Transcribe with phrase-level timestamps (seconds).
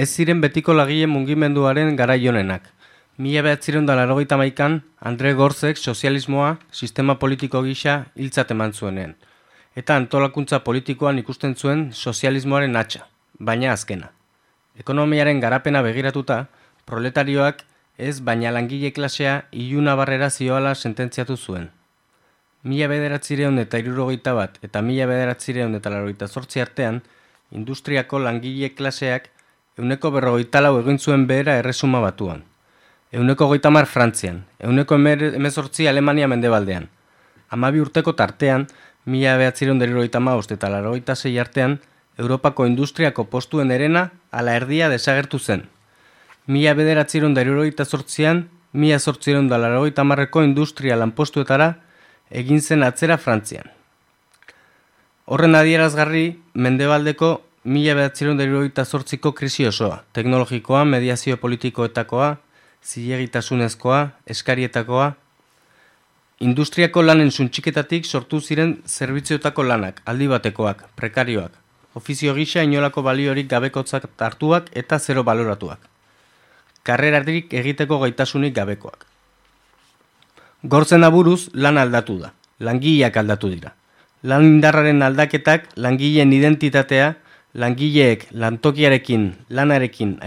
[0.00, 2.62] ez ziren betiko lagile mungimenduaren garaionenak.
[3.20, 4.78] Mila behatzireun da larogeita maikan,
[5.10, 9.12] Andre Gorzek sozialismoa sistema politiko gisa hiltzat eman zuenean.
[9.76, 13.02] Eta antolakuntza politikoan ikusten zuen sozialismoaren atxa,
[13.38, 14.08] baina azkena.
[14.80, 16.46] Ekonomiaren garapena begiratuta,
[16.88, 17.60] proletarioak
[17.98, 21.68] ez baina langile klasea iluna barrera zioala sententziatu zuen.
[22.64, 27.02] Mila bederatzireun eta irurogeita bat eta mila bederatzireun eta larogeita zortzi artean,
[27.52, 29.28] industriako langile klaseak
[29.80, 32.44] euneko berrogeita lau egin zuen behera erresuma batuan.
[33.12, 36.88] Euneko goita mar Frantzian, euneko emezortzi Alemania mendebaldean.
[37.50, 38.68] Amabi urteko tartean,
[39.04, 41.80] mila behatzireun derirogeita maost eta larogeita zei artean,
[42.20, 45.64] Europako industriako postuen erena ala erdia desagertu zen.
[46.46, 51.72] Mila bederatzireun derirogeita zortzian, mila zortzireun da larogeita marreko industria lanpostuetara
[52.30, 53.70] egin zen atzera Frantzian.
[55.24, 62.36] Horren adierazgarri, mendebaldeko mila behatzireun derirogeita zortziko krisi osoa, teknologikoa, mediazio politikoetakoa,
[62.84, 65.12] zilegitasunezkoa, eskarietakoa,
[66.40, 71.52] industriako lanen suntxiketatik sortu ziren zerbitzioetako lanak, aldi batekoak, prekarioak,
[71.94, 75.80] ofizio gisa inolako baliorik gabekotzak hartuak eta zero baloratuak.
[76.82, 79.04] Karreratik egiteko gaitasunik gabekoak.
[80.64, 83.74] Gortzen aburuz lan aldatu da, langileak aldatu dira.
[84.22, 87.14] Lan indarraren aldaketak langileen identitatea,
[87.54, 90.18] langileek lantokiarekin, lanarekin,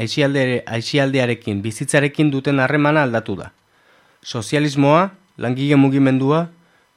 [0.67, 3.52] aizialdearekin, bizitzarekin duten harremana aldatu da.
[4.23, 6.47] Sozialismoa, langile mugimendua,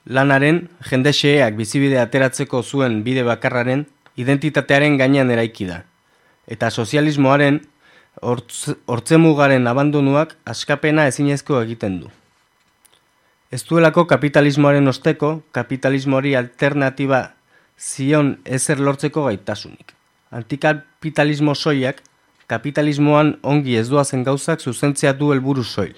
[0.07, 5.83] lanaren jende xeeak bizibide ateratzeko zuen bide bakarraren identitatearen gainean eraiki da.
[6.47, 7.61] Eta sozialismoaren
[8.23, 12.11] hortzemugaren abandonuak askapena ezinezko egiten du.
[13.53, 17.29] Ez duelako kapitalismoaren osteko, kapitalismoari alternatiba
[17.79, 19.96] zion ezer lortzeko gaitasunik
[20.31, 22.03] antikapitalismo soiak
[22.47, 25.95] kapitalismoan ongi ez duazen gauzak zuzentzea du helburu soil.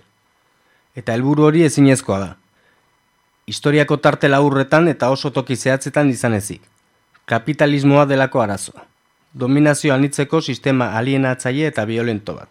[0.96, 2.30] Eta helburu hori ezinezkoa da.
[3.48, 6.62] Historiako tarte laurretan eta oso toki zehatzetan izan ezik.
[7.26, 8.84] Kapitalismoa delako arazoa.
[9.32, 12.48] Dominazio anitzeko sistema alienatzaile eta violento bat.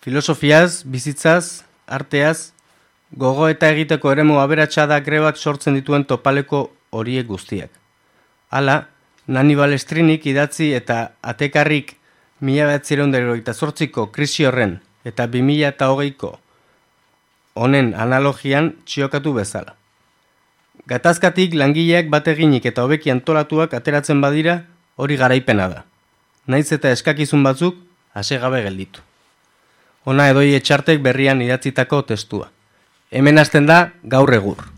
[0.00, 2.52] Filosofiaz, bizitzaz, arteaz,
[3.12, 7.70] gogo eta egiteko eremu aberatsa da grebak sortzen dituen topaleko horiek guztiak.
[8.50, 8.86] Hala,
[9.28, 11.94] Nani Balestrinik idatzi eta atekarrik
[12.40, 16.38] mila behatzireun eta zortziko krisi horren eta bi mila eta hogeiko
[17.58, 19.74] honen analogian txiokatu bezala.
[20.88, 24.62] Gatazkatik langileak bateginik eta hobeki antolatuak ateratzen badira
[24.96, 25.84] hori garaipena da.
[26.46, 27.76] Naiz eta eskakizun batzuk
[28.14, 29.04] hase gabe gelditu.
[30.08, 32.48] Ona edoi etxartek berrian idatzitako testua.
[33.10, 34.77] Hemen hasten da gaur egur.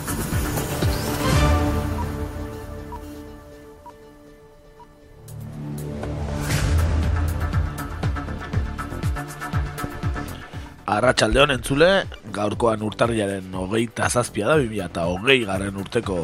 [10.91, 11.87] Arratxaldeon entzule,
[12.35, 16.17] gaurkoan urtarriaren hogeita zazpia da, bimia eta hogei garen urteko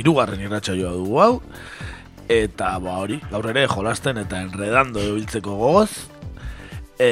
[0.00, 1.34] irugarren irratxaioa dugu hau.
[2.28, 5.90] Eta ba hori, gaur ere jolasten eta enredando biltzeko gogoz.
[6.98, 7.10] E,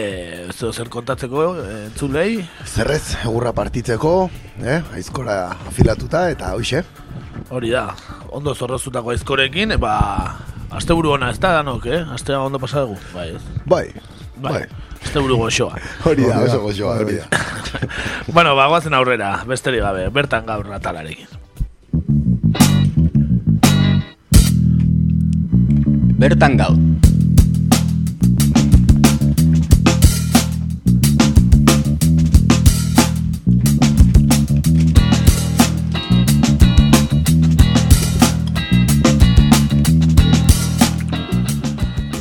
[0.50, 1.44] zer, zer kontatzeko
[1.76, 2.40] entzulei?
[2.66, 4.16] Zerrez, egurra partitzeko,
[4.58, 4.80] eh?
[4.98, 5.38] aizkora
[5.70, 6.82] afilatuta eta hoxe.
[7.54, 7.86] Hori da,
[8.34, 9.94] ondo zorrozutako aizkorekin, ba,
[10.74, 12.02] aste buru hona ez da danok, eh?
[12.18, 13.44] Aste ondo pasadugu, bai ez?
[13.62, 13.86] Bai,
[14.42, 14.58] bai.
[14.58, 14.85] bai.
[15.02, 15.78] Este buru goxoa.
[16.04, 17.26] Hori da, oso goxoa, hori da.
[18.36, 21.28] bueno, bagoazen aurrera, besterik gabe, bertan gaur natalarekin.
[26.16, 26.80] Bertan gaur.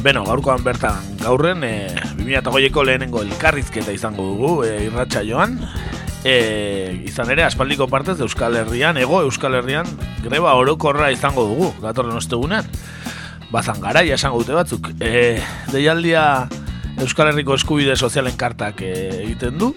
[0.06, 1.88] Beno, gaurkoan bertan gaurren, e,
[2.20, 5.56] 2008ko lehenengo elkarrizketa izango dugu e, irratxa joan.
[6.22, 6.36] E,
[7.10, 9.90] izan ere, aspaldiko partez Euskal Herrian, ego Euskal Herrian,
[10.22, 12.70] greba orokorra izango dugu, datorren ostegunean.
[13.50, 14.92] Bazan gara, esango dute batzuk.
[15.02, 15.42] E,
[15.74, 16.46] deialdia
[17.02, 18.94] Euskal Herriko eskubide sozialen kartak e,
[19.24, 19.74] egiten du.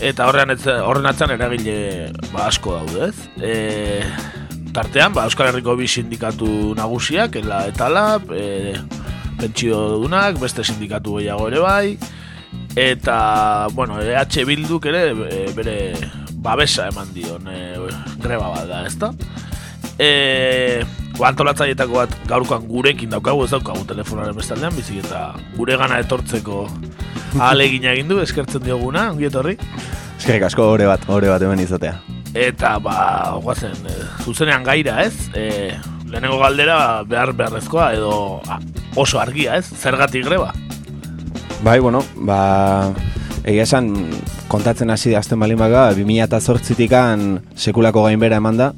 [0.00, 0.56] Eta horren,
[0.88, 3.28] horren atzan eragile ba, asko daude, ez?
[3.44, 4.00] E,
[4.72, 8.72] tartean, ba, Euskal Herriko bi sindikatu nagusiak, eta lab, e,
[9.38, 11.96] pentsio dunak, beste sindikatu gehiago ere bai,
[12.76, 15.78] eta, bueno, EH Bilduk ere, e, bere
[16.44, 17.62] babesa eman dion e,
[18.22, 19.12] greba bat da, ezta?
[19.98, 20.82] E,
[21.22, 26.64] antolatzaietako bat gaurkoan gurekin daukagu, ez daukagu telefonaren bestaldean, bizik eta gure gana etortzeko
[27.50, 29.56] alegina egin du, eskertzen dioguna, ongi etorri.
[30.18, 31.98] Eskerrik asko, ore bat, ore bat hemen izatea.
[32.34, 32.96] Eta, ba,
[33.42, 35.28] guazen, e, zuzenean gaira, ez?
[35.38, 35.74] E,
[36.14, 38.60] lehenengo galdera behar beharrezkoa edo a,
[38.94, 39.66] oso argia, ez?
[39.66, 40.52] Zergatik greba?
[41.64, 42.92] Bai, bueno, ba,
[43.42, 43.90] egia esan
[44.52, 47.24] kontatzen hasi da azten balin baga, 2008-tikan
[47.56, 48.70] sekulako gainbera eman da,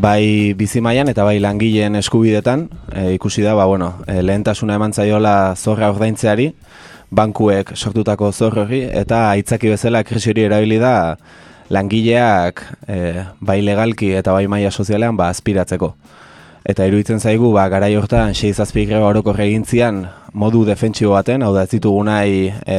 [0.00, 5.52] bai bizimaian eta bai langileen eskubidetan, e, ikusi da, ba, bueno, e, lehentasuna eman zaiola
[5.56, 6.54] zorra ordaintzeari,
[7.12, 11.18] bankuek sortutako zorri, eta aitzaki bezala krisiori erabili da
[11.72, 12.96] langileak e,
[13.44, 15.92] bai legalki eta bai maila sozialean ba, aspiratzeko.
[16.64, 21.50] Eta iruditzen zaigu, ba, gara hortan, 6 zazpik greba horoko regintzian modu defentsibo baten, hau
[21.54, 22.78] da ez ditugu nahi e,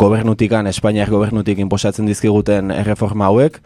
[0.00, 3.60] gobernutikan, Espainiak gobernutik inposatzen dizkiguten erreforma hauek,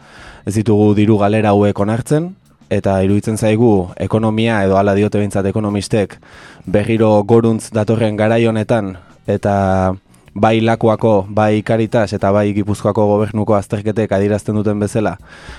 [0.45, 2.33] ez ditugu diru galera hauek onartzen,
[2.69, 6.19] eta iruditzen zaigu ekonomia edo ala diote bintzat ekonomistek
[6.67, 8.97] berriro goruntz datorren garai honetan
[9.27, 9.95] eta
[10.35, 15.17] bai lakuako, bai karitas eta bai gipuzkoako gobernuko azterketek adirazten duten bezala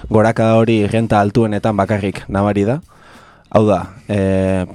[0.09, 2.79] gorakada hori renta altuenetan bakarrik nabari da.
[3.49, 4.65] Hau da, e,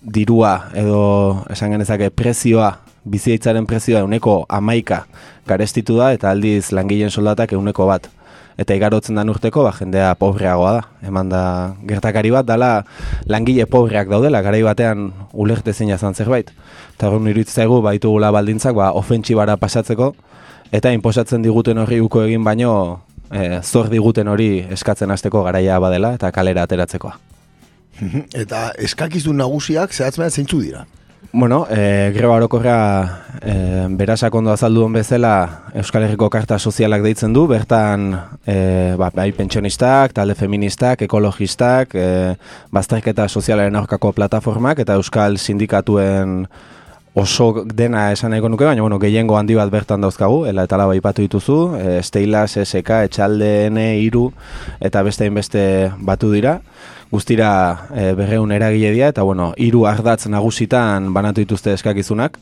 [0.00, 5.04] dirua edo esan genezake prezioa, biziaitzaren prezioa euneko amaika
[5.48, 8.08] garestitu da eta aldiz langileen soldatak euneko bat
[8.60, 10.82] eta igarotzen da urteko, ba, jendea pobreagoa da.
[11.08, 11.42] Eman da,
[11.88, 12.84] gertakari bat, dala
[13.28, 16.52] langile pobreak daudela, garai batean ulerte zein jazan zerbait.
[16.96, 20.12] Eta hori niruditzen zaigu, baitu gula baldintzak, ba, ofentsibara pasatzeko,
[20.76, 22.74] eta inposatzen diguten horri uko egin baino,
[23.32, 27.16] e, zor diguten hori eskatzen hasteko garaia badela, eta kalera ateratzekoa.
[28.42, 30.86] Eta eskakizun nagusiak zehatzmean zeintzu dira?
[31.32, 32.76] Bueno, e, greba orokorra
[33.38, 38.08] e, berasak ondo azaldu hon bezala Euskal Herriko Karta Sozialak deitzen du, bertan
[38.42, 42.34] e, ba, bai pentsionistak, talde feministak, ekologistak, e,
[42.74, 46.48] bazterketa sozialaren aurkako plataformak eta Euskal Sindikatuen
[47.14, 50.98] oso dena esan eko nuke, baina bueno, gehiengo handi bat bertan dauzkagu, ela eta laba
[50.98, 54.32] ipatu dituzu, e, Steilas, SK, Etxalde, N, Iru,
[54.80, 56.58] eta beste beste batu dira
[57.10, 62.38] guztira e, berreun eragile dira, eta bueno, hiru ardatz nagusitan banatu dituzte eskakizunak.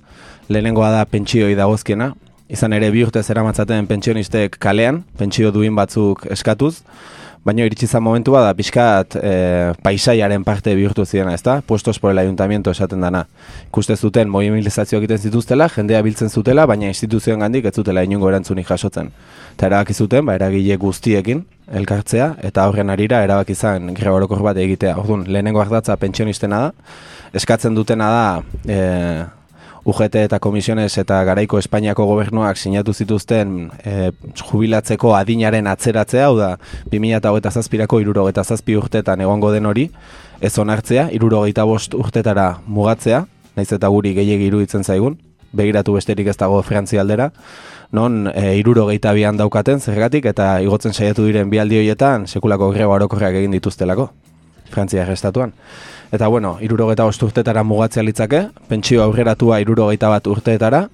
[0.49, 2.13] Lehenengoa da pentsioi dagozkiena,
[2.49, 6.79] izan ere bi urte zera matzaten pentsionistek kalean, pentsio duin batzuk eskatuz,
[7.45, 9.33] baina iritsi zan momentu bada, pixkat e,
[9.83, 11.61] paisaiaren parte bihurtu ziren, ezta?
[11.67, 13.27] Puestos por el ayuntamiento esaten dana.
[13.69, 18.69] Ikuste zuten, mobilizazio egiten zituztela, jendea biltzen zutela, baina instituzioen gandik ez zutela inungo erantzunik
[18.69, 19.13] jasotzen.
[19.55, 21.45] Eta erabaki zuten, ba, eragile guztiekin,
[21.81, 24.97] elkartzea, eta horren arira erabaki zen greba bat egitea.
[24.99, 26.73] Orduan, lehenengo ardatza pentsionistena da,
[27.33, 29.38] eskatzen dutena da, e,
[29.89, 36.51] UGT eta komisiones eta garaiko Espainiako gobernuak sinatu zituzten e, jubilatzeko adinaren atzeratzea, hau da,
[36.93, 39.87] 2008 zazpirako irurogeta zazpi urtetan egongo den hori,
[40.45, 43.25] ez onartzea, irurogeita bost urtetara mugatzea,
[43.57, 45.17] naiz eta guri gehiagi iruditzen zaigun,
[45.57, 47.31] begiratu besterik ez dago Frantzia aldera,
[47.97, 53.41] non e, irurogeita bian daukaten zergatik eta igotzen saiatu diren bialdi horietan sekulako greba orokorrak
[53.41, 54.11] egin dituztelako,
[54.69, 55.57] Frantzia estatuan.
[56.11, 60.87] Eta bueno, irurogeta urteetara mugatzea litzake, pentsio aurreratua irurogeita bat urteetara,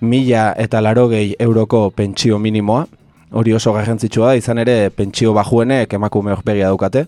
[0.00, 2.86] mila eta larogei euroko pentsio minimoa,
[3.30, 7.06] hori oso garrantzitsua da, izan ere pentsio bajuenek emakume horpegia daukate,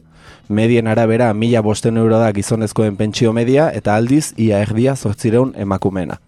[0.48, 6.20] medien arabera mila bosten euro da gizonezkoen pentsio media, eta aldiz ia erdia zortzireun emakumeena.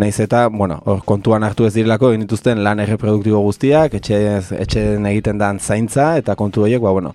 [0.00, 5.38] Naiz eta, bueno, hor kontuan hartu ez direlako egin dituzten lan erreproduktibo guztiak, etxe, egiten
[5.38, 7.12] dan zaintza, eta kontu horiek, ba, bueno,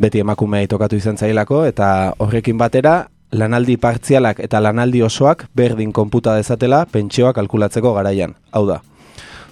[0.00, 6.34] beti emakumea tokatu izan zailako, eta horrekin batera, lanaldi partzialak eta lanaldi osoak berdin konputa
[6.36, 8.34] dezatela pentsioa kalkulatzeko garaian.
[8.50, 8.80] Hau da,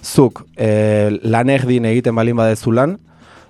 [0.03, 2.97] zuk e, lan erdin egiten balin badezu lan,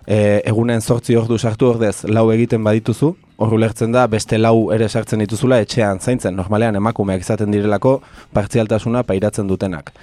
[0.06, 4.90] e, egunen sortzi ordu sartu ordez lau egiten badituzu, hor ulertzen da beste lau ere
[4.90, 8.00] sartzen dituzula etxean zaintzen, normalean emakumeak izaten direlako
[8.36, 9.94] partzialtasuna pairatzen dutenak.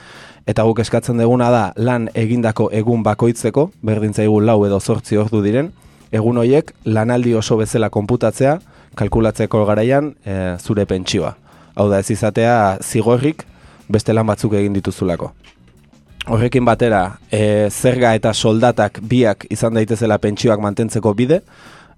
[0.46, 5.42] Eta guk eskatzen duguna da lan egindako egun bakoitzeko, berdin zaigu lau edo sortzi ordu
[5.42, 5.72] diren,
[6.16, 8.58] egun horiek lanaldi oso bezala konputatzea,
[8.96, 11.34] kalkulatzeko garaian e, zure pentsioa.
[11.76, 13.44] Hau da ez izatea zigorrik
[13.92, 15.30] beste lan batzuk egin dituzulako.
[16.26, 21.42] Horrekin batera, e, zerga eta soldatak biak izan daitezela pentsioak mantentzeko bide,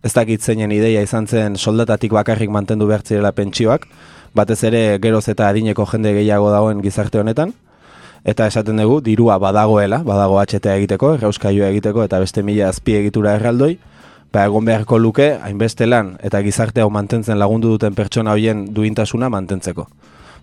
[0.05, 3.87] ez dakit zeinen ideia izan zen soldatatik bakarrik mantendu behartzirela pentsioak,
[4.37, 7.55] batez ere geroz eta adineko jende gehiago dagoen gizarte honetan,
[8.29, 13.35] eta esaten dugu, dirua badagoela, badago HTA egiteko, errauskaioa egiteko, eta beste mila azpi egitura
[13.39, 13.79] erraldoi,
[14.33, 19.31] ba, egon beharko luke, hainbeste lan eta gizarte hau mantentzen lagundu duten pertsona hoien duintasuna
[19.33, 19.89] mantentzeko.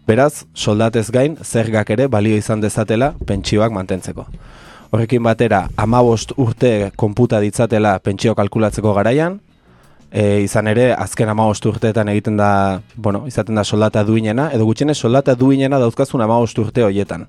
[0.08, 4.28] Beraz, soldatez gain, zergak ere balio izan dezatela pentsioak mantentzeko.
[4.94, 9.40] Horrekin batera, amabost urte konputa ditzatela pentsio kalkulatzeko garaian,
[10.12, 14.98] e, izan ere, azken amabost urteetan egiten da, bueno, izaten da soldata duinena, edo gutxienez
[14.98, 17.26] soldata duinena dauzkazun amabost urte horietan.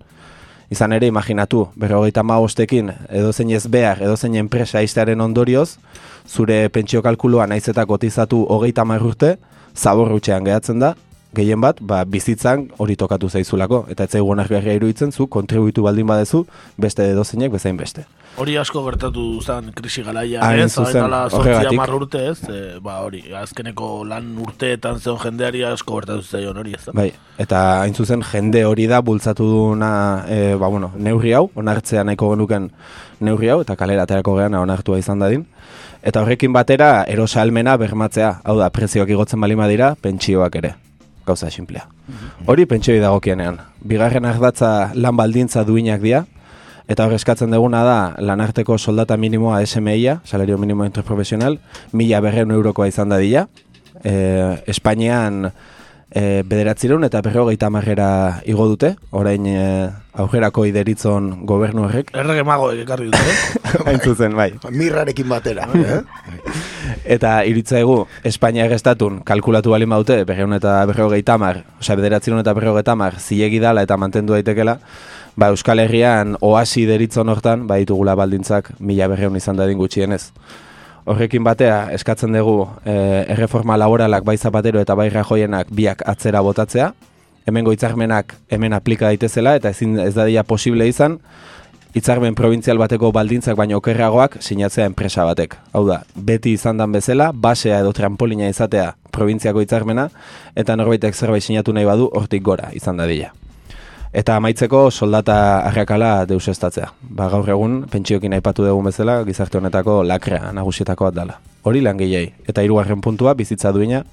[0.71, 5.77] Izan ere, imaginatu, berrogeita amabostekin, edo zein ez behar, edo zein enpresa iztearen ondorioz,
[6.27, 9.37] zure pentsio kalkulua naiz eta kotizatu hogeita urte,
[9.77, 10.95] zaborrutxean gehatzen da,
[11.37, 13.85] gehien bat, ba, bizitzan hori tokatu zaizulako.
[13.93, 16.47] Eta ez zaigu onargarria iruditzen zu, kontribuitu baldin badezu,
[16.81, 18.07] beste edozeinek bezain beste.
[18.37, 20.73] Hori asko gertatu zen krisi garaia, Hain ez?
[20.75, 21.71] zuzen, horregatik.
[21.73, 22.43] hamar urte, ez?
[22.53, 26.93] E, ba, hori, azkeneko lan urteetan zeon jendeari asko gertatu zaion hori, ez da?
[26.99, 29.91] Bai, eta hain zuzen jende hori da bultzatu duna,
[30.29, 32.71] e, ba, bueno, neurri hau, onartzea nahiko genuken
[33.21, 35.47] neurri hau, eta kalera aterako geana onartua izan dadin.
[36.07, 40.75] Eta horrekin batera, erosa almena bermatzea, hau da, prezioak igotzen balima dira, pentsioak ere,
[41.27, 41.87] gauza simplea.
[42.47, 43.59] Hori pentsioi dagokienean.
[43.83, 46.25] Bigarren ardatza lan baldintza duinak dira,
[46.89, 51.59] eta hor eskatzen duguna da lanarteko soldata minimoa SMI-a, salario minimo interprofesional,
[51.93, 53.47] mila berreun eurokoa izan da dira.
[54.05, 54.13] E,
[54.71, 55.49] Espainian
[56.11, 58.09] e, bederatzireun eta berrogeita marrera
[58.47, 59.59] igo dute, orain e,
[60.15, 62.15] aurrerako ideritzon gobernu horrek.
[62.15, 63.85] Errege mago ekarri dute, eh?
[63.89, 64.53] Hain zuzen, bai.
[64.71, 66.03] Mirrarekin batera, eh?
[67.07, 72.97] Eta iritzaigu, Espainia estatun kalkulatu balin baute, berreun eta berrogeita mar, osea, bederatzireun eta berrogeita
[72.99, 74.79] mar, zilegi dala eta mantendu daitekela,
[75.37, 80.33] ba, Euskal Herrian oasi deritzon hortan, ba, ditugula baldintzak mila berreun izan dadin gutxienez.
[81.07, 86.91] Horrekin batea, eskatzen dugu eh, erreforma laboralak bai zapatero eta bai rajoienak biak atzera botatzea,
[87.47, 91.21] hemengo hitzarmenak hemen aplika daitezela eta ezin ez dadia posible izan,
[91.97, 95.57] hitzarmen probintzial bateko baldintzak baino okerragoak sinatzea enpresa batek.
[95.73, 100.11] Hau da, beti izan dan bezala, basea edo trampolina izatea probintziako hitzarmena,
[100.55, 103.33] eta norbaitek zerbait sinatu nahi badu hortik gora izan dadila.
[104.17, 105.39] Eta amaitzeko soldata
[105.71, 106.91] arrakala deusestatzea.
[107.01, 111.41] Ba, gaur egun, pentsiokin aipatu dugun bezala, gizarte honetako lakrea nagusietako bat dela.
[111.65, 112.31] Hori langilei.
[112.49, 114.05] Eta hirugarren puntua, bizitza duina,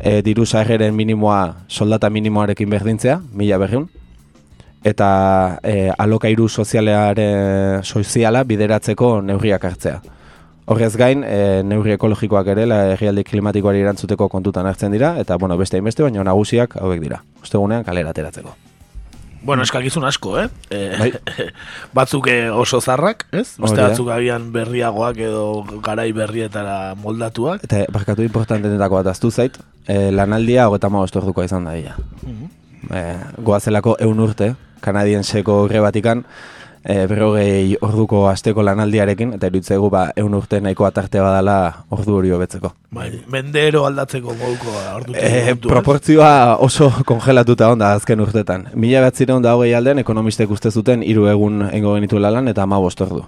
[0.00, 3.88] e, diru sarreren minimoa soldata minimoarekin berdintzea, mila berriun,
[4.84, 10.02] eta e, alokairu sozialare, soziala bideratzeko neurriak hartzea.
[10.64, 15.58] Horrez gain, e, neurri ekologikoak ere, la herrialde klimatikoari erantzuteko kontutan hartzen dira, eta bueno,
[15.60, 17.20] beste hainbeste, baina nagusiak hauek dira.
[17.42, 18.54] Ostegunean kalera ateratzeko.
[19.44, 20.46] Bueno, eskakizun asko, eh?
[20.72, 21.10] E, Bai.
[21.98, 23.58] batzuk oso zarrak, ez?
[23.60, 25.44] Beste batzuk agian berriagoak edo
[25.84, 27.64] garai berrietara moldatuak.
[27.68, 31.96] Eta barkatu importantenetako bat aztu zait, e, lanaldia hogeta ordukoa izan da ia.
[32.88, 33.02] e,
[33.44, 36.24] goazelako eun urte, kanadienseko gre batikan,
[36.84, 41.56] e, berrogei orduko asteko lanaldiarekin, eta iruditzegu ba, eun urte nahiko atarte badala
[41.94, 42.74] ordu hori hobetzeko.
[42.94, 48.68] Bai, mendero aldatzeko moduko ordu E, proportzioa oso kongelatuta onda azken urtetan.
[48.74, 52.78] Mila batzireun da hogei aldean ekonomistek uste zuten hiru egun engo genituela lan eta ama
[52.78, 53.24] ordu.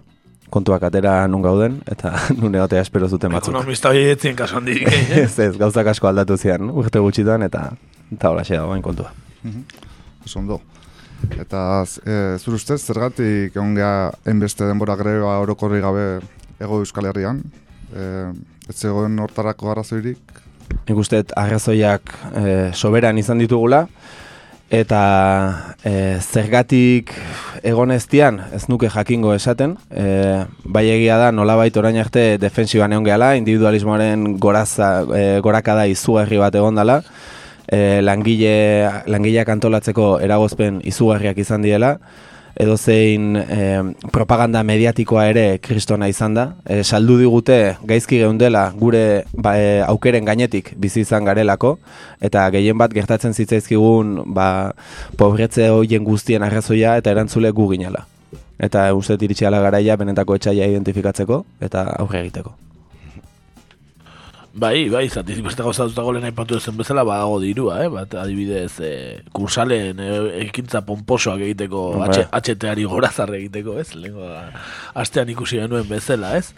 [0.51, 3.55] Kontuak atera nun gauden eta nun egotea espero zuten batzuk.
[3.55, 4.87] Ekonomista hori etzien kasu handik.
[4.87, 5.03] eh?
[5.25, 7.73] ez ez, gauzak asko aldatu zian urte gutxitan eta
[8.13, 9.11] eta hola da bain kontua.
[10.25, 10.61] Oso ondo.
[11.35, 11.61] Eta
[12.05, 16.07] e, zure ustez, zergatik egon geha enbeste denbora greba orokorri gabe
[16.61, 17.43] ego Euskal Herrian?
[17.93, 18.05] E,
[18.69, 20.41] ez zegoen hortarako arrazoirik?
[20.87, 23.87] Nik uste arrazoiak e, soberan izan ditugula,
[24.71, 27.13] eta e, zergatik
[27.67, 33.07] egon eztian, ez nuke jakingo esaten, e, bai egia da nolabait orain arte defensiban egon
[33.07, 37.01] gehala, individualismoaren goraza, e, gorakada izugarri bat egon dela,
[37.69, 41.97] e, langile, langileak antolatzeko eragozpen izugarriak izan diela,
[42.57, 43.59] edo zein e,
[44.13, 46.47] propaganda mediatikoa ere kristona izan da.
[46.65, 51.77] E, saldu digute gaizki geundela gure ba, e, aukeren gainetik bizi izan garelako,
[52.21, 54.73] eta gehien bat gertatzen zitzaizkigun ba,
[55.21, 58.07] pobretze hoien guztien arrazoia eta erantzule gu ginela.
[58.57, 62.57] Eta uste iritsi ala garaia benetako etxaia identifikatzeko eta aurre egiteko.
[64.57, 67.89] Bai, bai, zatiz beste gauza dutako lehen aipatu ezen bezala, badago dirua, eh?
[67.93, 72.23] Bat, adibidez, eh, kursalen eh, ekintza pomposoak egiteko, Bai.
[72.23, 73.91] H- HT-ari gorazarre egiteko, ez?
[73.95, 74.31] Lehenko
[74.97, 76.55] astean ikusi genuen bezala, ez?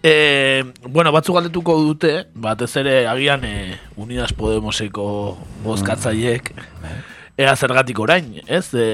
[0.00, 3.54] E, bueno, batzuk galdetuko dute, batez ere agian e,
[4.00, 5.04] Unidas Podemoseko
[5.66, 6.54] bozkatzaiek,
[7.36, 8.70] ea zergatik orain, ez?
[8.72, 8.86] E,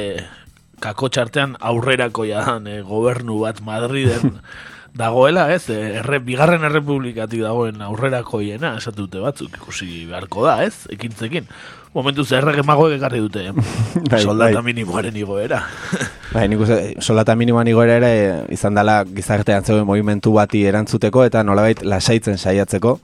[0.82, 4.40] kako txartean aurrerako jadan e, gobernu bat Madriden
[4.96, 5.68] dagoela, ez?
[5.70, 10.86] E, erre, bigarren errepublikatik dagoen aurrerako hiena, esatute batzuk, ikusi beharko da, ez?
[10.92, 11.48] Ekintzekin.
[11.96, 13.46] Momentuz errege magoek ekarri dute,
[14.10, 14.64] Bai, soldata bai.
[14.66, 15.62] minimoaren igoera.
[16.34, 18.12] Bai, nik uste, soldata minimoan igoera ere
[18.52, 22.98] izan dela gizartean zegoen movimentu bati erantzuteko eta nolabait lasaitzen saiatzeko.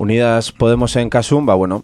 [0.00, 1.82] Unidas Podemosen kasun, ba bueno,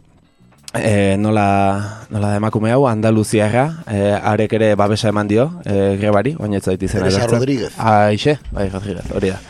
[0.74, 6.34] e, nola, nola da emakume hau, Andaluziarra, e, arek ere babesa eman dio, e, grebari,
[6.38, 7.08] baina ez zait izena.
[7.08, 7.28] Teresa.
[7.30, 7.72] Rodríguez.
[7.78, 9.40] Aixe, bai, Rodríguez, hori da.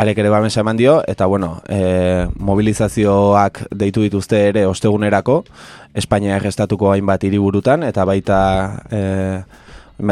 [0.00, 5.42] Arek ere babesa eman dio, eta bueno, e, mobilizazioak deitu dituzte ere ostegunerako,
[5.94, 8.40] Espainia errestatuko hainbat hiriburutan, eta baita
[8.88, 9.00] e,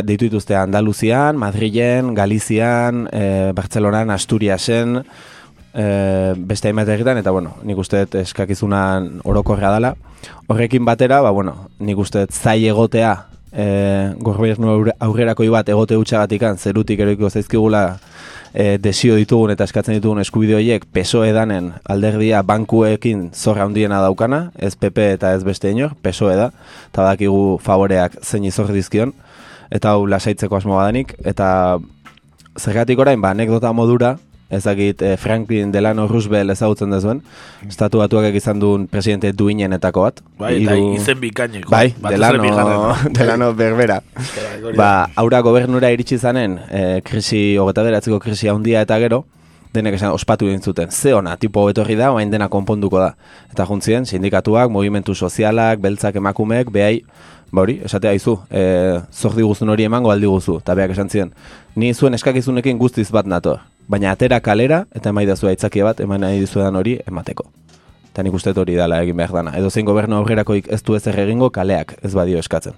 [0.03, 4.99] deitu dituzte Andaluzian, Madrilen, Galizian, e, Bartzelonan, Asturiasen,
[5.73, 5.87] e,
[6.37, 9.95] beste hainbat herritan, eta bueno, nik uste eskakizunan orokorra dela.
[10.47, 13.15] Horrekin batera, ba, bueno, nik uste zai egotea,
[13.53, 17.99] e, gobernu aurre- aurrerakoi bat egote utxagatikan, zerutik eroiko zaizkigula
[18.55, 24.51] e, desio ditugun eta eskatzen ditugun eskubide horiek PSOE danen alderdia bankuekin zorra handiena daukana,
[24.57, 26.51] ez PP eta ez beste inor, PSOE da,
[26.91, 29.15] eta badakigu favoreak zein izor dizkion,
[29.71, 31.79] eta hau lasaitzeko asmo badanik, eta
[32.59, 34.17] zergatik orain, ba, anekdota modura,
[34.51, 37.23] ezagit eh, Franklin Delano Roosevelt ezagutzen dezuen,
[37.69, 40.23] estatu batuak izan duen presidente duinenetako bat.
[40.39, 41.71] Bai, eta Hiru- izen bikaineko.
[41.71, 42.95] Bai, Delano.
[43.19, 44.01] Delano berbera.
[44.77, 49.25] Ba, aura gobernura iritsi zanen, e, krisi, hogeta beratzeko krisi handia eta gero,
[49.75, 50.91] denek esan ospatu egin zuten.
[50.91, 53.13] Ze ona, tipo betorri da, oain dena konponduko da.
[53.53, 57.03] Eta juntzien, sindikatuak, movimentu sozialak, beltzak emakumeek, behai,
[57.53, 58.63] ba hori, esatea izu, e,
[59.13, 61.35] zordi guztun hori emango aldi guzu, eta beak esan ziren.
[61.77, 66.41] Ni zuen eskakizunekin guztiz bat nator, baina atera kalera, eta emaidazu aitzakia bat, eman nahi
[66.45, 67.49] dizuedan hori emateko.
[68.13, 69.55] Eta nik uste hori dela egin behar dana.
[69.59, 72.77] Edo zein gobernu aurrerakoik ez du ezer egingo kaleak ez badio eskatzen.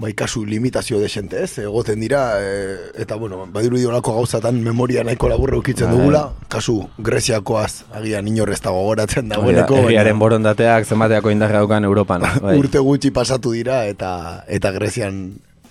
[0.00, 5.28] bai, kasu limitazio desente ez, egoten dira, e, eta bueno, badiru olako gauzatan memoria nahiko
[5.28, 5.98] laburra ukitzen Bai.
[5.98, 11.60] dugula, kasu Greziakoaz, agian inor ez dago gogoratzen Hori da, dagoeneko, Herriaren borondateak zenbateako indarra
[11.60, 12.24] daukan Europan.
[12.40, 12.56] Bai.
[12.62, 15.20] urte gutxi pasatu dira, eta eta Grezian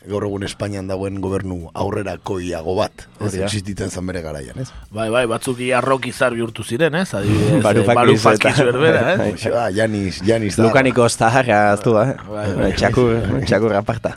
[0.08, 3.46] gaur egun Espainian dagoen gobernu aurrerakoiago bat, ez Hori da.
[3.50, 4.70] existitzen zen bere garaian, ez?
[4.96, 7.10] Bai, bai, batzuk iarrok izar bihurtu ziren, ez?
[7.13, 9.18] Adibidez, Varoufakis eh, Varoufakis eta- berbera, eh?
[9.24, 9.29] Bai.
[9.34, 10.63] Hoxe da, Janis, Janis da.
[10.70, 12.56] Lukaniko zaharra aztu da, Bai, eh?
[12.62, 12.72] bai.
[12.79, 13.13] Txakur,
[13.50, 14.15] txakur aparta.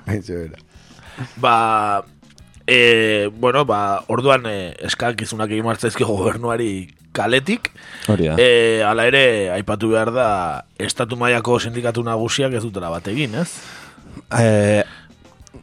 [1.37, 2.05] Ba,
[2.67, 7.69] e, bueno, ba, orduan e, eskakizunak egin martzaizkio gobernuari kaletik,
[8.09, 8.37] Hori da.
[8.41, 10.29] e, ala ere, aipatu behar da,
[10.81, 13.51] estatu mailako sindikatu nagusiak ez dutela bat egin, ez?
[14.39, 14.83] Eh,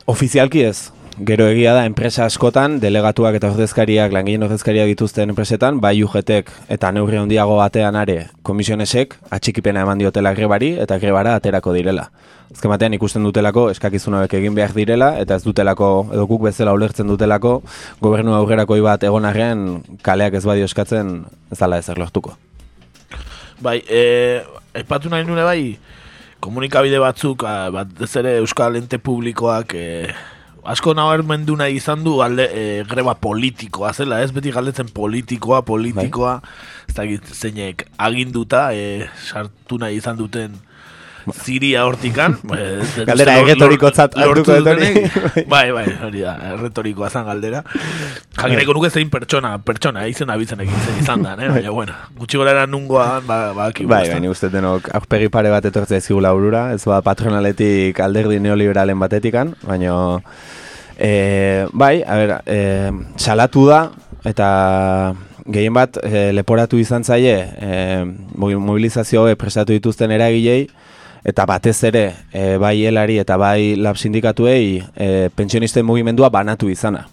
[0.10, 0.90] ofizialki ez.
[1.28, 6.92] Gero egia da, enpresa askotan, delegatuak eta ordezkariak, langileen ordezkariak dituzten enpresetan, bai UGTek eta
[6.96, 12.08] neurri handiago batean are komisionesek atxikipena eman diotela grebari eta grebara aterako direla.
[12.50, 17.12] Azken batean ikusten dutelako eskakizunak egin behar direla eta ez dutelako, edo guk bezala ulertzen
[17.12, 17.60] dutelako,
[18.02, 19.68] gobernu aurrerakoi bat egon arren
[20.02, 21.20] kaleak ez badio eskatzen
[21.52, 22.34] ez dala ezer lortuko.
[23.60, 24.40] Bai, e,
[24.74, 25.76] aipatu nahi nune bai,
[26.40, 30.14] komunikabide batzuk, a, bat ere Euskal Ente Publikoak, e,
[30.70, 34.32] asko nabarmendu nahi izan du alde, e, greba politikoa zela, ez?
[34.36, 36.40] Beti galdetzen politikoa, politikoa,
[36.88, 40.58] ez dakit zeinek aginduta, e, sartu nahi izan duten
[41.34, 42.38] ziria hortikan.
[42.58, 44.58] ez Galdera erretorikotzat hartuko.
[45.54, 47.64] Bai, bai, hori da, erretorikoa zan galdera.
[48.38, 51.50] Jakineko nuke zein pertsona, pertsona, izen abitzen egin izan da, eh?
[51.52, 55.66] baina, bueno, gutxi gorera nungoa, ba, ba, Bai, bai, nik uste denok aurpegi pare bat
[55.66, 59.96] etortzea ezigula burura, ez ba patronaletik alderdi neoliberalen batetikan, baina
[61.00, 62.60] e, bai, a ber, e,
[63.18, 63.82] salatu da,
[64.28, 64.50] eta
[65.50, 67.72] gehien bat e, leporatu izan zaie e,
[68.36, 70.68] mobilizazio prestatu dituzten eragilei,
[71.30, 77.06] eta batez ere e, bai helari eta bai lab sindikatuei e, pentsionisten mugimendua banatu izana.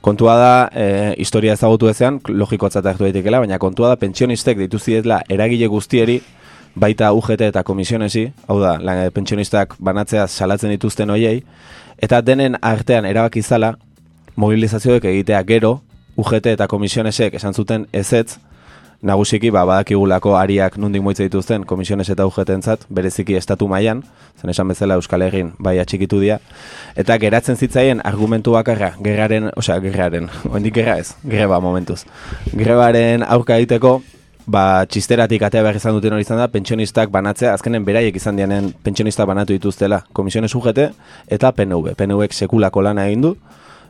[0.00, 5.68] Kontua da, e, historia ezagutu ezean, logikotzat hartu daitekela, baina kontua da, pentsionistek dituzietela eragile
[5.68, 6.20] guztieri,
[6.74, 11.42] baita UGT eta komisionesi, hau da, lan, pentsionistak banatzea salatzen dituzten hoiei,
[12.00, 13.74] eta denen artean erabaki zala,
[14.40, 15.80] mobilizazioek egitea gero,
[16.16, 18.38] UGT eta komisionesek esan zuten ezetz,
[19.02, 24.02] nagusiki ba, badakigulako ariak nundik moitze dituzten komisiones eta UGT-entzat, bereziki estatu mailan,
[24.40, 26.38] zen esan bezala Euskal Herrin bai atxikitu dira,
[27.00, 32.02] eta geratzen zitzaien argumentu bakarra, gerraren, osea, gerraren, oendik gerra ez, greba momentuz.
[32.52, 34.00] Grebaren aurka egiteko,
[34.50, 38.72] ba, txisteratik atea behar izan duten hori izan da, pentsionistak banatzea, azkenen beraiek izan dianen
[38.84, 40.90] pentsionistak banatu dituztela, komisiones UGT
[41.32, 41.94] eta PNV.
[41.96, 43.32] PNVek sekulako lana egin du,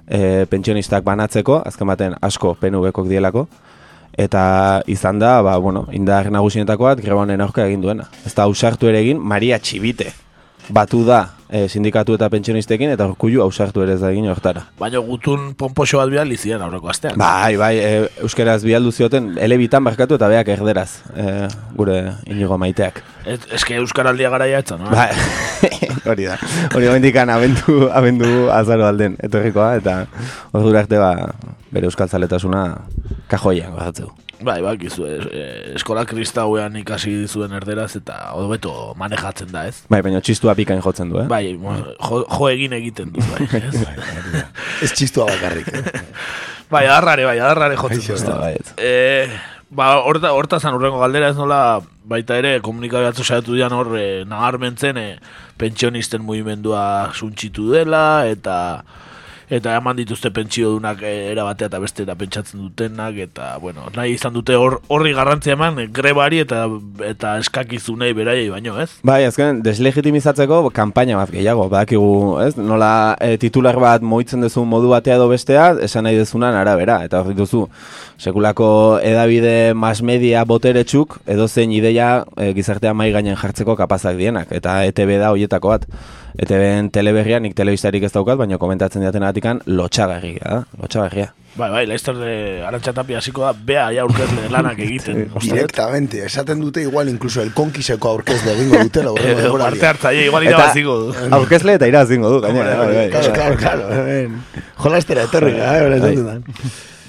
[0.06, 3.46] e, pentsionistak banatzeko, azken baten asko PNV-kok dielako,
[4.18, 8.08] eta izan da, ba, bueno, indar nagusienetako bat greba honen aurka egin duena.
[8.26, 10.12] Ez da ausartu ere egin, Maria Txibite
[10.70, 11.20] batu da
[11.50, 14.64] e, sindikatu eta pentsionistekin, eta urkullu ausartu ere ez da egin hortara.
[14.78, 17.18] Baina gutun pomposo bat bihal izien aurreko astean.
[17.20, 17.90] Bai, bai, e,
[18.24, 21.98] euskeraz bialdu zioten, elebitan barkatu eta beak erderaz, e, gure
[22.30, 23.02] inigo maiteak.
[23.26, 24.90] Ez, eske Euskaraldia garaia etza, no?
[24.94, 25.08] Ba,
[26.06, 26.38] hori da.
[26.74, 30.06] Hori momendikan abendu, abendu azaro alden etorrikoa, eta
[30.52, 31.12] ordura arte ba,
[31.72, 32.64] bere euskal zaletasuna
[33.30, 34.10] kajoian gorratzeu.
[34.40, 39.82] Bai, bakizu, es, eh, eskola kristauean ikasi zuen erderaz eta hobeto manejatzen da, ez?
[39.92, 41.26] Bai, baina txistua pikain jotzen du, eh?
[41.28, 43.48] Bai, mo- jo, jo egin egiten du, bai.
[43.60, 43.82] ez?
[44.86, 45.68] Ez txistua bakarrik.
[45.68, 46.02] Eh?
[46.72, 48.32] bai, adarrare, bai, adarrare jotzen du.
[48.40, 48.72] Bai, ez.
[48.80, 49.28] Eh,
[49.70, 51.80] ba, horta, hortazan urrengo galdera ez nola
[52.10, 55.06] baita ere komunikabatu saiatu dian hor e, nabarmentzen e,
[55.60, 56.82] pentsionisten mugimendua
[57.14, 58.56] suntxitu dela eta
[59.50, 63.88] eta eman dituzte pentsio dunak e, era batea eta beste eta pentsatzen dutenak eta bueno,
[63.96, 66.62] nahi izan dute hor horri garrantzia eman e, grebari eta
[67.06, 68.90] eta eskakizunei beraiei baino, ez?
[69.06, 72.12] Bai, azken, deslegitimizatzeko kanpaina bat gehiago, badakigu,
[72.44, 72.54] ez?
[72.56, 77.20] Nola e, titular bat moitzen duzu modu batea edo bestea, esan nahi dezunan arabera, eta
[77.20, 77.66] hor dituzu,
[78.20, 78.70] sekulako
[79.02, 84.82] edabide mass media boteretsuk, edo zein ideia e, gizartea mai gainen jartzeko kapazak dienak, eta
[84.92, 85.88] ETB da hoietako bat.
[86.38, 90.64] ETB-en teleberrian, nik telebistarik ez daukat, baina komentatzen diaten atikan, lotxagarria, da?
[90.80, 91.32] lotxagarria.
[91.56, 95.24] Bai, bai, laizter de Arantxa Tapia hasiko da, bea ja aurkezle lanak egiten.
[95.42, 99.10] Directamente, esaten dute igual incluso el konkiseko aurkezle egingo dutela.
[99.18, 101.14] Edo parte hartzaile igual irabaziko du.
[101.34, 102.76] aurkezle eta irazingo du, gainera.
[102.78, 103.08] bai, bai.
[103.10, 104.30] Claro, claro, claro.
[104.76, 105.80] Jolastera etorri, eh, Bai.
[105.88, 106.44] beretan.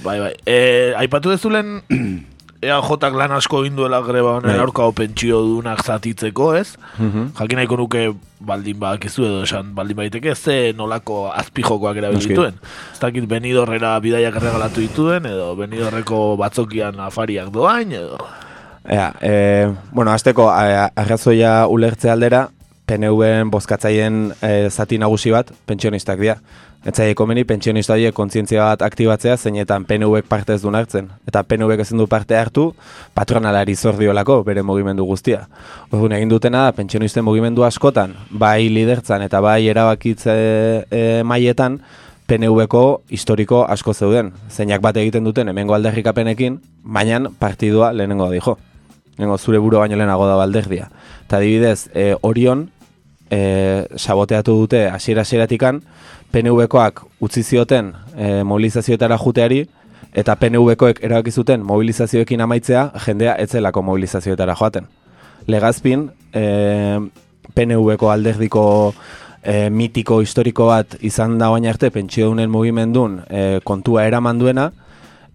[0.04, 0.34] Bai, bai.
[0.50, 1.84] E, aipatu dezulen
[2.62, 4.60] EAJak lan asko egin duela greba honen Bai.
[4.62, 6.78] aurkao pentsio dunak zatitzeko, ez?
[7.00, 7.32] Mhm.
[7.40, 8.04] Jakin nahiko nuke
[8.40, 12.54] baldin badakizu edo esan baldin baiteke ze nolako azpijokoak erabili dituen.
[12.94, 18.18] Ez dakit benidorrera bidaiak erregalatu dituen edo benidorreko batzokian afariak doain edo...
[18.90, 19.34] Ea, e,
[19.92, 22.48] bueno, azteko arrazoia ulertze aldera,
[22.90, 26.40] PNV-en bozkatzaien e, zati nagusi bat, pentsionistak dira.
[26.82, 31.12] Etzai komeni pentsionista horiek kontzientzia bat aktibatzea, zeinetan PNV-ek parte ez du hartzen.
[31.30, 32.72] Eta PNV-ek ezin du parte hartu,
[33.14, 35.44] patronalari zor diolako bere mugimendu guztia.
[35.92, 40.34] Orduan egin dutena da, pentsionisten mugimendu askotan, bai lidertzan eta bai erabakitze
[40.90, 41.78] e, maietan,
[42.26, 44.34] PNV-ko historiko asko zeuden.
[44.50, 48.58] Zeinak bat egiten duten hemengo alderrikapenekin, baina partidua lehenengo dijo.
[49.20, 50.90] Lehenengo zure buru baino lehenago da balderdia.
[51.28, 52.72] Eta adibidez, e, Orion
[53.30, 55.82] e, saboteatu dute hasiera hasieratikan
[56.32, 59.66] PNV-koak utzi zioten e, mobilizazioetara juteari,
[60.14, 64.88] eta PNV-koek erabaki zuten mobilizazioekin amaitzea, jendea etzelako mobilizazioetara joaten.
[65.48, 66.44] Legazpin, e,
[67.56, 68.64] PNV-ko alderdiko
[69.44, 74.72] e, mitiko historiko bat izan da baina arte pentsiodunen mugimendun e, kontua eraman duena,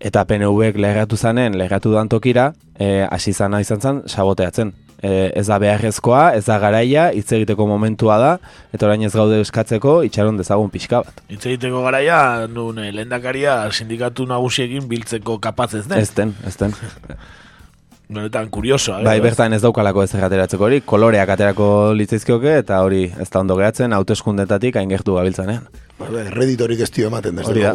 [0.01, 4.75] eta PNV-ek leheratu zanen, leheratu dan tokira, e, hasi zana izan zen saboteatzen.
[4.97, 8.31] E, ez da beharrezkoa, ez da garaia, hitz egiteko momentua da,
[8.73, 11.25] eta orain ez gaude eskatzeko itxaron dezagun pixka bat.
[11.29, 16.01] Hitz egiteko garaia, nun eh, lehendakaria sindikatu nagusiekin biltzeko kapaz ez den.
[16.01, 16.73] Ez den, ez den.
[18.17, 19.03] Benetan kuriosoa.
[19.05, 23.43] Bai, eh, bertan ez daukalako ez ateratzeko hori, koloreak aterako litzaizkioke, eta hori ez da
[23.43, 25.67] ondo geratzen, hauteskundetatik hain gertu gabiltzanean.
[25.99, 27.75] Bai, Redditorik ez dio ematen, desde.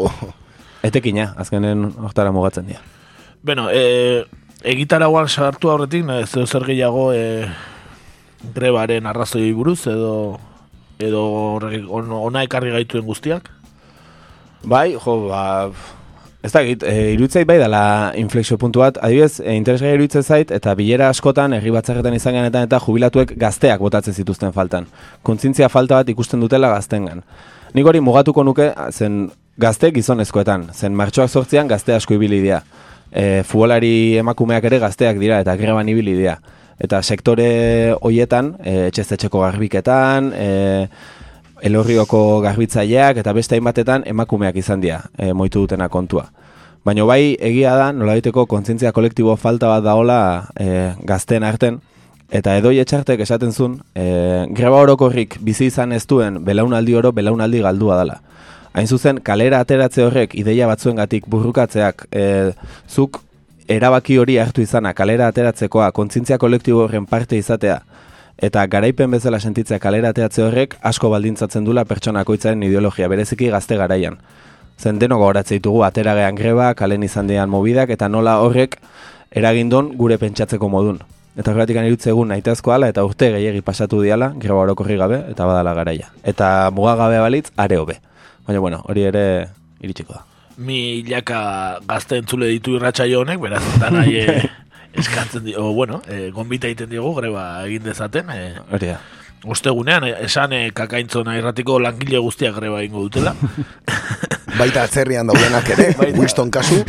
[0.88, 2.82] Etekina, azkenen hortara mugatzen dira.
[3.44, 4.26] Bueno, e,
[4.64, 7.48] egitaragoan sartu aurretik, ez zer gehiago e,
[8.54, 10.40] grebaren arrazoi buruz, edo
[11.02, 11.24] edo
[12.22, 13.50] ona ekarri gaituen guztiak?
[14.62, 15.72] Bai, jo, ba,
[16.46, 20.76] ez dakit, e, iruditzait bai dela inflexio puntu bat, adibidez, e, interesgai iruditzen zait, eta
[20.78, 24.86] bilera askotan, herri batzarretan izan ganetan eta jubilatuek gazteak botatzen zituzten faltan.
[25.26, 27.26] Kontzintzia falta bat ikusten dutela gaztengan.
[27.74, 32.62] Nik hori mugatuko nuke, zen gazte gizonezkoetan, zen martxoak sortzean gazte asko ibili dira.
[33.12, 36.38] E, futbolari emakumeak ere gazteak dira eta greban ibili dira.
[36.82, 40.88] Eta sektore hoietan, e, etxezetxeko garbiketan, e,
[41.62, 46.30] elorrioko garbitzaileak eta beste hainbatetan emakumeak izan dira, e, moitu dutena kontua.
[46.86, 51.78] Baina bai egia da, nolabaiteko kontzientzia kolektibo falta bat daola e, gazten arten,
[52.32, 57.62] eta edoi etxartek esaten zuen, e, greba orokorrik bizi izan ez duen belaunaldi oro belaunaldi
[57.62, 58.22] galdua dela.
[58.74, 62.52] Hain zuzen, kalera ateratze horrek ideia batzuengatik burrukatzeak e,
[62.88, 63.20] zuk
[63.68, 67.82] erabaki hori hartu izana kalera ateratzekoa, kontzientzia kolektibo horren parte izatea,
[68.40, 74.16] eta garaipen bezala sentitzea kalera ateratze horrek asko baldintzatzen dula pertsonakoitzaren ideologia, bereziki gazte garaian.
[74.80, 78.78] Zen denok gogoratzen ditugu ateragean greba, kalen izan dian mobidak, eta nola horrek
[79.32, 81.02] eragindon gure pentsatzeko modun.
[81.36, 85.76] Eta horretik irutzegun nahitazko ala eta urte gehiagi pasatu diala, greba orokorri gabe, eta badala
[85.76, 86.08] garaia.
[86.24, 88.00] Eta mugagabe balitz, are hobe.
[88.48, 89.24] Baina, bueno, hori ere
[89.82, 90.26] iritsiko da.
[90.62, 91.42] Milaka
[91.88, 94.42] gazte entzule ditu irratsaio honek, beraz, eta nahi e,
[95.02, 99.00] eskatzen di, o, bueno, e, gonbita egiten diogu, greba egin dezaten, e, Hori da.
[99.46, 103.34] ostegunean, esan e, kakaintzona irratiko langile guztiak greba egingo dutela.
[104.60, 105.88] Baita atzerrian daudenak ere.
[106.20, 106.82] Winston kasu,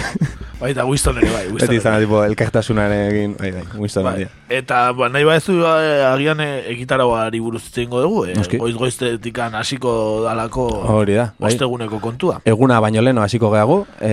[0.63, 2.03] Baita, Winston ere bai, Winston Beti izan, bai.
[2.05, 4.29] tipo, elkartasunarekin, bai, bai, Winston Bai.
[4.49, 8.37] Eta, ba, nahi badezu eh, agian eh, egitarauari buruz hitz egingo dugu, eh?
[8.37, 8.61] Noski.
[8.63, 11.51] goiz goiztetikan hasiko dalako Hori da, bai.
[11.51, 12.39] osteguneko kontua.
[12.47, 14.13] Eguna baino leno hasiko gehagu, e,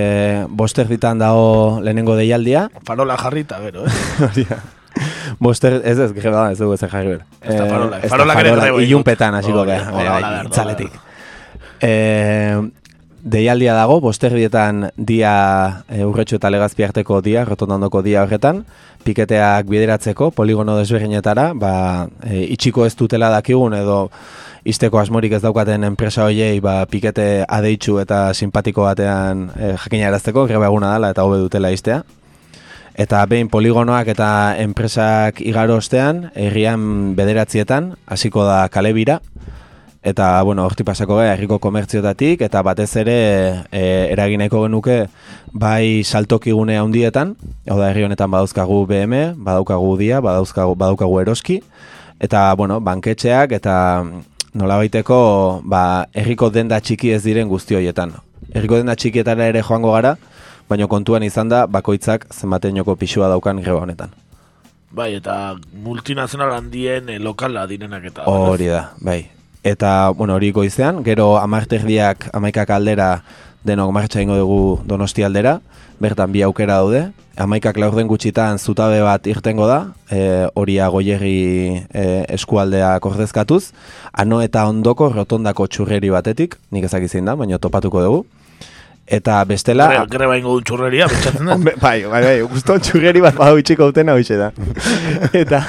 [0.50, 3.94] boster ditan dago lehenengo deialdia, Farola jarrita, gero, eh?
[4.32, 4.58] hori da.
[5.40, 7.28] Boster, ez ez, greba da, ez dugu ezer jarri behar.
[7.46, 9.44] Ez da farola, ez da farolak ere greba egin Ilunpetan dut.
[9.44, 10.98] hasiko Hori, geha, hola, bai, hola, bai, hola, itzaletik.
[11.80, 11.92] E,
[13.24, 18.64] deialdia dago, bosterdietan dia e, urretxo eta legazpi arteko dia, rotondandoko dia horretan,
[19.04, 24.08] piketeak bideratzeko, poligono desberdinetara, ba, e, itxiko ez dutela dakigun edo
[24.68, 30.72] izteko asmorik ez daukaten enpresa hoiei ba, pikete adeitzu eta simpatiko batean e, jakinarazteko, greba
[30.72, 32.04] eguna dela eta hobe dutela iztea.
[33.00, 34.30] Eta behin poligonoak eta
[34.60, 39.22] enpresak igaro ostean, herrian bederatzietan, hasiko da kalebira,
[40.04, 43.18] eta, bueno, horti pasako gara, herriko komertziotatik, eta batez ere
[43.72, 43.84] e,
[44.14, 44.98] eragineko genuke
[45.52, 47.36] bai saltokigune handietan,
[47.68, 51.60] hau da herri honetan badauzkagu BM, badaukagu dia, badauzkagu, badaukagu eroski,
[52.20, 53.76] eta, bueno, banketxeak, eta
[54.54, 55.20] nolabaiteko,
[55.64, 55.84] ba,
[56.14, 58.16] herriko denda txiki ez diren guzti horietan.
[58.54, 60.16] Herriko denda txikietara ere joango gara,
[60.70, 64.14] baina kontuan izan da bakoitzak zenbateinoko pixua daukan greba honetan.
[64.90, 68.26] Bai, eta multinazional handien eh, lokala direnak eta.
[68.26, 69.39] Hori da, bai.
[69.64, 73.24] Eta, bueno, hori goizean, gero amarterdiak amaikak aldera
[73.68, 75.60] denok martxa ingo dugu donosti aldera,
[76.00, 77.02] bertan bi aukera daude,
[77.36, 82.06] amaikak laurden gutxitan zutabe bat irtengo da, e, horia goierri e,
[82.40, 83.74] eskualdea kordezkatuz,
[84.14, 88.26] ano eta ondoko rotondako txurreri batetik, nik ezak izin da, baina topatuko dugu.
[89.10, 89.88] Eta bestela...
[90.06, 91.56] Greba ingo du txurreria, pentsatzen da.
[91.82, 94.52] Bai, bai, bai, guztu txurreri bat badau itxiko utena hoxe da.
[95.34, 95.62] eta,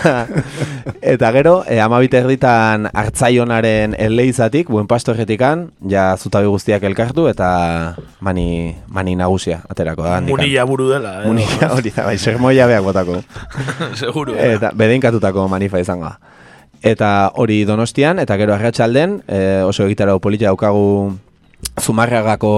[1.01, 7.49] eta gero, e, amabite erditan hartzaionaren eleizatik, buen pastorretikan, ja zutabi guztiak elkartu eta
[8.21, 10.19] mani, mani nagusia aterako da.
[10.19, 10.37] handikan.
[10.37, 11.25] Munilla buru dela, eh?
[11.31, 13.23] Munilla hori da, bai, sermoia beak botako.
[14.03, 14.37] Seguro.
[14.37, 14.53] eh?
[14.59, 16.37] Eta bedeinkatutako manifa izango da.
[16.85, 21.17] Eta hori donostian, eta gero arratsalden e, oso egitarau polita daukagu
[21.81, 22.53] Zumarragako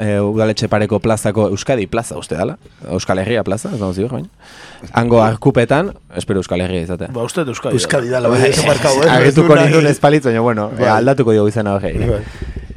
[0.00, 2.56] e, udaletxe pareko plazako Euskadi plaza uste dala?
[2.92, 4.28] Euskal Herria plaza, ez dago ziur, baina.
[4.92, 7.08] Hango arkupetan, espero Euskal Herria izatea.
[7.14, 7.80] Ba, uste Euskadi.
[7.80, 9.32] Euskadi dala, bai, ez markau, eh?
[9.34, 9.92] Du nindun nahi.
[9.92, 10.90] espalitz, baina bueno, Bai.
[10.98, 11.94] aldatuko dugu izan hori.
[12.04, 12.22] Bai.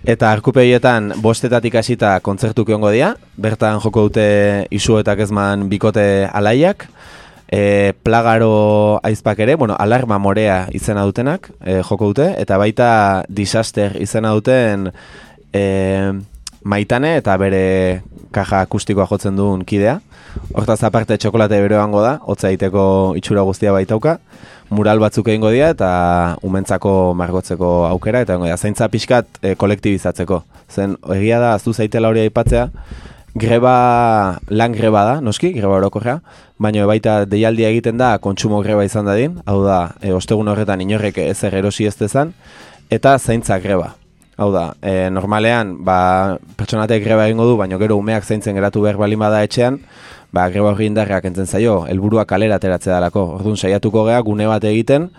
[0.10, 6.88] Eta arkupeietan bostetatik hasita kontzertuk egongo dira, bertan joko dute isuetak ezman bikote alaiak,
[7.52, 12.90] e, plagaro aizpak ere, bueno, alarma morea izena dutenak e, joko dute, eta baita
[13.28, 14.92] disaster izena duten
[15.54, 15.64] e,
[16.64, 18.02] maitane eta bere
[18.36, 20.00] kaja akustikoa jotzen duen kidea.
[20.54, 24.20] Hortaz aparte txokolate beroango da, hotza egiteko itxura guztia baitauka,
[24.70, 25.90] mural batzuk egingo dira eta
[26.46, 28.58] umentzako margotzeko aukera eta egongo dira.
[28.58, 30.44] Zaintza pixkat e, kolektibizatzeko.
[30.70, 32.68] Zen egia da, aztu zaitela hori aipatzea,
[33.40, 36.20] greba, lan greba da, noski, greba orokorra,
[36.62, 41.22] baina baita deialdia egiten da kontsumo greba izan dadin, hau da, e, ostegun horretan inorrek
[41.30, 42.36] ezer erosi ez dezan,
[42.94, 43.96] eta zaintza greba.
[44.40, 48.96] Hau da, e, normalean, ba, pertsonatek greba egingo du, baina gero umeak zaintzen geratu behar
[48.96, 49.82] balin bada etxean,
[50.32, 53.26] ba, greba horri indarrak entzen zaio, helburua kalera ateratzea dalako.
[53.36, 55.10] Orduan, saiatuko gea gune bat egiten,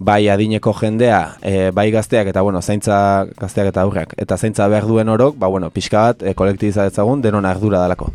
[0.00, 4.16] bai adineko jendea, e, bai gazteak eta bueno, zaintza gazteak eta aurrak.
[4.16, 8.08] Eta zaintza behar duen orok, ba bueno, pixka bat e, kolektibizatzagun denon ardura dalako.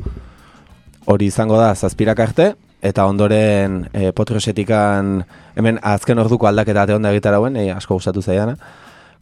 [1.05, 5.19] Hori izango da zazpirak arte, eta ondoren e, potrosetikan,
[5.53, 8.57] hemen azken orduko aldaketa ate onda egitarauen, e, asko gustatu zaidana.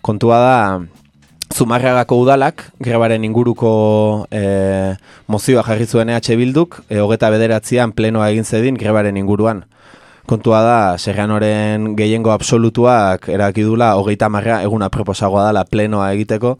[0.03, 0.55] Kontua da,
[1.53, 4.95] Zumarragako udalak, grebaren inguruko e,
[5.29, 9.61] mozioa jarri zuen EH Bilduk, e, hogeta bederatzean plenoa egin zedin grebaren inguruan.
[10.25, 16.57] Kontua da, Serranoren gehiengo absolutuak eraki dula hogeita marra eguna proposagoa dela plenoa egiteko,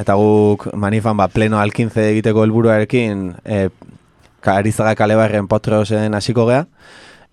[0.00, 3.68] eta guk manifan ba, pleno alkintze egiteko helburuarekin e,
[4.56, 6.64] Arizaga Kalebarren potrosen hasiko gea,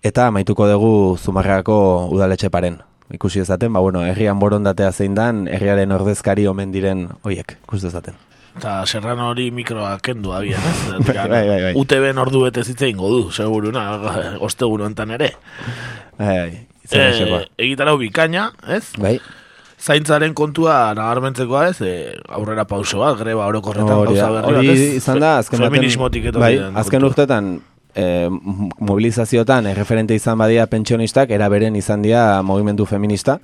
[0.04, 5.92] eta maituko dugu Zumarragako udaletxe paren ikusi dezaten, ba, bueno, herrian borondatea zein dan, herriaren
[5.92, 8.14] ordezkari omen diren hoiek, ikus dezaten.
[8.56, 10.80] Eta Serrano hori mikroa kendu abian, ez?
[11.06, 11.72] Bai, bai, bai, bai.
[11.80, 13.86] UTB-en ordu bete zitzein godu, seguruna,
[14.48, 15.30] ostegun honetan ere.
[16.18, 16.52] Bai, bai,
[16.92, 17.38] E, esekoa.
[17.62, 18.82] egitarau bikaina, ez?
[19.00, 19.14] Bai,
[19.82, 21.92] Zaintzaren kontua nagarmentzekoa ez, e,
[22.28, 24.42] aurrera pauso bat, greba orokorretan gauza da.
[24.44, 24.88] berri bat, ez?
[25.00, 27.48] izan da, azken Feminismotik etorri bai, azken urtetan,
[27.94, 28.28] e,
[28.78, 33.38] mobilizaziotan erreferente izan badia pentsionistak, era beren izan dira movimendu feminista,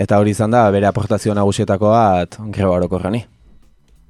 [0.00, 3.24] eta hori izan da bere aportazio nagusietako bat greba orokorrani.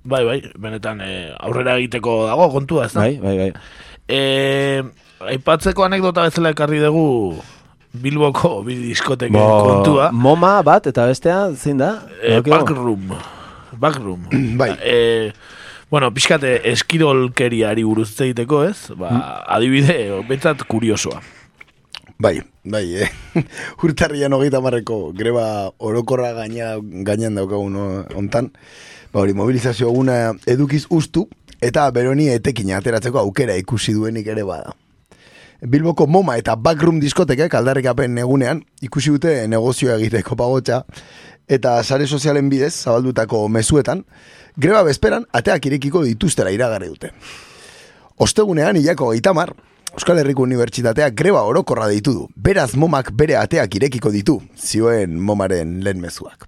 [0.04, 3.04] Bai, bai, benetan e, aurrera egiteko dago kontua, ez da?
[3.04, 3.50] Bai, bai, bai.
[4.10, 4.82] E,
[5.34, 7.36] aipatzeko anekdota bezala ekarri dugu
[7.90, 10.10] Bilboko bi diskoteken Bo, kontua.
[10.14, 11.96] Moma bat, eta bestea, zein da?
[12.22, 13.10] E, backroom.
[13.82, 14.28] Backroom.
[14.60, 14.70] Bai.
[14.78, 15.32] E,
[15.90, 18.92] Bueno, pixkate eskirolkeriari buruz egiteko, ez?
[18.94, 19.09] Ba,
[19.50, 19.96] adibide,
[20.29, 21.18] betzat kuriosoa.
[22.22, 23.09] Bai, bai, eh?
[23.83, 27.81] Urtarrian hogeita marreko greba orokorra gaina, gainean daukagun
[28.14, 28.53] hontan.
[29.11, 31.24] Ba hori, mobilizazio eguna edukiz ustu,
[31.59, 34.76] eta beroni etekin ateratzeko aukera ikusi duenik ere bada.
[35.61, 40.85] Bilboko MoMA eta Backroom diskotekek aldarrikapen egunean ikusi dute negozioa egiteko pagotxa
[41.50, 44.04] eta sare sozialen bidez zabaldutako mezuetan
[44.56, 47.10] greba bezperan ateak irekiko dituztera iragarri dute.
[48.20, 49.54] Ostegunean hilako gaitamar,
[49.90, 52.26] Euskal Herriko Unibertsitateak greba orokorra deitu du.
[52.36, 56.46] Beraz momak bere ateak irekiko ditu, zioen momaren lehen mezuak.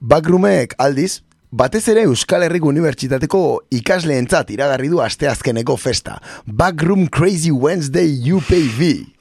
[0.00, 3.42] Backroomek aldiz, batez ere Euskal Herriko Unibertsitateko
[3.76, 6.16] ikasleentzat iragarri du asteazkeneko festa.
[6.46, 9.15] Backroom Crazy Wednesday UPV.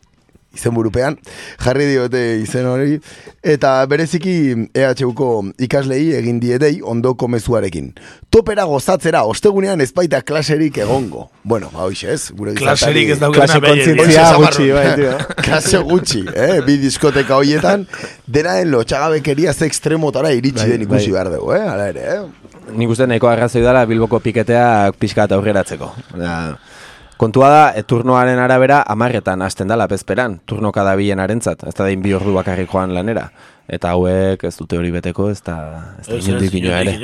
[0.56, 1.18] Izen burupean,
[1.62, 3.00] jarri diote izen hori,
[3.44, 4.36] eta bereziki
[4.76, 5.30] EHUko
[5.68, 7.92] ikaslei egin dietei ondoko mezuarekin.
[8.32, 11.28] Topera gozatzera, ostegunean ez baita klaserik egongo.
[11.44, 15.18] Bueno, ba hoxe ez, gure Klaserik ez daukena Klase kontzientzia gutxi, bai, tio.
[15.44, 16.62] Klase gutxi, eh?
[16.66, 17.86] Bi diskoteka hoietan,
[18.28, 21.18] denaen lotxagabekeria ze ekstremotara iritsi Bai, den ikusi bai.
[21.20, 21.62] behar dugu, eh?
[21.68, 22.46] Hala ere, eh?
[22.76, 25.92] Nik uste nahiko arrazoi dela Bilboko piketeak pixka eta aurreratzeko.
[26.18, 26.56] Da,
[27.18, 32.02] kontua da, e, turnoaren arabera amarretan hasten dela bezperan, turnoka da arentzat, ez da dain
[32.02, 33.30] bi ordu bakarrik joan lanera.
[33.66, 35.58] Eta hauek ez dute hori beteko, ez da,
[36.02, 37.00] ez da inondik inoa ere.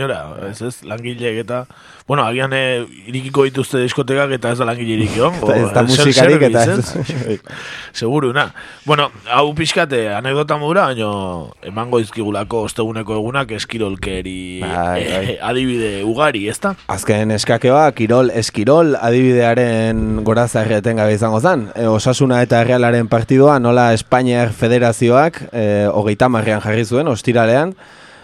[0.52, 1.66] ez, ez, langileek eta...
[2.12, 5.30] Bueno, agian eh, irikiko dituzte diskotekak eta ez da langile irikio.
[5.38, 7.38] Eta ez da musikarik eta ez.
[8.02, 8.50] Seguru, na.
[8.84, 15.06] Bueno, hau pixkate, anekdota modura, baino emango izkigulako osteguneko egunak eskirolkeri Bai, bai.
[15.06, 16.74] eh, adibide ugari, ez da?
[16.92, 21.70] Azken eskakeoa, kirol, eskirol, adibidearen gorazarreten gabe izango zen.
[21.76, 27.76] E, Osasuna eta Realaren partidua nola Espainiar Federazioak e, hogeita marrean jarri zuen, ostiralean,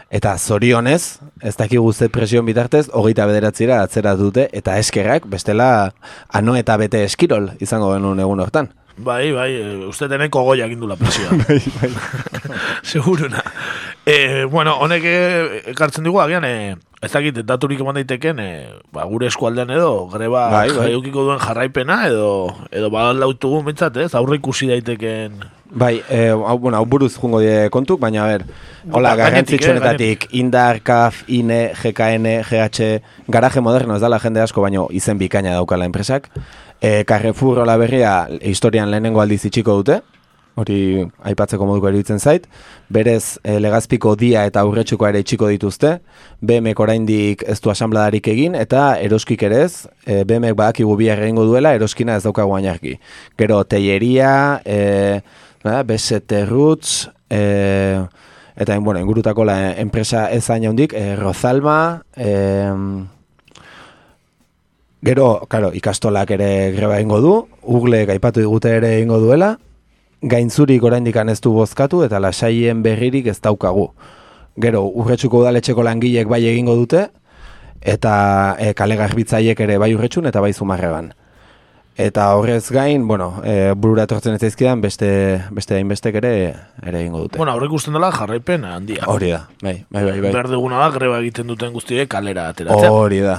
[0.09, 5.93] eta zorionez, ez dakigu ze presion bitartez, hogeita bederatzira atzera dute, eta eskerrak, bestela,
[6.29, 8.69] ano eta bete eskirol izango genuen egun hortan.
[8.97, 11.35] Bai, bai, e, uste teneko goia egindula presioa.
[11.45, 11.91] bai, bai.
[12.91, 13.43] Seguruna.
[14.07, 18.51] E, bueno, honek eh, ekartzen digu, agian, e, ez dakit, daturik eman daiteken, e,
[18.95, 20.93] ba, gure eskualdean edo, greba Bai, bai.
[21.11, 22.29] duen jarraipena, edo,
[22.71, 25.43] edo badalautugu mintzat, ez, aurre ikusi daiteken...
[25.75, 28.45] Bai, eh, hau, bueno, hau buruz jungo die kontuk, baina ber,
[28.93, 34.87] hola, Ba, garrantzitsuenetatik, indar, kaf, ine, GKN, GH, garaje moderno ez dala jende asko, baino
[34.95, 36.31] izen bikaina daukala enpresak.
[36.79, 39.99] E, Carrefour hola berria historian lehenengo aldiz itxiko dute,
[40.57, 42.47] hori aipatzeko moduko iruditzen zait.
[42.89, 45.97] Berez, e, legazpiko dia eta aurretxuko ere itxiko dituzte,
[46.41, 51.45] BMek oraindik ez du asambladarik egin, eta eroskik ere ez, e, BMek badakigu bihar egingo
[51.45, 52.97] duela, eroskina ez daukagu ainarki.
[53.37, 55.21] Gero, teieria, e,
[55.63, 58.01] nada, Besete Roots, e,
[58.57, 62.33] eta bueno, ingurutako la enpresa ezain handik, e, Rozalma, e,
[65.05, 69.57] gero, claro, ikastolak ere greba egingo du, Ugle gaipatu digute ere egingo duela,
[70.21, 73.91] gaintzurik oraindik ez du bozkatu eta lasaien berririk ez daukagu.
[74.59, 77.09] Gero, urretsuko udaletxeko langilek bai egingo dute,
[77.81, 81.13] eta e, kale garbitzaiek ere bai urretxun eta bai zumarregan.
[81.97, 85.09] Eta horrez gain, bueno, e, burura etortzen ez zaizkidan beste
[85.49, 86.33] beste hainbestek ere
[86.83, 87.37] ere egingo dute.
[87.37, 89.05] Bueno, aurre ikusten dela jarraipen handia.
[89.09, 90.19] Hori da, bai, bai, bai.
[90.21, 90.31] bai.
[90.31, 92.91] Behar da, greba egiten duten guztiek kalera ateratzea.
[92.91, 93.37] Hori da.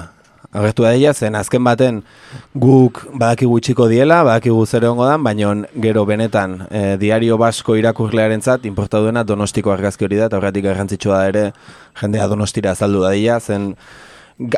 [0.49, 1.99] Agertu da dira, zen azken baten
[2.57, 5.51] guk badakigu itxiko diela, badakigu zer egongo dan, baina
[5.85, 10.65] gero benetan e, diario basko irakurlearen zat, importa duena donostiko argazki hori da, eta horretik
[10.65, 11.43] garrantzitsua da ere
[12.01, 13.75] jendea donostira azaldu da dira, zen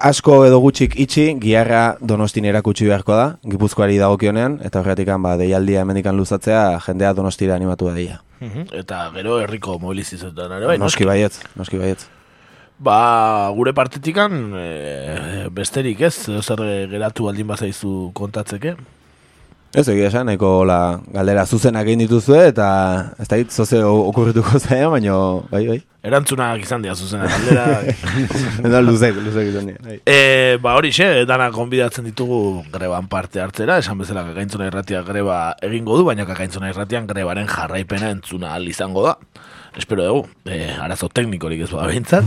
[0.01, 5.83] asko edo gutxik itxi, giarra donostin erakutsi beharko da, gipuzkoari dagokionean, eta horretik ba, deialdia
[5.83, 8.23] hemendikan luzatzea, jendea donostira animatu da dira.
[8.39, 8.71] Mhm.
[8.79, 12.07] Eta gero herriko mobilizizetan ere bai, Noski baietz, noski baietz.
[12.81, 18.73] Ba, gure partetikan e, besterik ez, zer geratu baldin bazaizu kontatzeke.
[19.71, 20.79] Ez egia esan, nahiko la,
[21.13, 22.71] galdera zuzenak egin dituzue, eta
[23.21, 25.13] ez da hit, zoze okurrituko zaia, baina,
[25.53, 25.77] bai, bai.
[26.09, 27.67] Erantzunak izan dira zuzena galdera.
[28.67, 29.95] Eta luzek, luzek izan dira.
[30.01, 35.39] E, ba hori xe, dana konbidatzen ditugu greban parte hartzera, esan bezala kakaintzona irratia greba
[35.69, 39.19] egingo du, baina kakaintzona irratian grebaren jarraipena entzuna ahal izango da.
[39.77, 42.25] Espero dugu, e, arazo teknikorik ez bada behintzat.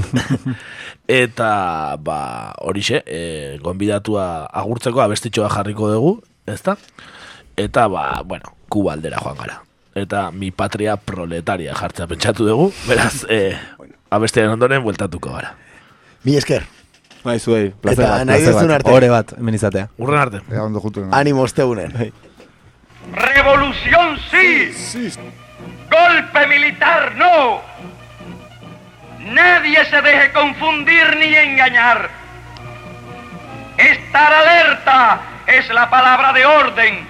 [1.23, 2.19] Eta, ba,
[2.63, 6.13] horixe, e, gonbidatua agurtzeko abestitxoa jarriko dugu,
[6.47, 6.77] ezta?
[7.59, 9.59] Eta, ba, bueno, kuba aldera joan gara.
[9.93, 13.57] Eta mi patria proletaria jartzea pentsatu dugu, beraz, e,
[14.09, 15.53] abestearen ondoren bueltatuko gara.
[16.23, 16.63] Mi esker,
[17.23, 18.91] Bai, zuei, placer Eta bat, nahi placer duzun arte.
[18.91, 19.87] Hore bat, hemen izatea.
[19.97, 20.41] Urren arte.
[20.51, 21.05] Ea ondo jutu.
[21.11, 21.93] animo ostegunen.
[23.13, 25.09] Revolución sí.
[25.89, 27.61] Golpe militar no.
[29.19, 32.09] Nadie se deje confundir ni engañar.
[33.77, 37.07] estar alerta es la palabra de orden.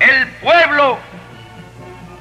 [0.00, 0.98] El pueblo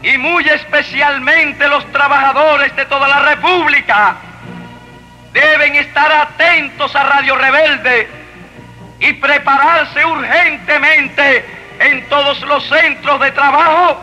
[0.02, 4.16] y muy especialmente los trabajadores de toda la República
[5.34, 8.08] deben estar atentos a Radio Rebelde
[9.00, 11.46] y prepararse urgentemente
[11.80, 14.02] en todos los centros de trabajo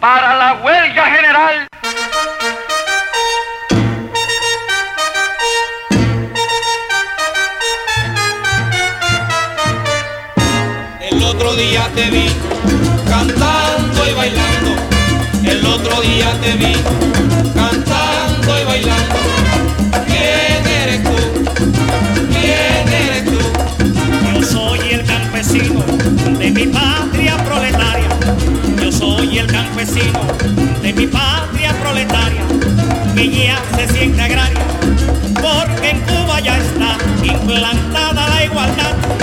[0.00, 1.68] para la huelga general.
[11.00, 12.30] El otro día te vi
[13.06, 14.70] cantando y bailando.
[15.44, 16.74] El otro día te vi
[17.54, 19.16] cantando y bailando.
[20.06, 21.16] ¿Quién eres tú?
[22.32, 23.38] ¿Quién eres tú?
[24.32, 25.82] Yo soy el campesino
[26.38, 27.29] de mi patria.
[29.30, 30.20] Soy el campesino
[30.82, 32.42] de mi patria proletaria.
[33.14, 34.58] Que ya se siente agraria.
[35.34, 39.19] Porque en Cuba ya está implantada la igualdad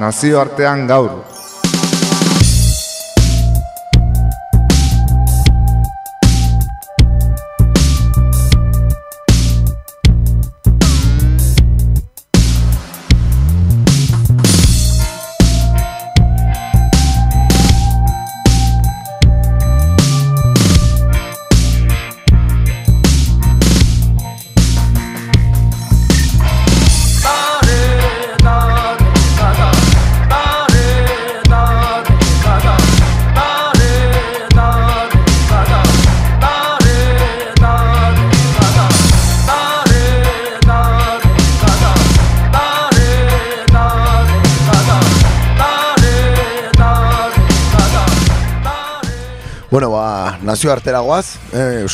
[0.00, 1.39] Nazioartean gaur.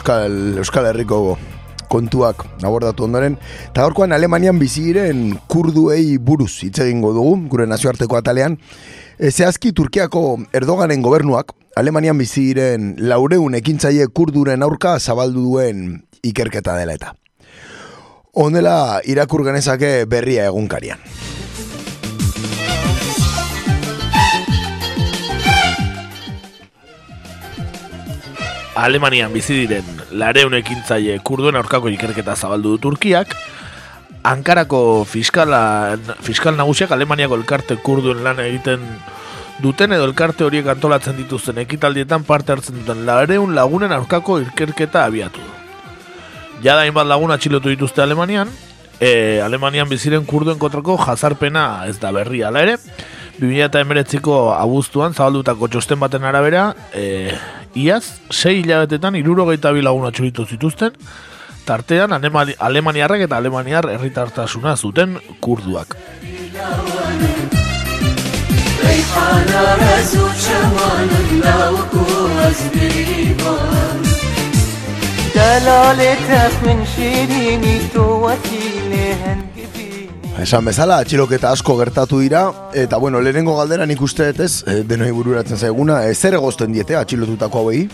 [0.07, 1.37] Euskal, Euskal Herriko
[1.91, 3.35] kontuak abordatu ondoren,
[3.73, 8.55] eta gaurkoan Alemanian bizi diren kurduei buruz hitz egingo dugu, gure nazioarteko atalean.
[9.19, 15.83] E, zehazki Turkiako Erdoganen gobernuak, Alemanian bizi diren laureun ekintzaile kurduren aurka zabaldu duen
[16.23, 17.11] ikerketa dela eta.
[18.31, 21.03] Honela irakur genezake berria egunkarian.
[28.77, 33.33] Alemanian bizi diren lareun ekintzaile kurduen aurkako ikerketa zabaldu du Turkiak,
[34.27, 38.83] Ankarako fiskala, fiskal nagusiak Alemaniako elkarte kurduen lan egiten
[39.63, 45.41] duten edo elkarte horiek antolatzen dituzten ekitaldietan parte hartzen duten lareun lagunen aurkako ikerketa abiatu
[45.41, 45.53] du.
[46.65, 48.51] Jada hainbat lagun atxilotu dituzte Alemanian,
[49.01, 52.77] e, Alemanian biziren kurduen kontrako jazarpena ez da berri ala ere,
[53.41, 57.33] 2008ko abuztuan zabaldutako txosten baten arabera, e,
[57.76, 60.92] iaz, sei hilabetetan irurogeita bi lagun atxuritu zituzten,
[61.66, 65.98] tartean Alemani, Alemaniarrek eta Alemaniar herritartasuna zuten kurduak.
[75.36, 79.55] دلالتك من شيريني توتي لهنجبيني
[80.37, 82.43] Esan bezala, atxiloketa asko gertatu dira,
[82.77, 86.97] eta bueno, lehenengo galdera nik uste ez, eh, denoi bururatzen zaiguna, e, zer egozten diete
[86.97, 87.87] atxilotutako hauei?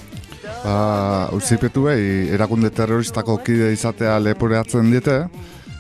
[0.65, 5.21] Ba, Uzipetu behi, erakunde terroristako kide izatea leporeatzen diete,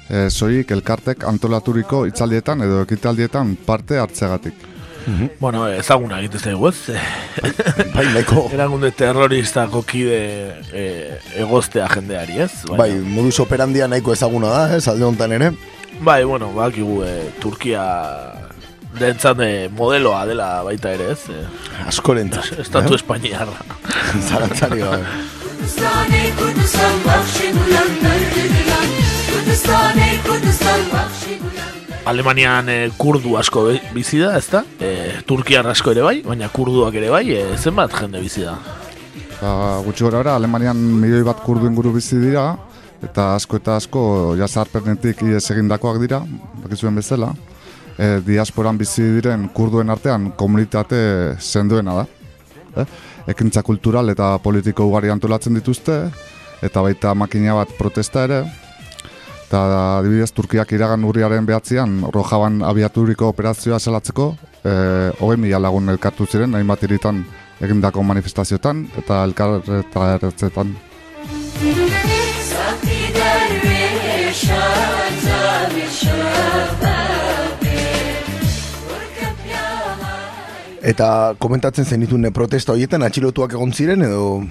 [0.09, 4.55] e, zoik elkartek antolaturiko itzaldietan edo ekitaldietan parte hartzegatik.
[5.41, 6.95] Bueno, ezaguna egite zaigu, ez?
[7.93, 8.47] bai, nahiko.
[8.55, 10.21] Erakunde terroristako kide
[10.71, 10.87] e,
[11.43, 12.53] egoztea jendeari, ez?
[12.71, 15.51] Baina- Bai, modus operandia nahiko ezaguna da, ez, alde honetan ere.
[16.03, 17.83] Bai, bueno, bakigu e, Turkia
[18.99, 21.29] dentzat e, modeloa dela baita ere, ez?
[21.31, 21.45] E.
[22.65, 22.97] Estatu eh?
[22.97, 23.55] espainiarra.
[24.29, 25.07] Zarantzari gabe.
[27.53, 28.89] Gulan Nırgılan
[29.31, 31.73] Kurdistani Kurdistan bakşi gulan
[32.07, 34.65] Alemanian e, kurdu asko bizi da, ezta?
[34.81, 38.57] E, Turkiar asko ere bai, baina kurduak ere bai, e, zenbat jende bizi da.
[39.39, 42.57] Ba, gutxi gora bera, Alemanian milioi bat kurdu inguru bizi dira,
[43.03, 44.03] eta asko eta asko
[44.39, 46.23] jazarpenetik ies egindakoak dira,
[46.63, 47.33] bakizuen bezala.
[47.99, 52.07] E, diasporan bizi diren kurduen artean komunitate sendoena da.
[52.77, 52.87] E?
[53.33, 55.99] Ekintza kultural eta politiko ugari antolatzen dituzte,
[56.63, 58.43] eta baita makina bat protesta ere,
[59.53, 64.31] eta adibidez Turkiak iragan urriaren behatzean Rojaban abiaturiko operazioa salatzeko
[64.65, 64.73] e,
[65.21, 67.21] hogei mila lagun elkartu ziren hainbat hiritan
[67.61, 70.75] egindako manifestazioetan eta elkarretzetan.
[80.83, 84.43] Eta komentatzen zenitune protesta horietan atxilotuak egon ziren edo...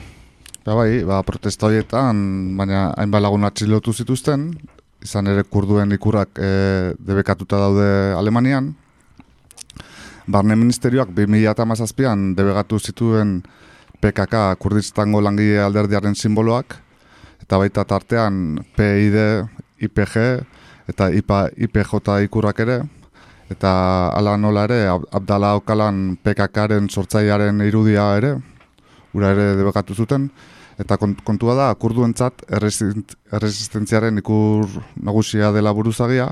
[0.63, 2.21] Ba bai, ba, protesta horietan,
[2.55, 4.45] baina hainbat lagun atxilotu zituzten,
[5.03, 6.51] izan ere kurduen ikurrak e,
[7.01, 8.69] debekatuta daude Alemanian.
[10.31, 13.41] Barne Ministerioak 2008an debegatu zituen
[13.99, 16.77] PKK Kurdistango langile alderdiaren simboloak,
[17.43, 19.17] eta baita tartean PID,
[19.81, 20.15] IPG
[20.91, 22.81] eta IPA, IPJ ikurrak ere,
[23.51, 28.35] eta ala nola ere, Ab- Abdala Okalan PKKaren sortzailearen irudia ere,
[29.13, 30.29] ura ere debekatu zuten,
[30.79, 34.67] eta kont- kontua da, kurduentzat erresist- erresistentziaren ikur
[35.03, 36.31] nagusia dela buruzagia,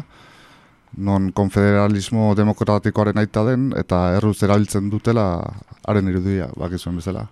[0.98, 5.44] non konfederalismo demokratikoaren aita den, eta erruz erabiltzen dutela
[5.86, 7.28] haren irudia, bakizuen bezala.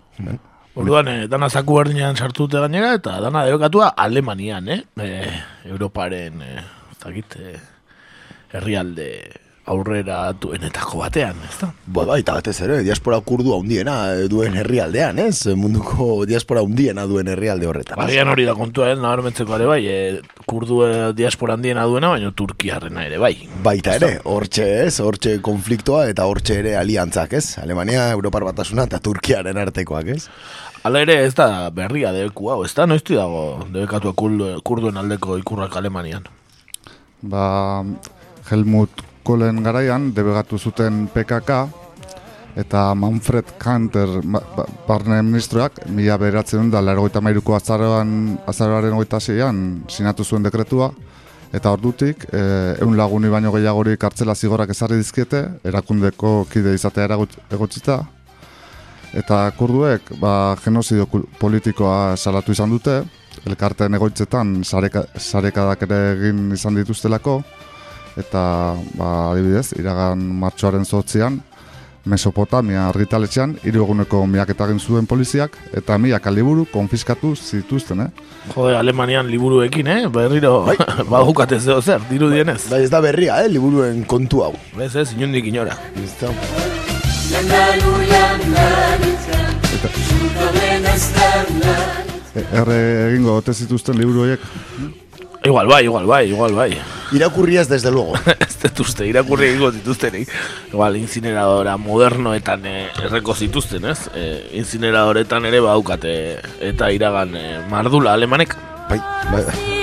[0.78, 4.82] Orduan, eh, dana zaku berdinean sartu dute gainera, eta dana debekatua Alemanian, eh?
[5.02, 5.34] eh
[5.66, 6.62] Europaren, eh,
[6.92, 7.58] ez dakit, eh,
[8.54, 9.08] herrialde
[9.68, 11.68] aurrera duenetako batean, ez da?
[11.84, 13.96] Ba, bai, eta batez ere, diaspora kurdu handiena
[14.30, 15.50] duen herrialdean, ez?
[15.58, 17.98] Munduko diaspora handiena duen herrialde horretan.
[17.98, 18.06] ez?
[18.06, 18.96] Bagian hori da kontua, eh?
[18.96, 20.80] nabarmentzeko ere bai, eh, kurdu
[21.18, 23.34] diaspora handiena duena, baina turkiarrena ere bai.
[23.64, 27.58] Baita ere, hortxe ez, hortxe konfliktoa eta hortxe ere aliantzak, ez?
[27.62, 30.24] Alemania, Europar batasuna eta Turkiaren artekoak, ez?
[30.88, 32.86] Hala ere ez da berria debeku hau, ez da?
[32.88, 36.24] Noizti dago debekatua kurdu, kurduen aldeko ikurrak Alemanian.
[37.20, 37.82] Ba,
[38.48, 41.58] Helmut Kohlen garaian debegatu zuten PKK
[42.64, 49.82] eta Manfred Kanter ba- barne ministroak mila beratzen da larogeita mairuko azaroan, azaroaren hogeita zeian
[49.92, 50.88] sinatu zuen dekretua
[51.52, 57.36] eta ordutik eh, ehun laguni baino gehiagori kartzela zigorrak ezarri dizkiete erakundeko kide izatea eragot-
[57.52, 58.06] egotzita
[59.16, 61.08] eta kurduek ba, genozidio
[61.40, 63.00] politikoa salatu izan dute
[63.46, 67.40] elkarteen egoitzetan sareka, sarekadak ere egin izan dituztelako
[68.18, 68.42] eta
[68.98, 71.40] ba, adibidez, iragan martxoaren zortzian
[72.08, 78.08] Mesopotamia argitaletxean hiru eguneko miaketa egin zuen poliziak eta milaka liburu konfiskatu zituzten, eh?
[78.54, 79.98] Jode, Alemanian liburuekin, eh?
[80.12, 80.76] Berriro Bai.
[81.12, 82.62] badukate zeo zer, diru dienez.
[82.70, 84.54] Bai, ez da berria, eh, liburuen kontu hau.
[84.80, 85.76] Ez ez, inundik inora.
[85.98, 86.32] Ez da.
[92.52, 92.78] Erre
[93.10, 94.40] egingo ote zituzten liburu horiek.
[95.44, 96.78] Igual bai, igual bai, igual bai.
[97.12, 98.14] Irakurriaz desde luego.
[98.46, 100.28] ez dut uste, irakurri egingo zituztenik.
[100.72, 104.10] Igual, incineradora modernoetan eh, erreko zituzten, ez?
[104.14, 106.12] Eh, incineradoretan ere baukate
[106.72, 108.56] eta iragan eh, mardula alemanek.
[108.88, 109.00] Bai,
[109.32, 109.78] bai, bai.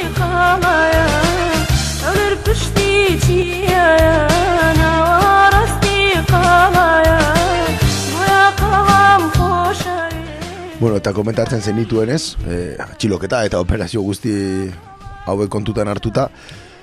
[10.78, 14.34] Bueno, eta komentatzen zenituenez, eh, txiloketa eta operazio guzti
[15.26, 16.26] hauek kontutan hartuta,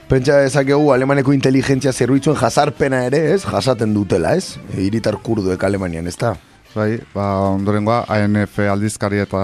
[0.08, 3.42] pentsa dezakegu alemaneko inteligentzia zerbitzuen jasarpena ere, ez?
[3.44, 4.56] Jasaten dutela, ez?
[4.80, 6.32] Hiritar kurduek Alemanian, ez da?
[6.72, 9.42] Bai, ba, ondorengoa, ANF aldizkari eta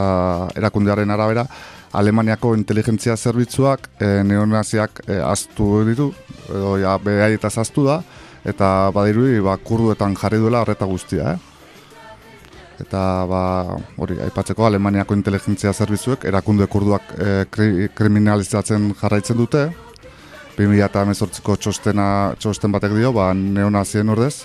[0.56, 1.44] erakundearen arabera,
[1.92, 6.08] Alemaniako inteligentzia zerbitzuak e, neonaziak e, astu ditu,
[6.48, 8.00] edo ja, behaietaz astu da,
[8.48, 11.47] eta badirudi ba, kurduetan jarri duela horreta guztia, eh?
[12.82, 13.42] Eta ba,
[13.98, 19.68] hori, aipatzeko Alemaniako inteligentzia zerbitzuek erakunde kurduak e, kri, kriminalizatzen jarraitzen dute.
[20.58, 22.06] 2018ko txostena,
[22.42, 24.42] txosten batek dio, ba, neonazien ordez,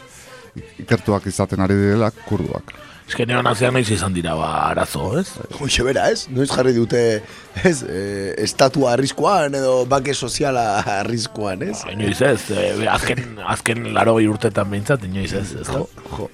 [0.84, 2.76] ikertuak izaten ari direla kurduak.
[3.04, 5.26] Ez que neonaziak noiz izan dira, ba, arazo, ez?
[5.60, 6.28] Hoxe bera, ez?
[6.32, 7.02] Noiz jarri dute,
[7.66, 7.76] ez?
[7.84, 8.04] E,
[8.46, 11.82] estatua arriskuan edo bake soziala arriskuan, ez?
[11.84, 13.26] Ba, inoiz ez, e, azken,
[13.58, 15.84] azken laro urtetan behintzat, inoiz ez, ez da?
[16.14, 16.30] Jo.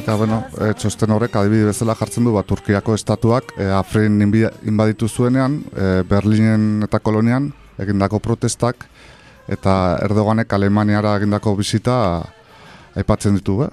[0.00, 5.08] Eta, bueno, e, txosten horrek adibide bezala jartzen du, ba, Turkiako estatuak e, Afrin inbaditu
[5.08, 7.50] zuenean, e, Berlinen eta kolonian,
[7.80, 8.86] egindako protestak,
[9.50, 9.74] eta
[10.06, 11.96] Erdoganek Alemaniara egindako bisita
[12.96, 13.70] aipatzen ditu, eh?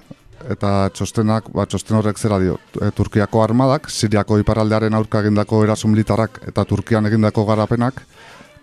[0.52, 5.88] Eta txostenak, ba, txosten horrek zera dio, e, Turkiako armadak, Siriako iparaldearen aurka egindako eraso
[5.88, 8.04] militarrak eta Turkian egindako garapenak,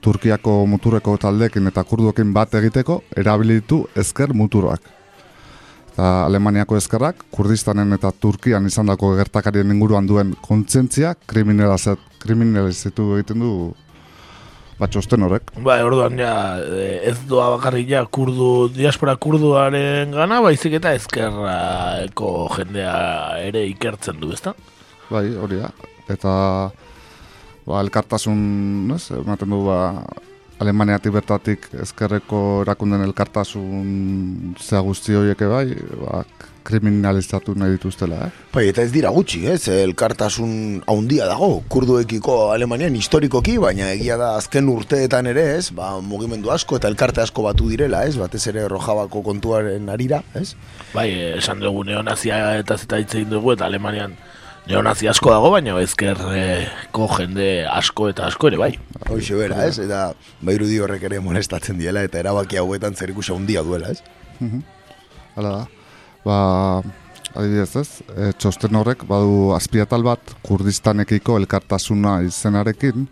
[0.01, 4.81] Turkiako muturreko taldekin eta kurduekin bat egiteko erabilitu ezker muturoak.
[5.95, 13.51] Eta Alemaniako ezkerrak, Kurdistanen eta Turkian izandako gertakarien inguruan duen kontzentzia kriminalizat- kriminalizitu egiten du
[14.79, 15.53] bat txosten horrek.
[15.63, 22.31] Ba, orduan ja, e, ez doa bakarrik ja kurdu, diaspora kurduaren gana, baizik eta ezkerrako
[22.57, 22.95] jendea
[23.47, 24.51] ere ikertzen du, ezta?
[25.09, 25.71] Bai, hori da.
[26.11, 26.33] Eta
[27.65, 28.39] ba, elkartasun,
[28.95, 29.79] ez, ematen du ba,
[30.63, 35.65] Alemaniatik bertatik ezkerreko erakunden elkartasun zea guzti horiek bai,
[35.99, 36.21] ba,
[36.65, 38.45] kriminalizatu nahi dituztela, eh?
[38.53, 39.67] Bai, eta ez dira gutxi, ez?
[39.69, 45.69] Elkartasun haundia dago, kurduekiko Alemanian historikoki, baina egia da azken urteetan ere, ez?
[45.75, 48.15] Ba, mugimendu asko eta elkarte asko batu direla, ez?
[48.21, 50.53] Batez ere rojabako kontuaren arira, ez?
[50.95, 54.15] Bai, esan dugu neonazia eta zeta hitz egin dugu, eta Alemanian
[54.69, 58.71] neonazi asko dago, baina ezkerreko jende asko eta asko ere, bai.
[59.05, 59.77] Hoxe bera, ez?
[59.83, 60.07] Eta
[60.45, 64.01] bairudi horrek ere molestatzen diela eta erabaki hauetan zer ikusi handia duela, ez?
[64.39, 64.63] Mhm.
[65.35, 65.65] Hala da.
[66.25, 66.37] Ba,
[67.35, 73.05] adibidez ez, e, txosten horrek badu azpiatal bat Kurdistanekiko elkartasuna izenarekin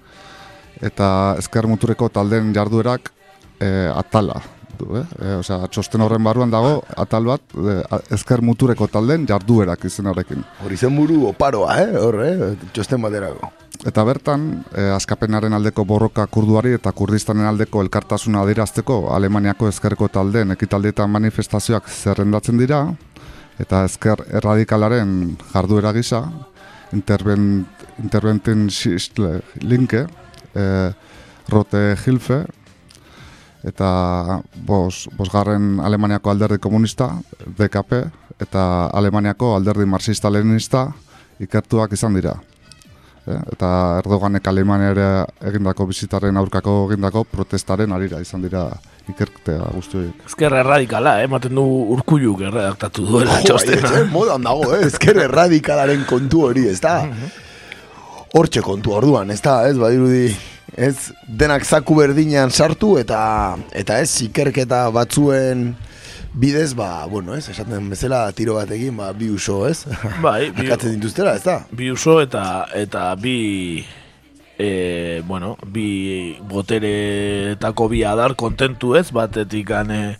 [0.81, 3.11] eta ezker mutureko taldeen jarduerak
[3.59, 4.41] e, atala
[4.81, 5.03] eh?
[5.21, 10.43] E, osea, txosten horren barruan dago atal bat e, a- ezker mutureko taldeen jarduerak izenarekin.
[10.65, 11.91] Hori zen buru oparoa, eh?
[11.99, 12.55] Hor, eh?
[12.73, 13.51] Txosten baterako.
[13.85, 20.51] Eta bertan, eh, askapenaren aldeko borroka kurduari eta kurdistanen aldeko elkartasuna adierazteko Alemaniako ezkerreko taldeen
[20.55, 22.85] ekitaldietan manifestazioak zerrendatzen dira,
[23.59, 26.23] eta ezker erradikalaren jarduera gisa,
[26.93, 30.05] interbentin sistle linke,
[30.55, 30.91] eh,
[31.49, 32.45] rote hilfe,
[33.63, 37.09] eta bos, bosgarren Alemaniako alderdi komunista,
[37.57, 38.01] DKP,
[38.43, 40.87] eta Alemaniako alderdi marxista-leninista
[41.43, 42.33] ikertuak izan dira.
[43.23, 43.67] Eh, eta
[44.01, 48.65] Erdoganek Alemaniara egindako bizitaren aurkako egindako protestaren arira izan dira
[49.07, 50.25] ikertea guzti horiek.
[50.27, 51.29] Ezker erradikala, eh?
[51.29, 51.63] ematen du
[51.95, 53.93] urkulluk erredaktatu duela Jo, txostena.
[54.01, 54.81] eh, modan dago, eh?
[54.89, 56.97] Ezker erradikalaren kontu hori, ez da?
[58.33, 60.33] Hortxe kontu orduan, ez da, ez, badirudi,
[60.77, 65.73] ez, denak zaku berdinean sartu eta eta ez, ikerketa batzuen
[66.33, 69.83] bidez, ba, bueno, ez, esaten bezala tiro batekin, ba, bi uso, ez?
[70.21, 71.59] Bai, bi- Akatzen dituztera, ez da?
[71.71, 73.83] Bi uso eta eta bi
[74.57, 80.17] e, bueno, bi boteretako bi adar kontentu ez, batetik ane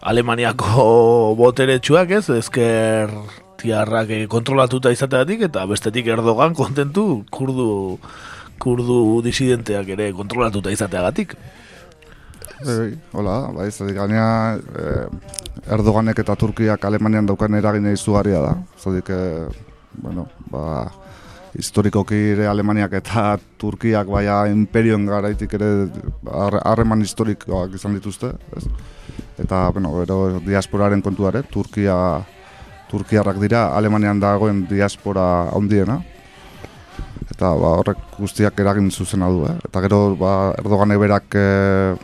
[0.00, 3.10] Alemaniako boteretsuak ez, ezker
[3.60, 7.98] tiarrak eh, kontrolatuta izateatik eta bestetik Erdogan kontentu kurdu
[8.60, 11.34] kurdu disidenteak ere kontrolatuta izateagatik.
[12.60, 14.26] Bai, hola, bai, zatik gainea
[14.76, 15.06] eh,
[15.72, 18.50] Erdoganek eta Turkiak Alemanian daukan eragina izugarria da.
[18.76, 19.46] Zatik, eh,
[20.02, 20.84] bueno, ba,
[21.56, 25.70] historikoki ere Alemaniak eta Turkiak baia imperioen garaitik ere
[26.28, 28.34] har- harreman historikoak izan dituzte.
[28.56, 28.66] Ez?
[29.40, 31.96] Eta, bueno, gero diasporaren kontuare, Turkia,
[32.90, 36.02] Turkiarrak dira Alemanian dagoen diaspora handiena.
[37.30, 39.56] Eta ba, horrek guztiak eragin zuzena du, eh?
[39.68, 41.94] Eta gero ba, Erdoganek berak eh,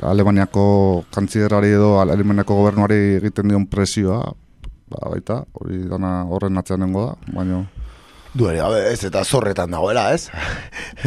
[0.00, 4.22] Alemaniako kantzierari edo Alemaniako gobernuari egiten dion presioa,
[4.90, 7.62] ba, baita, hori dana horren atzean nengo da, baina
[8.32, 10.30] Duere, gabe, ez, eta zorretan dagoela, ez?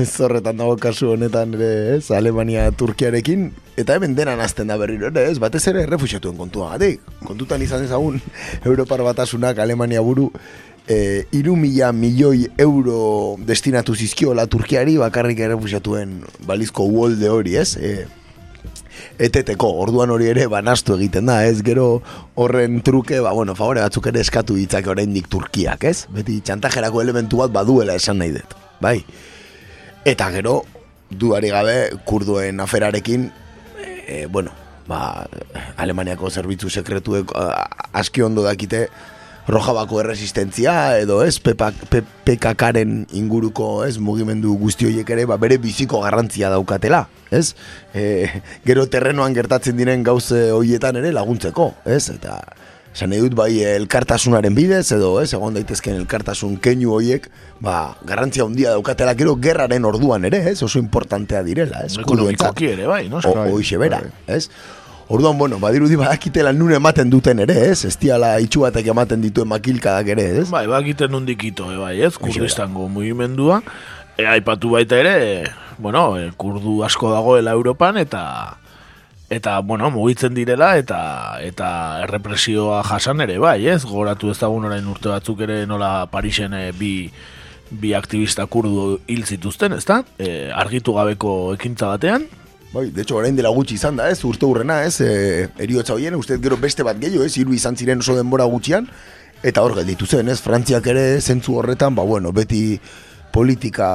[0.05, 2.11] zorretan dago kasu honetan ere, ez?
[2.13, 3.47] Alemania Turkiarekin,
[3.82, 5.39] eta hemen denan azten da berriro ere, ez?
[5.41, 7.01] Batez ere errefusiatuen kontuagatik.
[7.26, 8.22] Kontutan izan ezagun,
[8.70, 10.30] Europar batasunak Alemania buru,
[10.88, 17.75] e, iru mila milioi euro destinatu zizkiola Turkiari bakarrik errefusiatuen balizko uolde hori, ez?
[17.77, 18.05] E,
[19.19, 22.01] eteteko, orduan hori ere banastu egiten da, ez gero
[22.36, 26.05] horren truke, ba, bueno, favore batzuk ere eskatu ditzake oraindik Turkiak, ez?
[26.13, 28.99] Beti txantajerako elementu bat baduela esan nahi dut, bai?
[30.05, 30.61] Eta gero,
[31.09, 33.29] duari gabe, kurduen aferarekin,
[33.81, 34.53] eh, e, bueno,
[34.88, 35.25] ba,
[35.81, 37.31] Alemaniako zerbitzu sekretuek
[37.95, 38.86] aski ondo dakite
[39.47, 46.49] Rojabako erresistentzia edo ez PKKren inguruko ez mugimendu guzti horiek ere ba, bere biziko garrantzia
[46.49, 47.53] daukatela, ez?
[47.93, 48.25] E,
[48.65, 52.07] gero terrenoan gertatzen diren gauze horietan ere laguntzeko, ez?
[52.15, 52.39] Eta
[52.95, 57.27] esan nahi dut bai elkartasunaren bidez edo ez egon daitezkeen elkartasun keinu horiek
[57.61, 60.57] ba, garrantzia handia daukatela gero gerraren orduan ere, ez?
[60.65, 61.99] Oso importantea direla, ez?
[62.01, 63.21] Ekonomikoki ere, bai, no?
[63.21, 64.47] O, hoixe bera, ez?
[65.08, 67.86] Orduan, bueno, badirudi badakitela nun ematen duten ere, ez?
[67.86, 70.45] Ez diala itxu batek ematen dituen makilkadak ere, ez?
[70.49, 72.16] Bai, bakiten nondik ito, e, bai, ez?
[72.18, 73.60] Kurdistango mugimendua.
[74.18, 78.24] E, aipatu baita ere, e, bueno, e, kurdu asko dagoela Europan, eta
[79.30, 81.70] eta, bueno, mugitzen direla, eta eta
[82.08, 83.84] errepresioa jasan ere, bai, ez?
[83.86, 86.95] Goratu ezagun orain urte batzuk ere nola Parisen e, bi
[87.70, 90.01] bi aktivista kurdu hil zituzten, ezta?
[90.18, 92.26] E, argitu gabeko ekintza batean,
[92.76, 94.17] Bai, de hecho, orain dela gutxi izan da, ez?
[94.28, 94.97] Urte urrena, ez?
[94.99, 97.38] E, eriotza hoien, uste gero beste bat gehiago, ez?
[97.39, 98.89] Hiru izan ziren oso denbora gutxian,
[99.47, 100.41] eta hor gelditu zen, ez?
[100.43, 102.82] Frantziak ere zentzu horretan, ba, bueno, beti
[103.32, 103.88] politika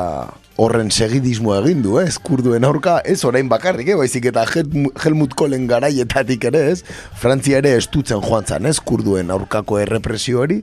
[0.56, 2.14] horren segidismo egin du, ez?
[2.24, 3.98] Kurduen aurka, ez orain bakarrik, eh?
[4.00, 6.80] Baizik eta Helmut Kohlen garaietatik ere, ez?
[7.20, 8.78] Frantzia ere estutzen joan zan, ez?
[8.80, 10.62] Kurduen aurkako errepresio hori.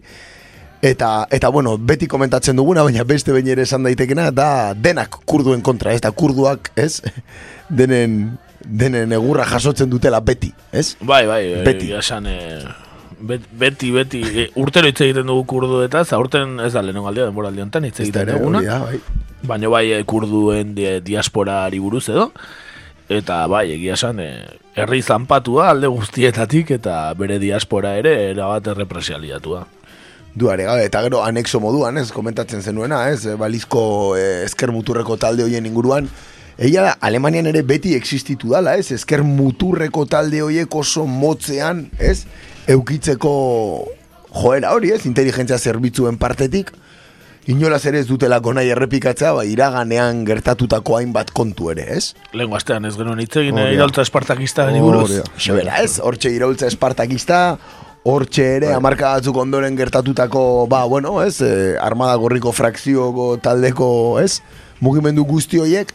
[0.82, 5.63] Eta, eta bueno, beti komentatzen duguna, baina beste behin ere esan daitekena, da denak kurduen
[5.65, 7.01] kontra, ez da kurduak, ez?
[7.80, 10.95] Denen, denen egurra jasotzen dutela beti, ez?
[11.01, 11.65] Bai, bai, Beti.
[11.65, 11.89] beti.
[11.97, 12.61] Esan, e,
[13.19, 17.09] bet, beti, beti, e, urtero hitz egiten dugu kurdu eta ez, aurten ez da lehenengo
[17.09, 18.61] aldea, denbora alde honetan hitz egiten duguna.
[18.86, 19.01] bai.
[19.47, 22.32] Baina bai, kurduen di, diasporari buruz edo.
[23.09, 24.19] Eta bai, egia esan,
[24.75, 29.65] herri zanpatua alde guztietatik eta bere diaspora ere erabat errepresialiatua.
[30.38, 33.81] Duare gabe, eta gero anexo moduan, ez, komentatzen zenuena, ez, e, balizko
[34.19, 36.09] e, esker muturreko talde hoien inguruan,
[36.57, 38.89] Egia da, Alemanian ere beti existitu dala, ez?
[38.95, 42.23] Esker muturreko talde hoiek oso motzean, ez?
[42.73, 43.33] Eukitzeko
[44.33, 45.03] joera hori, ez?
[45.05, 46.71] Inteligentzia zerbitzuen partetik,
[47.53, 52.15] inolaz ere ez dutelako nahi errepikatzea, ba, iraganean gertatutako hainbat kontu ere, ez?
[52.33, 53.69] Lehen astean ez genuen hitz egin da.
[53.77, 55.21] iraultza espartakista buruz.
[55.38, 55.99] Xebera, ez?
[56.01, 57.41] Hortxe iraultza espartakista,
[58.08, 60.41] hortxe ere, amarka batzuk ondoren gertatutako,
[60.72, 61.41] ba, bueno, ez?
[61.43, 63.89] Eh, armada gorriko frakzioko taldeko,
[64.24, 64.39] ez?
[64.84, 65.91] Mugimendu guzti horiek,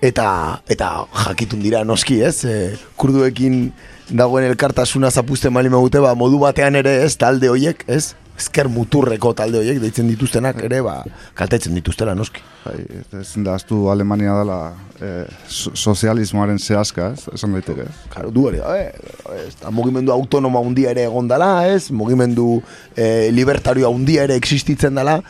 [0.00, 0.26] eta,
[0.70, 0.90] eta
[1.26, 2.44] jakitun dira noski, ez?
[2.44, 2.56] E,
[3.00, 3.66] kurduekin
[4.08, 7.14] dagoen elkartasuna zapuzten bali magute, ba, modu batean ere, ez?
[7.20, 8.14] Talde horiek, ez?
[8.40, 11.00] Ezker muturreko talde horiek deitzen dituztenak ere, ba,
[11.36, 12.40] kaltetzen dituztela noski.
[12.64, 12.76] Bai,
[13.20, 14.58] ezin da, aztu Alemania dela
[15.00, 17.26] eh, so- sozialismoaren zehazka, ez?
[17.36, 17.84] Esan daiteke.
[18.12, 21.90] Claro, du ere, eh, ez, mugimendu autonomo handia ere egon dala, ez?
[21.92, 22.62] Mugimendu
[22.96, 25.20] eh, libertario handia ere existitzen dala,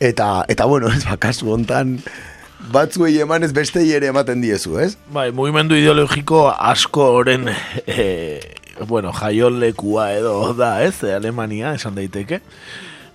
[0.00, 1.96] eta, eta bueno, ez, ba, kasu hontan,
[2.72, 4.94] batzuei emanez bestei ere ematen diezu, ez?
[5.12, 7.48] Bai, mugimendu ideologiko asko oren
[7.86, 8.04] e,
[8.86, 12.40] bueno, jaiolekua edo da, ez, Alemania, esan daiteke.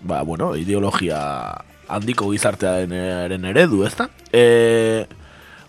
[0.01, 1.19] Ba, bueno, ideologia
[1.87, 4.09] handiko gizartearen eredu, ez da?
[4.31, 5.05] E,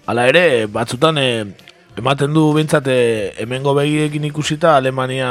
[0.07, 1.28] ala ere, batzutan e,
[1.99, 3.01] ematen du bintzat e,
[3.43, 5.30] hemengo begiekin ikusita Alemania,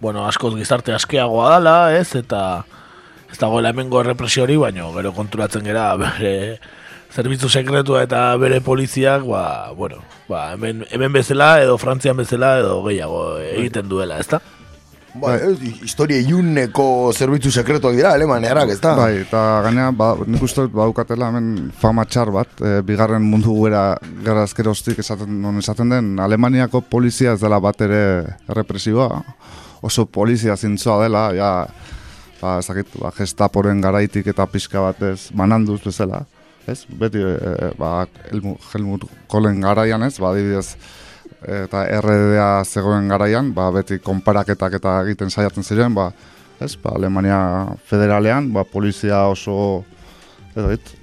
[0.00, 2.64] bueno, askoz gizarte askeagoa dala, ez, eta
[3.30, 6.34] ez dagoela hemengo errepresio hori, baina gero konturatzen gera bere
[7.14, 12.80] zerbitzu sekretua eta bere poliziak, ba, bueno, ba, hemen, hemen bezala edo Frantzian bezala edo
[12.88, 14.40] gehiago egiten duela, ezta?
[15.14, 15.54] Ba, ez,
[15.86, 18.96] historia iuneko zerbitzu sekretuak dira, alemanearak, ez da?
[18.98, 23.54] Bai, eta gaina, ba, nik uste dut baukatela hemen fama txar bat, e, bigarren mundu
[23.62, 23.84] gera
[24.26, 28.02] gara azkeroztik esaten, non esaten den, Alemaniako polizia ez dela bat ere
[28.58, 29.22] represiboa,
[29.86, 31.52] oso polizia zintzoa dela, ja,
[32.40, 36.24] ba, ez dakit, ba, gestaporen garaitik eta pixka batez mananduz bezala,
[36.70, 36.84] ez?
[36.88, 40.76] Beti, e, ba, Helmut, Kohlen garaian ez, ba, adibidez,
[41.44, 46.10] eta RDA zegoen garaian, ba, beti konparaketak eta egiten saiatzen ziren, ba,
[46.60, 47.40] ez, ba, Alemania
[47.88, 49.84] federalean, ba, polizia oso,
[50.54, 50.94] edo, dit,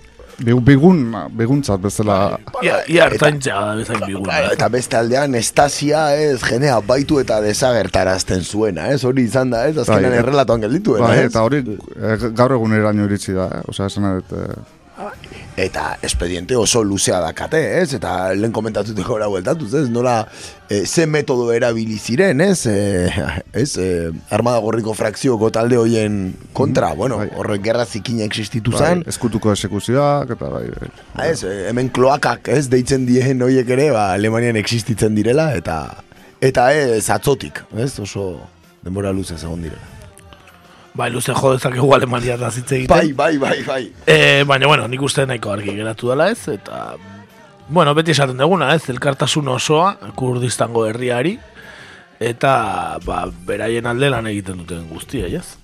[0.41, 1.01] bigun, bigun,
[1.37, 2.15] biguntzat bezala.
[2.63, 4.31] Ia, ia hartaintza da bezain biguna.
[4.31, 9.03] Bai, eta beste aldean estasia ez jenea baitu eta desagertarazten zuena, ez?
[9.05, 9.77] Hori izan da, ez?
[9.77, 11.29] Azkenan Bai, errelatoan geldituen, Bai, ez?
[11.29, 13.63] eta hori e, gaur egun eraino iritsi da, eh?
[13.71, 17.93] Osea, esan dut, e, Eta espediente oso luzea dakate, ez?
[17.97, 19.89] Eta lehen komentatuteko ora bueltatuz, ez?
[19.91, 20.21] Nola,
[20.69, 22.65] e, ze metodo erabili ziren, ez?
[22.71, 23.11] E,
[23.51, 23.75] ez?
[23.75, 23.89] E,
[24.31, 26.21] armada gorriko frakzioko talde hoien
[26.55, 29.03] kontra, bueno, horrek gerra zikina existitu bai, zen.
[29.11, 30.91] eskutuko esekuzioak, eta bai, bai.
[31.17, 32.69] Ah, ez, hemen kloakak, ez?
[32.71, 35.83] Deitzen dien horiek ere, ba, Alemanian existitzen direla, eta
[36.41, 37.91] eta ez, atzotik, ez?
[37.99, 38.31] Oso
[38.85, 39.90] denbora luzez egon direla.
[40.93, 42.97] Bai, luze jo dezakegu Alemania da zitze egiten.
[42.97, 43.83] Bai, bai, bai, bai.
[44.05, 46.95] E, baina, bueno, nik uste nahiko argi geratu dela ez, eta
[47.71, 51.37] Bueno, beti esaten duguna, ez, elkartasun osoa kurdistango herriari,
[52.19, 55.55] eta ba, beraien alde lan egiten duten guztia, ez?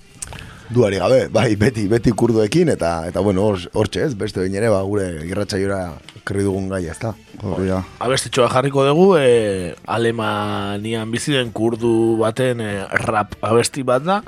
[0.72, 4.70] Duari gabe, bai, beti, beti kurduekin, eta, eta bueno, hor- hortxe ez, beste behin ere,
[4.72, 5.82] ba, gure irratxaiora
[6.28, 7.12] kerri dugun gai, ezta.
[7.44, 7.82] Horria.
[8.04, 12.72] Abestitxoa jarriko dugu, e, Alemanian bizi den kurdu baten e,
[13.04, 14.22] rap abesti bat da,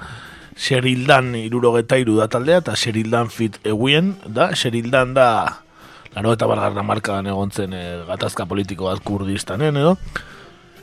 [0.60, 5.30] Sherildan irurogeta iru da taldea, eta Sherildan fit eguen da, Sherildan da,
[6.16, 9.96] laro eta bargarra markadan egontzen e, gatazka politiko bat kurdistanen edo,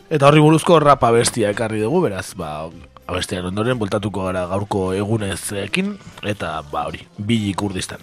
[0.08, 2.70] eta horri buruzko rap abestia ekarri dugu, beraz, ba,
[3.06, 8.00] abestiaren ondoren, voltatuko gara gaurko egunezekin, eta ba hori, bili kurdistan.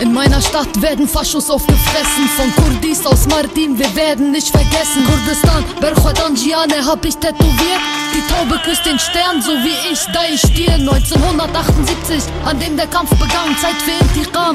[0.00, 2.28] In meiner Stadt werden Faschos aufgefressen.
[2.36, 5.04] Von Kurdis aus Mardin, wir werden nicht vergessen.
[5.04, 7.82] Kurdistan, Berchot Angiane hab ich tätowiert.
[8.14, 10.74] Die Taube küsst den Stern, so wie ich, da ich stehe.
[10.74, 13.56] 1978, an dem der Kampf begann.
[13.60, 14.54] Zeit für Intiqam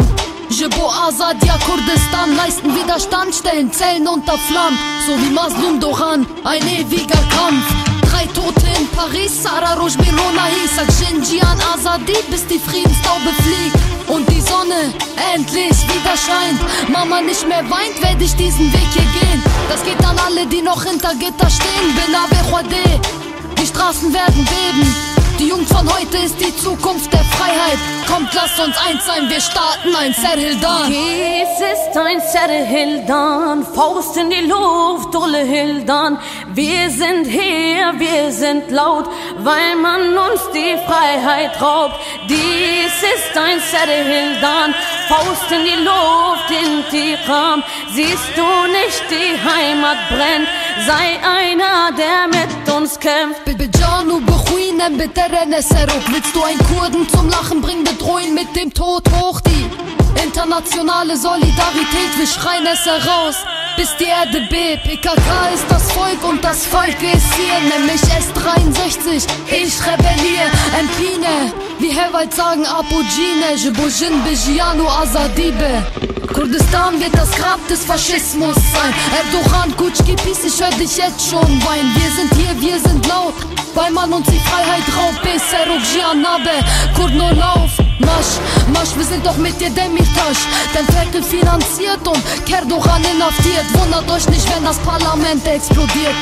[0.49, 4.77] Jebo Azad, ja Kurdistan Leisten Widerstand, stellen Zellen unter Flammen.
[5.05, 7.65] So wie Maslum Doran, ein ewiger Kampf.
[8.09, 13.77] Drei Tote in Paris, Sarah Rouge Birona hieß Sag Xinjiang Azadi, bis die Friedenstaube fliegt.
[14.07, 14.93] Und die Sonne
[15.33, 16.59] endlich wieder scheint.
[16.89, 19.43] Mama nicht mehr weint, werde ich diesen Weg hier gehen.
[19.69, 21.95] Das geht an alle, die noch hinter Gitter stehen.
[21.95, 22.13] Bin
[23.63, 24.95] die Straßen werden beben.
[25.39, 27.79] Die Jugend von heute ist die Zukunft der Freiheit.
[28.07, 30.87] Kommt, lasst uns eins sein, wir starten ein Serhildan.
[30.87, 36.19] Dies ist ein Serhildan, Faust in die Luft, Ulle Hildan.
[36.53, 39.05] Wir sind hier, wir sind laut,
[39.39, 41.95] weil man uns die Freiheit raubt.
[42.29, 44.75] Dies ist ein Serhildan,
[45.07, 47.63] Faust in die Luft, Intiqam.
[47.93, 50.47] Siehst du nicht, die Heimat brennt,
[50.85, 53.43] sei einer, der mit uns kämpft.
[56.13, 59.69] Willst du einen Kurden zum Lachen bringen, bedrohen mit dem Tod hoch die
[60.23, 63.35] Internationale Solidarität, wir schreien es heraus
[63.75, 67.59] bis die Erde bebt PKK ist das Volk und das Volk ist hier.
[67.75, 70.49] Nämlich S63, ich rebelliere
[70.79, 73.55] Empine, wie Hewald sagen Apogine.
[73.55, 75.85] Jebojin Bejianu Azadibe.
[76.33, 78.93] Kurdistan wird das Grab des Faschismus sein.
[79.17, 81.93] Erdogan, Kutschki, Peace, ich hör dich jetzt schon weinen.
[81.95, 83.35] Wir sind hier, wir sind laut.
[83.75, 86.51] Weil man uns die Freiheit raubt Beseruk, Gianabe,
[86.95, 88.37] Kurno Lauf Masch,
[88.71, 94.27] Masch, wir sind doch mit dir Demitasch Denn Ferkel finanziert und Kerdogan inhaftiert Wundert euch
[94.29, 96.15] nicht, wenn das Parlament explodiert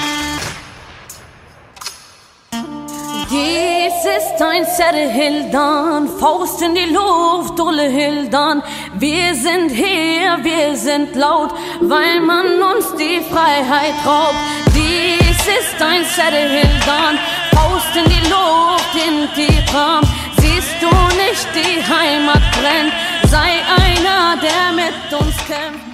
[3.31, 8.61] Dies ist ein Serhildan, Faust in die Luft, Ulle Hildan.
[8.95, 14.35] Wir sind hier, wir sind laut, weil man uns die Freiheit raubt.
[14.75, 17.17] Dies ist ein Serhildan,
[17.55, 20.03] Faust in die Luft, in die Tram.
[20.41, 20.89] Siehst du
[21.23, 22.93] nicht, die Heimat brennt,
[23.29, 25.90] sei einer, der mit uns kämpft.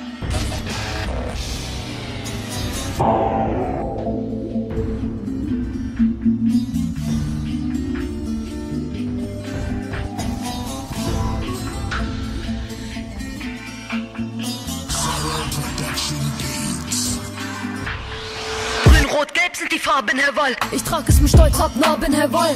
[20.71, 22.55] Ich trag es mit Stolz ab, Narben, Herr Wall.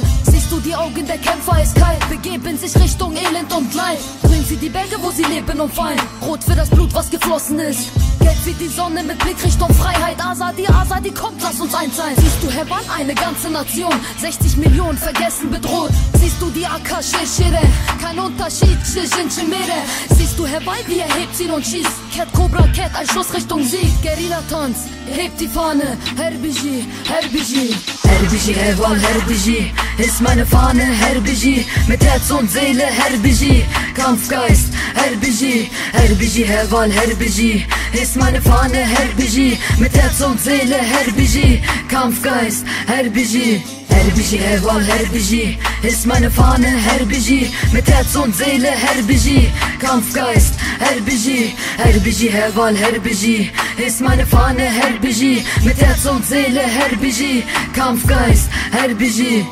[0.52, 3.96] Du die Augen der Kämpfer eiskalt, begeben sich Richtung Elend und Leid.
[4.20, 5.98] Bringen sie die Berge, wo sie leben und fallen.
[6.20, 7.88] Rot für das Blut, was geflossen ist.
[8.20, 10.22] Gelb wie die Sonne mit Blick Richtung Freiheit.
[10.22, 12.12] Azadi, Azadi, kommt, lass uns eins sein.
[12.18, 13.94] Siehst du, Herr Wall, eine ganze Nation.
[14.20, 15.90] 60 Millionen vergessen, bedroht.
[16.20, 17.62] Siehst du die Akashe-Shire?
[17.98, 19.80] Kein Unterschied, Shishin-Chimere.
[20.10, 22.14] Siehst du, Wall, wie er hebt ihn und schießt.
[22.14, 23.90] Cat Cobra Cat, ein Schuss Richtung Sieg.
[24.02, 24.78] Guerilla-Tanz,
[25.10, 25.96] hebt die Fahne.
[26.16, 27.74] Herbiji, Herbiji.
[28.04, 29.72] Herbiji, Heval, Herbiji.
[29.98, 33.64] Ist meine Telefone her biji Mitet zon zeyli her biji
[33.94, 37.50] Kampfgeist her biji Her biji heval her biji
[37.92, 39.46] Hismane fane her biji
[39.80, 43.62] Mitet zon zeyli her biji Kampfgeist her biji
[43.92, 49.48] هربجي هوال هربجي اسمان فانا هربجي متاتسون زيلة هربجي
[49.82, 53.50] كامف جايست هربجي هربجي هوال هربجي
[53.86, 57.42] اسمان فانا هربجي متاتسون زيلة هربجي
[57.76, 59.44] كامف جايست هربجي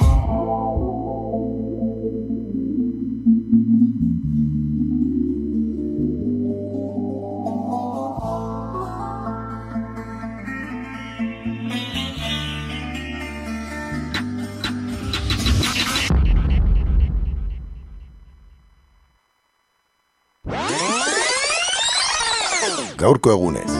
[23.10, 23.72] gaurko egunez.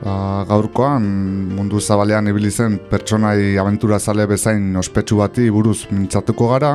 [0.00, 1.04] Ba, gaurkoan
[1.52, 6.74] mundu zabalean ibili zen pertsonai abentura zale bezain ospetsu bati buruz mintzatuko gara.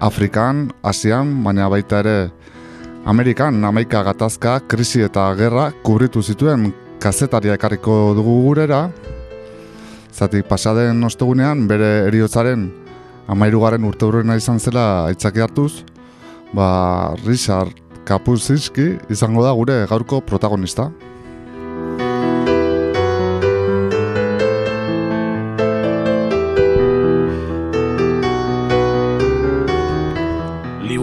[0.00, 2.30] Afrikan, Asian, baina baita ere
[3.08, 8.88] Amerikan amaika gatazka, krisi eta gerra kubritu zituen kazetaria ekarriko dugu gurera.
[10.12, 12.68] Zatik pasaden ostegunean bere eriotzaren
[13.28, 15.84] amairugarren urte izan zela aitzaki hartuz,
[16.52, 17.72] ba, Richard
[18.04, 20.90] Kapuscinski izango da gure gaurko protagonista.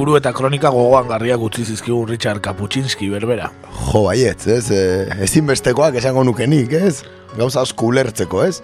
[0.06, 3.48] Liburu eta kronika gogoan garriak utzi zizkigun Richard Kapuscinski berbera.
[3.88, 4.68] Jo, baietz, ez?
[4.70, 7.00] E, ezinbestekoak esango nukenik, ez?
[7.34, 8.60] Gauza asko ulertzeko, ez?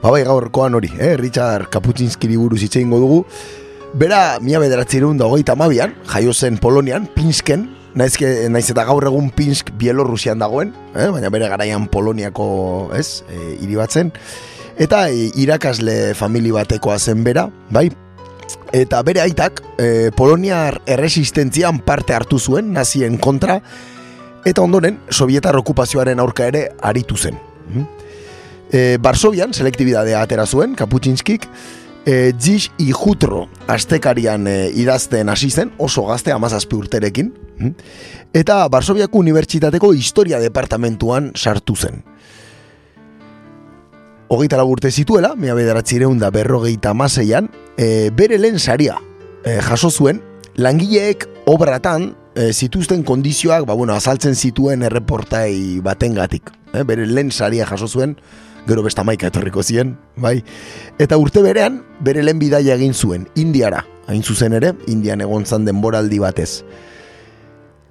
[0.00, 1.18] Ba bai gaurkoan hori, eh?
[1.20, 3.20] Richard Kapuscinski buruz hitz egingo dugu.
[3.92, 9.28] Bera, mila bederatzireun da hogeita mabian, jaio zen Polonian, Pinsken, naizke, naiz eta gaur egun
[9.36, 11.10] Pinsk Bielorrusian dagoen, eh?
[11.12, 12.46] baina bere garaian Poloniako,
[12.96, 14.16] ez, e, hiri batzen.
[14.80, 17.90] Eta e, irakasle famili batekoa zen bera, bai,
[18.72, 23.60] eta bere aitak e, Poloniar erresistentzian parte hartu zuen nazien kontra
[24.44, 27.36] eta ondoren sovietar okupazioaren aurka ere aritu zen.
[27.68, 27.86] Mhm.
[28.72, 31.48] E, Barsobian selektibidadea atera zuen Kaputxinskik
[32.06, 37.74] e, Gish i Jutro astekarian e, idazten hasi zen oso gazte amazazpi urterekin Mhm.
[38.32, 42.04] eta Barsobiako Unibertsitateko Historia Departamentuan sartu zen.
[44.32, 48.94] Hogeita urte zituela, mea bederatzireun da berrogeita maseian, e, bere lehen saria
[49.42, 50.20] e, jaso zuen,
[50.54, 56.54] langileek obratan e, zituzten kondizioak, ba, bueno, azaltzen zituen erreportai batengatik.
[56.70, 58.14] E, bere lehen saria jaso zuen,
[58.70, 60.44] gero besta maika etorriko ziren, bai.
[61.02, 65.66] Eta urte berean, bere lehen bidaia egin zuen, Indiara, hain zuzen ere, Indian egon zan
[65.66, 66.62] denboraldi batez.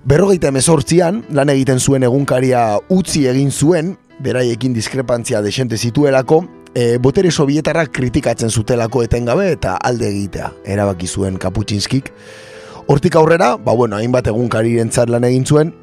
[0.07, 6.43] Berrogeita emezortzian, lan egiten zuen egunkaria utzi egin zuen, beraiekin diskrepantzia desente zituelako,
[6.73, 12.11] e, botere sovietarrak kritikatzen zutelako etengabe eta alde egitea, erabaki zuen Kaputxinskik.
[12.89, 15.73] Hortik aurrera, ba bueno, hainbat egunkariren lan egin zuen,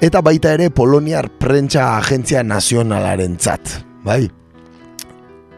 [0.00, 4.30] eta baita ere Poloniar Prentsa Agentzia Nazionalaren tzat, bai?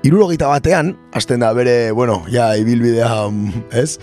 [0.03, 3.99] Irurogeita batean, hasten da bere, bueno, ja, ibilbidea, mm, ez?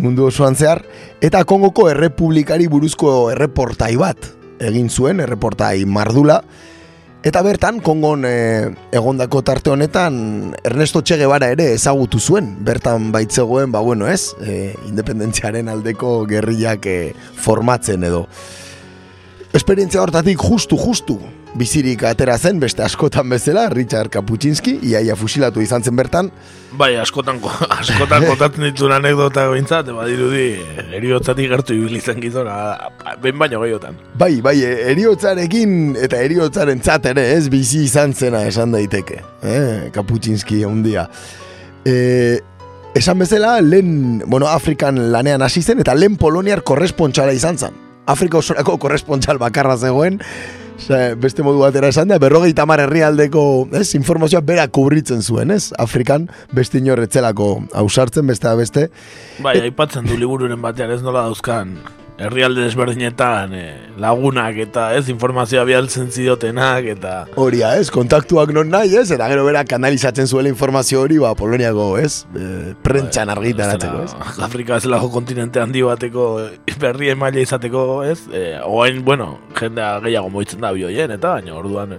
[0.00, 0.82] mundu osoan zehar,
[1.20, 4.30] eta Kongoko errepublikari buruzko erreportai bat
[4.60, 6.40] egin zuen, erreportai mardula,
[7.22, 13.72] eta bertan Kongon e, egondako tarte honetan Ernesto Che Guevara ere ezagutu zuen, bertan baitzegoen,
[13.72, 16.98] ba bueno ez, e, independentziaren aldeko gerriak e,
[17.36, 18.26] formatzen edo.
[19.50, 21.16] Esperientzia hortatik justu, justu,
[21.58, 26.28] bizirik atera zen, beste askotan bezala, Richard Kaputxinski, iaia fusilatu izan zen bertan.
[26.78, 27.40] Bai, askotan,
[27.80, 30.44] askotan kontatzen dituen anekdota gointzat, badirudi,
[31.00, 32.54] eriotzatik gertu ibilitzen gizona,
[33.24, 33.98] ben baino gehiotan.
[34.22, 34.54] Bai, bai,
[34.94, 41.08] eriotzarekin eta eriotzaren ere, ez bizi izan zena esan daiteke, eh, Kaputxinski handia.
[41.84, 42.38] E,
[42.94, 47.89] esan bezala, lehen, bueno, Afrikan lanean hasi zen, eta lehen Poloniar korrespontxala izan zen.
[48.06, 50.20] Afrika osorako korrespontxal bakarra zegoen,
[50.80, 53.42] Osa, beste modu batera esan da, berrogei tamar herrialdeko
[53.76, 55.74] ez, informazioa bera kubritzen zuen, ez?
[55.78, 56.24] Afrikan
[56.56, 57.50] beste inorretzelako
[57.82, 58.88] ausartzen, beste beste.
[59.44, 61.76] Bai, aipatzen du libururen batean ez nola dauzkan
[62.20, 67.14] herrialde desberdinetan eh, lagunak eta ez informazioa bialtzen zidotenak eta...
[67.40, 71.86] Horia ez, kontaktuak non nahi ez, eta gero bera kanalizatzen zuela informazio hori, ba, Poloniako
[72.00, 74.16] ez, e, prentxan bai, argitaratzeko ez.
[74.44, 79.94] Afrika ez lago kontinente handi bateko eh, berri emaile izateko ez, e, oain, bueno, jendea
[80.04, 81.96] gehiago moitzen da bioien eta baina orduan...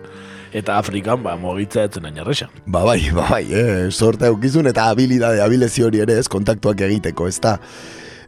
[0.51, 2.49] Eta Afrikan, ba, mogitza etzen ainarresa.
[2.65, 7.29] Ba, bai, ba, bai, eh, sorte eukizun eta habilidade, habilezi hori ere ez, kontaktuak egiteko,
[7.31, 7.53] ez da.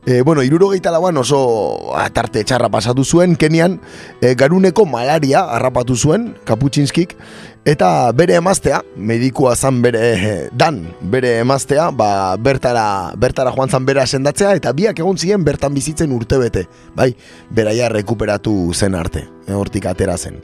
[0.06, 3.78] E, bueno, irurogeita lauan oso atarte txarra pasatu zuen, Kenian.
[4.20, 7.16] E, garuneko malaria harrapatu zuen, Kaputxinskik,
[7.64, 14.04] eta bere emaztea, medikua zan bere dan, bere emaztea, ba, bertara, bertara joan zan bera
[14.06, 16.68] sendatzea, eta biak egon ziren bertan bizitzen urtebete,
[17.00, 17.14] bai,
[17.50, 20.42] beraia rekuperatu zen arte, hortik atera zen.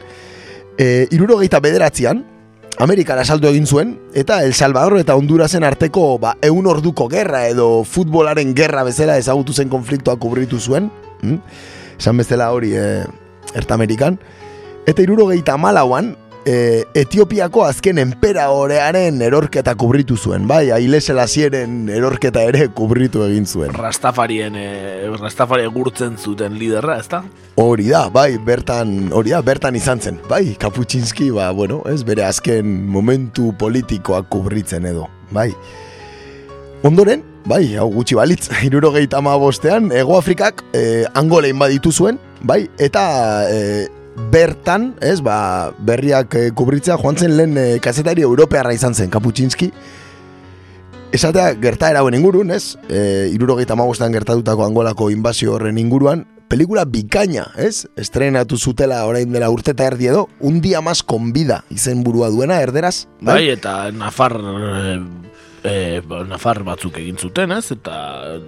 [0.79, 2.23] E, irurogeita bederatzean,
[2.79, 7.83] Amerikara saldo egin zuen, eta El Salvador eta Hondurasen arteko ba, eun orduko gerra edo
[7.83, 10.87] futbolaren gerra bezala ezagutu zen konfliktoa kubritu zuen.
[11.19, 11.41] Hm?
[11.99, 12.85] Esan bezala hori e,
[13.51, 14.15] Erta Amerikan.
[14.87, 16.13] Eta irurogeita malauan,
[16.49, 23.73] e, Etiopiako azken enperaorearen erorketa kubritu zuen, bai, Aile Selasieren erorketa ere kubritu egin zuen.
[23.77, 24.69] Rastafarien, e,
[25.19, 27.21] Rastafari gurtzen zuten liderra, ezta?
[27.59, 32.25] Hori da, bai, bertan, hori da, bertan izan zen, bai, Kaputxinski, ba, bueno, ez bere
[32.25, 35.51] azken momentu politikoak kubritzen edo, bai.
[36.87, 42.63] Ondoren, bai, hau gutxi balitz, irurogeita ama bostean, Ego Afrikak eh, angolein baditu zuen, bai,
[42.79, 43.05] eta
[43.51, 43.87] eh,
[44.31, 49.71] bertan, ez, ba, berriak eh, kubritzea joan zen lehen eh, kazetari europearra izan zen, Kaputxinski,
[51.09, 52.75] Esatea gerta erauen ingurun, ez?
[52.85, 52.99] E,
[53.33, 57.87] irurogeita magostean gertatutako angolako inbazio horren inguruan, pelikula bikaina, ez?
[57.97, 63.07] Estrenatu zutela orain dela urteta erdi edo, un dia mas konbida izen burua duena, erderaz?
[63.25, 64.37] Bai, eta Nafar
[65.63, 67.71] e, e, Nafar batzuk egin zuten, ez?
[67.75, 67.95] Eta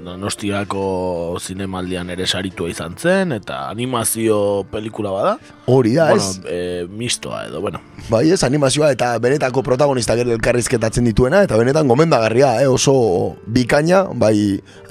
[0.05, 0.83] Donostiako
[1.41, 5.35] zinemaldian ere saritua izan zen, eta animazio pelikula bada.
[5.71, 6.39] Hori da, bueno, ez?
[6.45, 7.81] E, mistoa edo, bueno.
[8.09, 12.67] Bai, ez, animazioa eta benetako protagonista gero elkarrizketatzen dituena, eta benetan gomendagarria, eh?
[12.67, 14.35] oso bikaina, bai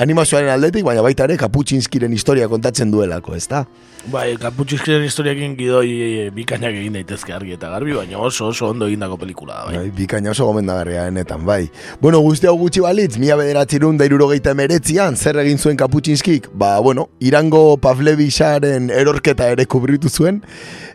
[0.00, 3.64] animazioaren aldetik, baina baita ere Kaputxinskiren historia kontatzen duelako, ez da?
[4.08, 8.86] Bai, Kaputxinskiren historiakin gidoi e, bikainak egin daitezke argi eta garbi, baina oso oso ondo
[8.88, 9.74] egindako pelikula da, bai.
[9.76, 11.66] Bai, bikaina oso gomendagarria, enetan, bai.
[12.00, 16.48] Bueno, guzti hau gutxi balitz, mila bederatzerun da irurogeita emeretzian, zer egin zuen Kaputxinskik?
[16.56, 20.40] Ba, bueno, Irango Pavlebisaren erorketa ere kubritu zuen,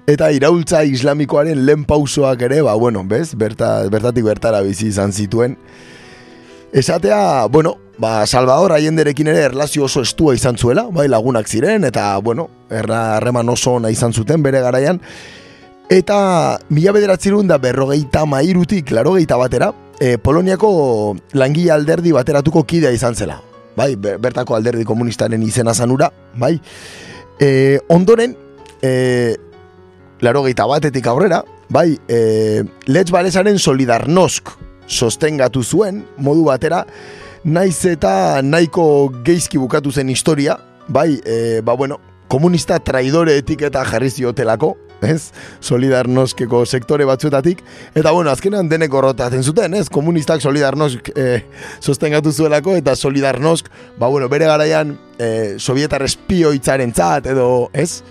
[0.09, 5.59] eta iraultza islamikoaren lehen pausoak ere, ba, bueno, bez, Berta, bertatik bertara bizi izan zituen.
[6.73, 12.17] Esatea, bueno, ba, Salvador haienderekin ere erlazio oso estua izan zuela, bai, lagunak ziren, eta,
[12.19, 14.99] bueno, erra harreman oso ona izan zuten bere garaian,
[15.89, 23.15] eta mila bederatzerun da berrogeita mairutik, larogeita batera, e, Poloniako langile alderdi bateratuko kidea izan
[23.15, 23.41] zela.
[23.75, 26.59] Bai, ber- bertako alderdi komunistaren izena zanura, bai.
[27.39, 28.35] E, ondoren,
[28.81, 29.35] e,
[30.23, 34.49] larogeita batetik aurrera, bai, e, Letz Balesaren Solidarnosk
[34.87, 36.85] sostengatu zuen, modu batera,
[37.45, 44.09] naiz eta nahiko geizki bukatu zen historia, bai, e, ba bueno, komunista traidore etiketa jarri
[44.09, 44.71] ziotelako,
[45.05, 45.29] ez?
[45.61, 47.61] Solidarnoskeko sektore batzuetatik,
[47.93, 49.91] eta bueno, azkenean denek gorrotatzen zuten, ez?
[49.93, 51.43] Komunistak Solidarnosk e,
[51.79, 53.69] sostengatu zuelako, eta Solidarnosk,
[53.99, 58.01] ba bueno, bere garaian e, sovietar espioitzaren zat, edo, ez?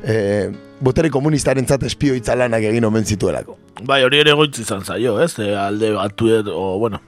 [0.00, 0.48] E,
[0.80, 3.58] botere komunistaren zat espioitza lanak egin omen zituelako.
[3.84, 5.34] Bai, hori ere goitz izan zaio, ez?
[5.42, 7.02] E, alde batu o, bueno,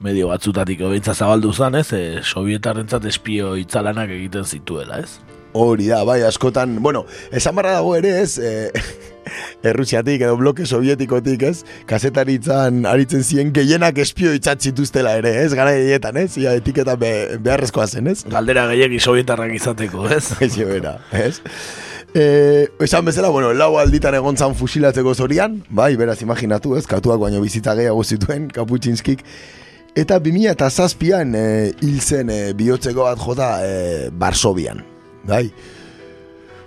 [0.00, 1.90] medio batzutatik obintza zabaldu zan, ez?
[1.92, 5.18] E, Sovietarrentzat espio itzalanak egiten zituela, ez?
[5.52, 7.02] Hori da, bai, askotan, bueno,
[7.34, 8.70] esan barra dago ere, ez, e,
[9.70, 16.16] Errusiatik edo bloke sovietikotik, ez, kasetaritzan aritzen ziren gehienak espio zituztela ere, ez, gara gehietan,
[16.16, 18.24] ez, ia etiketa be, beharrezkoa zen, ez?
[18.30, 20.24] Galdera gehiagi sovietarrak izateko, ez?
[20.46, 21.42] Ez, bera, ez?
[22.14, 27.20] E, esan bezala, bueno, lau alditan egon zan fusilatzeko zorian, bai, beraz, imaginatu, ez, katuak
[27.20, 29.26] baino bizita gehiago zituen, Kaputxinskik,
[29.94, 31.44] eta 2000 eta zazpian e,
[31.80, 34.84] hil zen e, bihotzeko bat jota e, Barsobian,
[35.26, 35.48] bai,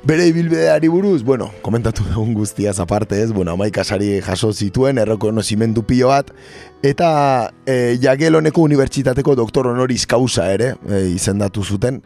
[0.04, 6.10] Bere ibilbideari buruz, bueno, komentatu dugun guztiaz aparte ez, bueno, amaikasari jaso zituen, errekonozimendu pilo
[6.12, 6.34] bat,
[6.84, 12.02] eta e, Jageloneko Unibertsitateko doktor honoris causa ere, e, izendatu zuten.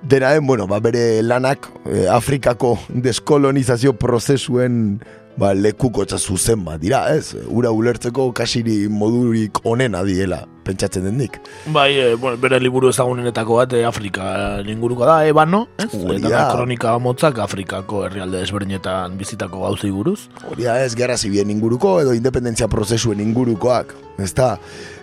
[0.00, 5.02] Dena den, bueno, ba, bere lanak e, Afrikako deskolonizazio prozesuen
[5.38, 7.34] ba, lekuko zuzen bat dira, ez?
[7.48, 11.38] Ura ulertzeko kasiri modurik onena diela, pentsatzen den nik.
[11.72, 15.88] Bai, e, bueno, bere liburu ezagunenetako bat e, Afrika inguruko da, ebano, ez?
[15.94, 16.44] Hori Eta da.
[16.52, 20.28] kronika motzak Afrikako herrialde desberdinetan bizitako gauzei buruz.
[20.50, 23.94] Hori da ez, gerra zibien inguruko edo independentzia prozesuen ingurukoak.
[24.18, 24.56] Ez da,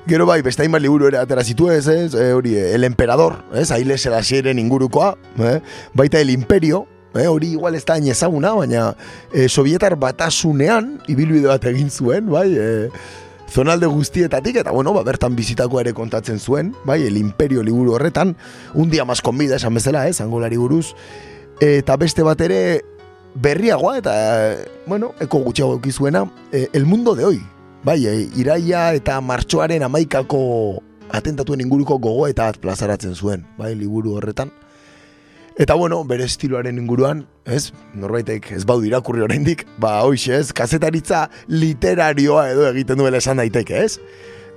[0.09, 3.39] gero bai, beste hainbat liburu ere atera zitu ez, ez, e, hori, eh, El Emperador,
[3.55, 5.61] ez, Aile Selasieren ingurukoa, eh?
[5.95, 6.85] baita El Imperio,
[7.15, 7.27] eh?
[7.27, 8.95] hori igual ez da ezaguna, baina
[9.33, 12.89] eh, sovietar batasunean, ibilbide bat egin zuen, bai, eh,
[13.51, 18.35] zonalde guztietatik, eta bueno, ba, bertan bizitako ere kontatzen zuen, bai, El Imperio liburu horretan,
[18.73, 20.93] un dia mas konbida esan bezala, ez, angolari buruz,
[21.61, 22.81] eta beste bat ere
[23.35, 24.15] berriagoa, eta,
[24.53, 27.41] eh, bueno, eko gutxiago eukizuena, eh, El Mundo de Hoy,
[27.83, 30.81] bai, eh, iraia eta martxoaren amaikako
[31.11, 34.51] atentatuen inguruko gogo eta plazaratzen zuen, bai, liburu horretan.
[35.57, 41.29] Eta bueno, bere estiloaren inguruan, ez, norbaitek ez badu irakurri oraindik, ba, hoxe ez, kazetaritza
[41.47, 44.01] literarioa edo egiten duela esan daiteke, ez?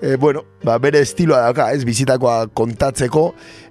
[0.02, 3.28] E, bueno, ba, bere estiloa dauka, ez, bizitakoa kontatzeko,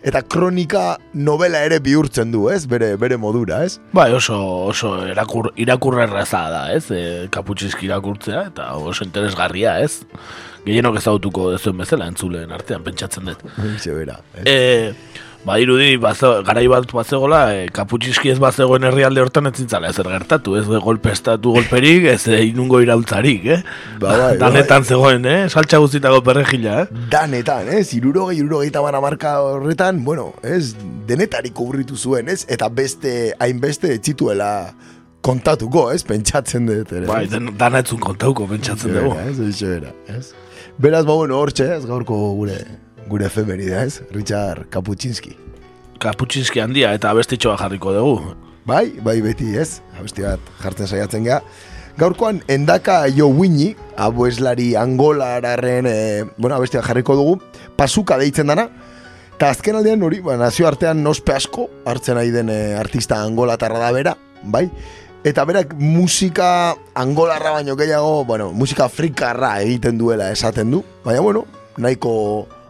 [0.08, 0.86] eta kronika
[1.20, 3.76] novela ere bihurtzen du, ez, bere, bere modura, ez?
[3.92, 4.40] Bai, oso,
[4.72, 6.86] oso irakur, irakurra erraza da, ez?
[6.96, 7.06] E,
[7.36, 10.06] kaputxizki irakurtzea, eta oso interesgarria, ez?
[10.64, 13.50] Gehienok ezautuko dezuen bezala entzuleen artean, pentsatzen dut.
[13.60, 14.48] Hoxe bera, ez?
[14.48, 19.94] E, Ba, irudi, bazo, garai bat bazegola, e, kaputxiski ez bazegoen herrialde hortan ez zintzala
[19.94, 23.62] ezer gertatu, ez de golpe estatu golperik, ez de inungo iraultzarik, eh?
[24.02, 25.46] Ba, bai, Danetan zegoen, eh?
[25.48, 27.06] Saltxa guztitako perregila, eh?
[27.14, 27.86] Danetan, ez?
[27.96, 30.74] Irurogei, irurogei tamara marka horretan, bueno, ez?
[31.08, 32.42] Denetarik kubritu zuen, ez?
[32.52, 34.50] Eta beste, hainbeste, etxituela
[35.24, 36.02] kontatuko, ez?
[36.10, 37.08] Pentsatzen dut, ere.
[37.08, 39.16] Bai, den, danetzun kontauko pentsatzen dugu.
[39.24, 40.26] Ez, ez, ez?
[40.76, 41.86] Beraz, ba, bueno, hortxe, ez?
[41.88, 42.60] Gaurko gure,
[43.08, 44.02] gure efemerida, ez?
[44.12, 45.36] Richard Kaputxinski.
[46.02, 48.36] Kaputxinski handia eta abestitxoa jarriko dugu.
[48.68, 49.80] Bai, bai beti, ez?
[49.98, 51.40] Abesti bat jartzen saiatzen gea.
[51.98, 57.40] Gaurkoan, endaka jo wini, abueslari angolararen, e, bueno, abesti bat jarriko dugu,
[57.80, 58.68] pasuka deitzen dana,
[59.34, 63.82] eta azken aldean hori, ba, nazio artean nospe asko, hartzen ari den e, artista angolatarra
[63.82, 64.14] da bera,
[64.44, 64.68] bai?
[65.26, 71.48] Eta berak musika angolarra baino gehiago, bueno, musika afrikarra egiten duela esaten du, baina, bueno,
[71.82, 72.14] nahiko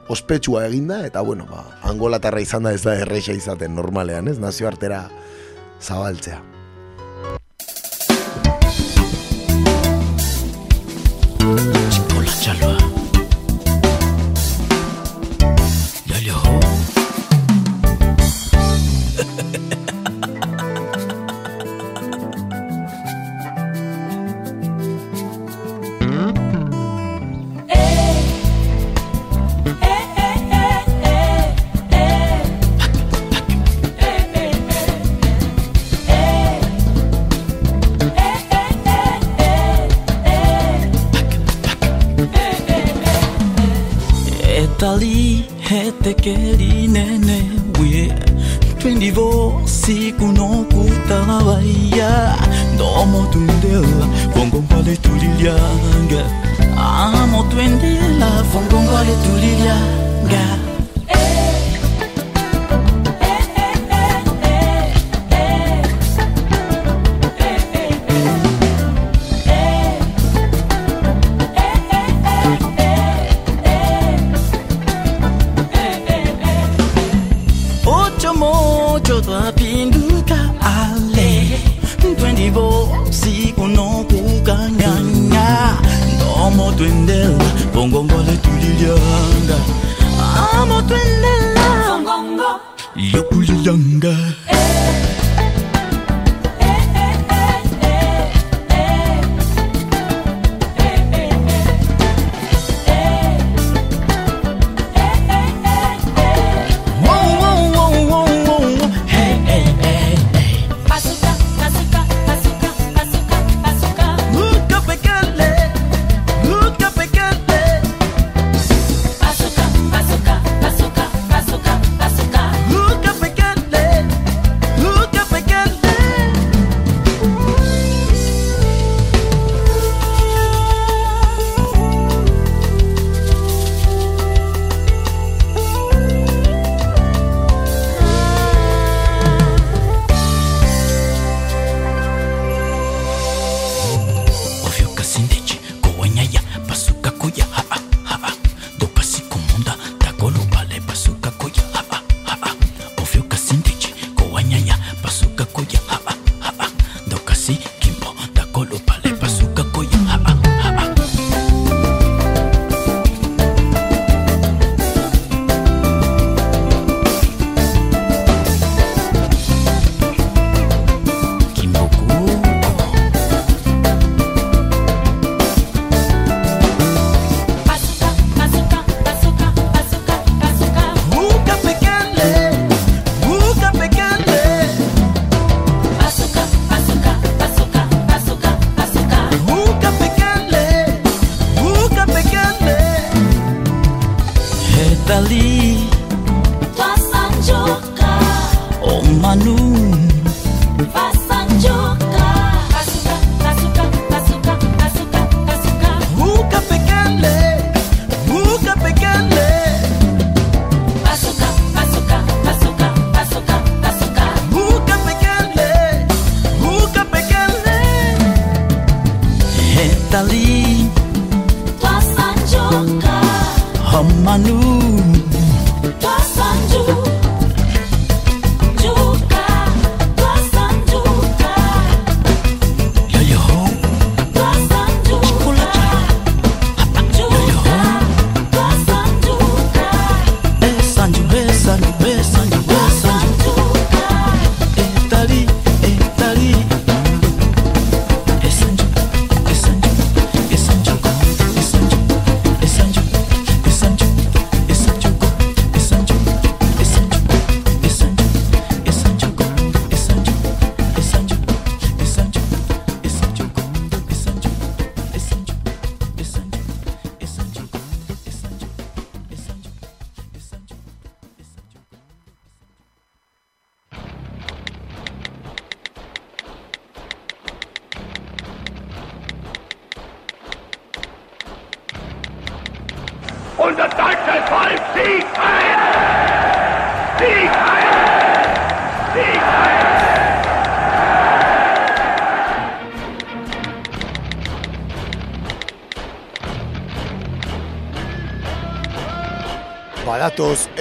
[0.09, 4.37] ospetsua eginda, eta, bueno, ba, angolatarra izan da ez da erreixa izaten normalean, ez?
[4.39, 5.07] Nazio artera
[5.81, 6.41] zabaltzea.
[12.15, 12.96] Hola, chaloa.
[46.27, 46.76] 夜里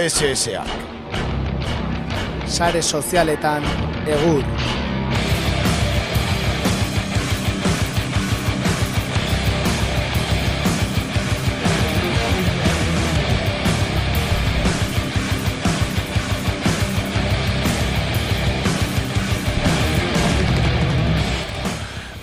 [0.06, 0.68] SS-ak.
[2.46, 3.64] Sare sozialetan
[4.06, 4.44] egur.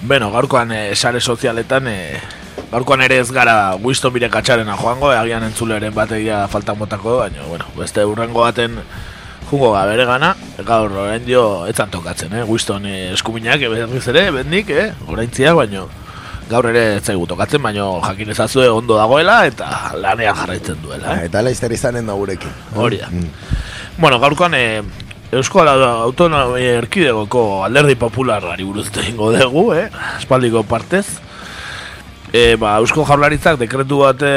[0.08, 2.00] Beno, gaurkoan e, sare sozialetan e,
[2.74, 7.70] gaurkoan ere ez gara Winston bire katxarena joango, agian entzuleren bategia faltan botako, baina, bueno,
[7.78, 8.80] beste urrengo baten
[9.50, 10.32] jungo ga bere gana,
[10.66, 12.46] gaur orain dio etzan tokatzen, eh?
[12.50, 14.88] Winston e, eskuminak berriz ere, bendik, eh?
[15.08, 15.86] Oraintziak, baino
[16.50, 21.20] gaur ere ez zaigu tokatzen, baino jakin ezazue ondo dagoela eta lanean jarraitzen duela.
[21.20, 21.30] Eh?
[21.30, 22.52] Eta laizter izanen da gurekin.
[22.76, 23.12] Hori da.
[23.98, 24.66] Bueno, gaurkoan e,
[25.34, 29.88] Eusko Autonomia Erkidegoko alderdi popularari buruz egingo dugu, eh?
[30.18, 31.06] Espaldiko partez.
[32.34, 34.30] E, ba, Eusko Jaurlaritzak dekretu bat e,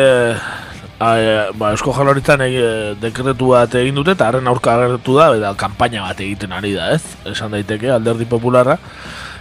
[1.01, 2.51] a, e, ba, Eusko Jaurlaritzan e,
[3.01, 6.90] dekretu bat egin dute eta harren aurka agertu da eta kanpaina bat egiten ari da,
[6.93, 7.01] ez?
[7.32, 8.77] Esan daiteke alderdi popularra.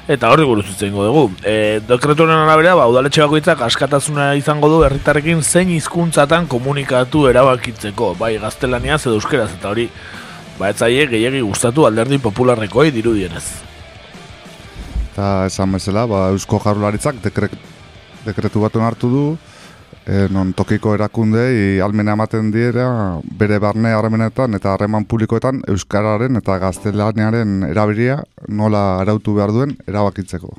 [0.07, 1.26] Eta horri buruz egingo dugu.
[1.44, 8.38] E, dekretuaren arabera, ba, udaletxe bakoitzak askatasuna izango du herritarrekin zein hizkuntzatan komunikatu erabakitzeko, bai
[8.40, 9.90] gaztelaniaz edo euskeraz, eta hori
[10.56, 13.45] ba ez zaie gehiagi gustatu alderdi popularrekoei dirudienez.
[15.11, 17.52] Eta esan bezala, ba, Eusko Jarularitzak dekre,
[18.26, 19.26] dekretu bat hartu du,
[20.06, 22.88] e, non tokiko erakundei almena ematen diera
[23.39, 30.53] bere barne harremenetan eta harreman publikoetan Euskararen eta gaztelaniaren erabilia nola arautu behar duen erabakitzeko.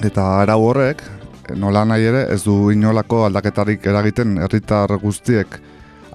[0.00, 1.02] Eta arau horrek,
[1.60, 5.58] nola nahi ere ez du inolako aldaketarik eragiten herritar guztiek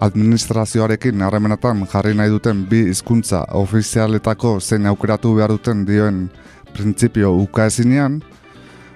[0.02, 6.30] administrazioarekin harremenetan jarri nahi duten bi hizkuntza ofizialetako zein aukeratu behar duten dioen
[6.76, 8.20] printzipio ukaezinean,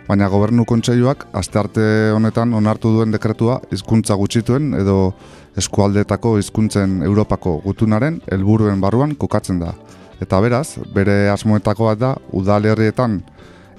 [0.08, 1.84] baina gobernu kontseiluak astearte
[2.16, 5.14] honetan onartu duen dekretua hizkuntza gutxituen edo
[5.58, 9.74] eskualdetako hizkuntzen Europako gutunaren helburuen barruan kokatzen da.
[10.20, 13.22] Eta beraz, bere asmoetako bat da udalerrietan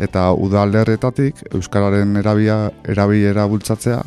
[0.01, 4.01] eta udalderretatik euskararen erabia erabilera bultzatzea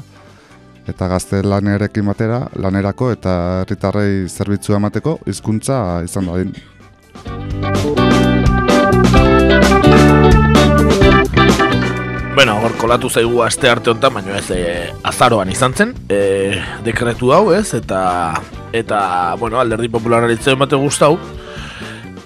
[0.87, 6.53] eta gaztelaniarekin batera lanerako eta herritarrei zerbitzua emateko hizkuntza izan dadin.
[12.33, 14.61] Bueno, hor kolatu zaigu aste arte honetan, baina ez e,
[15.05, 18.01] azaroan izan zen, e, dekretu hau ez, eta,
[18.73, 18.99] eta
[19.39, 21.13] bueno, alderdi populararitze emate guztau,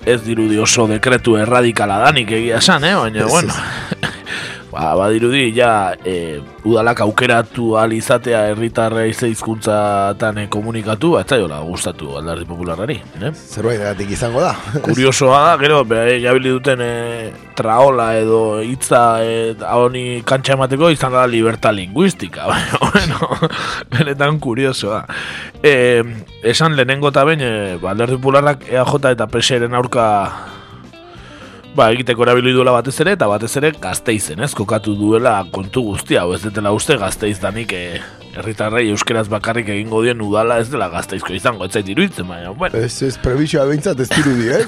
[0.08, 2.94] ez dirudi oso dekretu erradikala danik egia esan, eh?
[2.96, 3.54] baina, bueno,
[4.78, 12.18] ba, badirudi ja e, udalak aukeratu izatea herritarrei ze hizkuntzatan e, komunikatu, ba, etzaiola gustatu
[12.18, 13.00] aldarri popularari.
[13.22, 13.34] Eh?
[13.34, 14.54] Zerbait egatik izango da.
[14.86, 15.84] Kuriosoa da, gero,
[16.22, 22.46] jabili duten e, traola edo hitza e, honi kantxa emateko izan da libertad linguistika.
[22.86, 23.32] bueno,
[23.94, 25.06] benetan kuriosoa.
[25.64, 26.04] E,
[26.44, 30.06] esan lehenengo eta bain, e, ba, aldarri popularrak EAJ eta PSren aurka
[31.78, 36.24] ba, egiteko erabili duela batez ere, eta batez ere gazteizen, ez, kokatu duela kontu guztia,
[36.24, 38.00] hau ez detela uste gazteiz danik e,
[38.38, 42.82] herritarrei euskeraz bakarrik egingo dien udala ez dela gazteizko izango, ez zait iruditzen, baina, bueno.
[42.82, 44.66] Ez, ez, prebizioa behintzat ez dirudi, ez?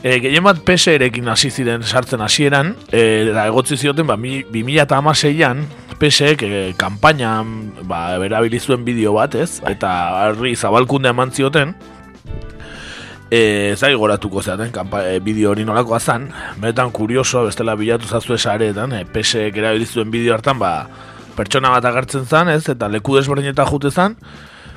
[0.00, 5.66] E, Gehien bat PSE erekin hasi ziren sartzen hasieran, e, eta egotzi zioten, ba, 2006an,
[6.00, 6.50] PSEek e,
[6.80, 7.56] kampainan,
[7.90, 9.58] ba, berabilizuen bideo bat, ez?
[9.68, 9.90] Eta
[10.22, 11.74] harri zabalkunde eman zioten,
[13.30, 16.26] E, zai goratuko zeaten, e, bideo hori nolakoa zan,
[16.58, 20.88] benetan kurioso, bestela bilatu zazue saretan, e, PSek erabilizuen bideo hartan, ba,
[21.36, 24.16] pertsona bat agertzen zan, ez, eta leku desberdinetan jute zan,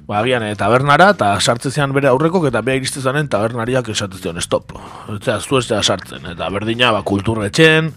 [0.06, 4.40] ba, agian, e, tabernara, eta sartze bere aurreko, eta beha iriste zanen tabernariak esatu zion,
[4.40, 4.78] stop,
[5.16, 7.90] eta zu ez sartzen, eta berdina, ba, kulturretxen,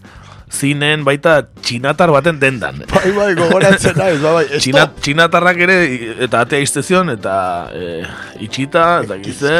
[0.52, 2.82] zinen baita txinatar baten dendan.
[2.92, 4.60] Bai, bai, gogoratzen naiz, bai, bai.
[4.62, 5.76] Txina, txinatarrak ere,
[6.26, 7.36] eta atea iztezion, eta
[7.74, 8.02] e,
[8.46, 9.56] itxita, eta gize.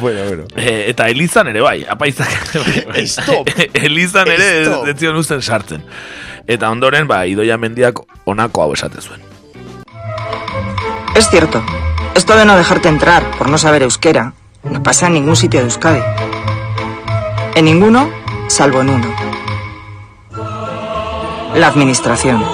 [0.00, 0.48] Bueno, bueno.
[0.56, 2.32] E, eta elizan ere, bai, apaizak.
[3.14, 3.52] Stop!
[3.86, 4.50] elizan ere,
[4.90, 5.84] ez zion usten sartzen.
[6.50, 9.20] Eta ondoren, ba, idoia mendiak onako hau esate zuen.
[11.14, 11.62] Es cierto,
[12.14, 15.66] esto de no dejarte entrar por no saber euskera no pasa en ningún sitio de
[15.66, 16.00] Euskadi.
[17.54, 18.10] En ninguno,
[18.48, 19.29] salvo en uno.
[21.54, 22.44] La administración.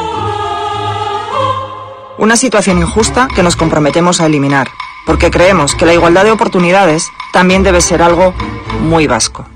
[2.19, 4.69] Una situación injusta que nos comprometemos a eliminar,
[5.05, 8.35] porque creemos que la igualdad de oportunidades también debe ser algo
[8.81, 9.47] muy vasco.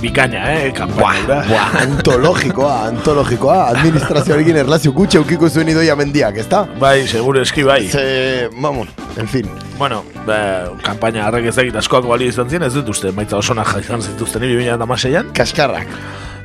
[0.00, 1.42] Bikaina, eh, kampaina.
[1.48, 6.64] Buah, antologikoa, antologikoa, administrazioarekin erlazio gutxe eukiko zuen idoia mendiak, ezta?
[6.80, 7.88] Bai, seguro eski bai.
[7.88, 9.50] Ze, vamos, en fin.
[9.78, 10.38] Bueno, be,
[10.86, 14.02] kampaina harrek ez egit askoak balio izan ziren, ez dut uste, maitza oso nahi izan
[14.02, 15.32] zituzten ibi bina damaseian.
[15.34, 15.90] Kaskarrak.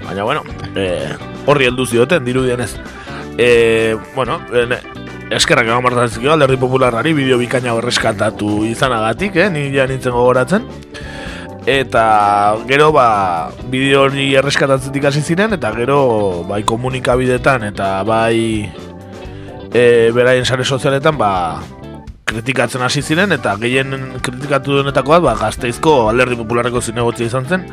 [0.03, 0.43] Baina, bueno,
[0.75, 0.89] e,
[1.45, 2.73] horri heldu zioten, dirudien ez.
[3.37, 4.75] E, bueno, en,
[5.33, 10.67] eskerrak egon martazizkio, alderdi popularrari bideo bikaina horreskatatu izanagatik, eh, ni ja nintzen gogoratzen.
[11.65, 18.67] Eta gero ba bideo hori erreskatatzetik hasi ziren eta gero bai komunikabidetan eta bai
[19.71, 21.63] e, beraien sare sozialetan ba
[22.27, 27.63] kritikatzen hasi ziren eta gehien kritikatu duenetakoa ba Gasteizko Alderdi Popularreko zinegotzia izan zen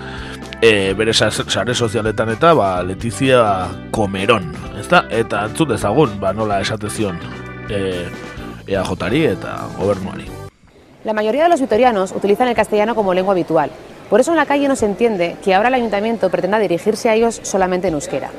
[0.62, 5.02] e, bere sa- sare sozialetan eta ba Letizia Comeron, ezta?
[5.10, 7.18] Eta entzun dezagun ba nola esate zion
[7.68, 8.06] e,
[8.70, 10.39] EAJari eta gobernuari.
[11.02, 13.70] La mayoría de los vitorianos utilizan el castellano como lengua habitual.
[14.10, 17.14] Por eso en la calle no se entiende que ahora el ayuntamiento pretenda dirigirse a
[17.14, 18.30] ellos solamente en euskera.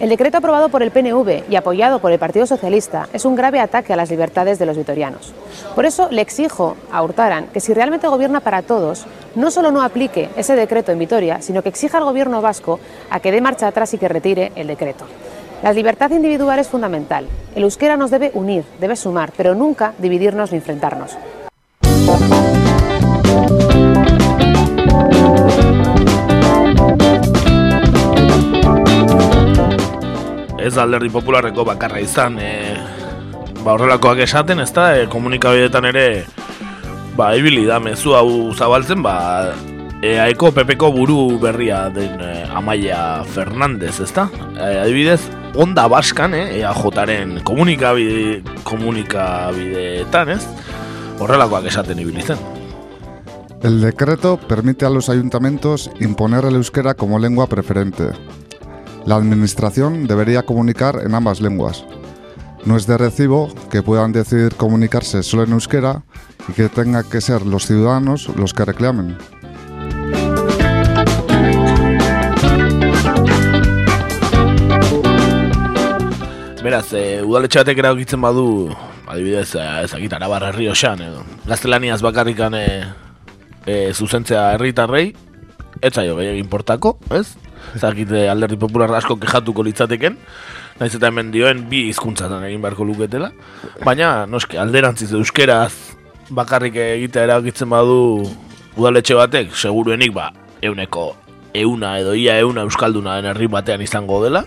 [0.00, 3.60] El decreto aprobado por el PNV y apoyado por el Partido Socialista es un grave
[3.60, 5.32] ataque a las libertades de los vitorianos.
[5.76, 9.06] Por eso le exijo a Hurtaran que si realmente gobierna para todos,
[9.36, 12.80] no solo no aplique ese decreto en Vitoria, sino que exija al gobierno vasco
[13.10, 15.04] a que dé marcha atrás y que retire el decreto.
[15.62, 17.28] La libertad individual es fundamental.
[17.54, 21.16] El euskera nos debe unir, debe sumar, pero nunca dividirnos ni enfrentarnos.
[30.62, 32.52] Ez alderdi popularreko bakarra izan e,
[33.62, 36.06] ba horrelakoak esaten, ez da, e, komunikabidetan ere
[37.18, 39.52] ba, ibili da mezu hau zabaltzen, ba
[40.02, 44.26] EAeko PPko buru berria den e, Amaia Fernandez, ez da?
[44.56, 45.20] E, adibidez,
[45.54, 50.42] onda baskan, eh, EAJaren komunikabide, komunikabideetan, ez?
[51.22, 52.38] Horrelakoak esaten ibili zen.
[53.62, 58.10] El decreto permite a los ayuntamientos imponer el euskera como lengua preferente.
[59.04, 61.84] La administración debería comunicar en ambas lenguas.
[62.64, 66.04] No es de recibo que puedan decidir comunicarse solo en euskera
[66.48, 69.18] y que tengan que ser los ciudadanos los que reclamen.
[76.62, 78.70] Beraz, e, udaletxe batek eragitzen badu,
[79.10, 82.66] adibidez, e, ezagit, arabarra herrioxan, edo, gaztelaniaz bakarrikan e,
[83.66, 85.08] e, zuzentzea herritarrei,
[85.82, 87.32] ez zaio gehiagin portako, ez?
[87.76, 90.18] Ezagit, e, alderdi popular asko kejatuko litzateken,
[90.80, 93.32] naiz eta hemen dioen bi hizkuntzatan egin beharko luketela,
[93.84, 95.72] baina, noski, alderantziz euskeraz
[96.30, 98.26] bakarrik egitea eragitzen badu
[98.76, 100.30] udaletxe batek, seguruenik, ba,
[100.62, 101.12] euneko
[101.54, 104.46] euna edo ia euna euskalduna den herri batean izango dela,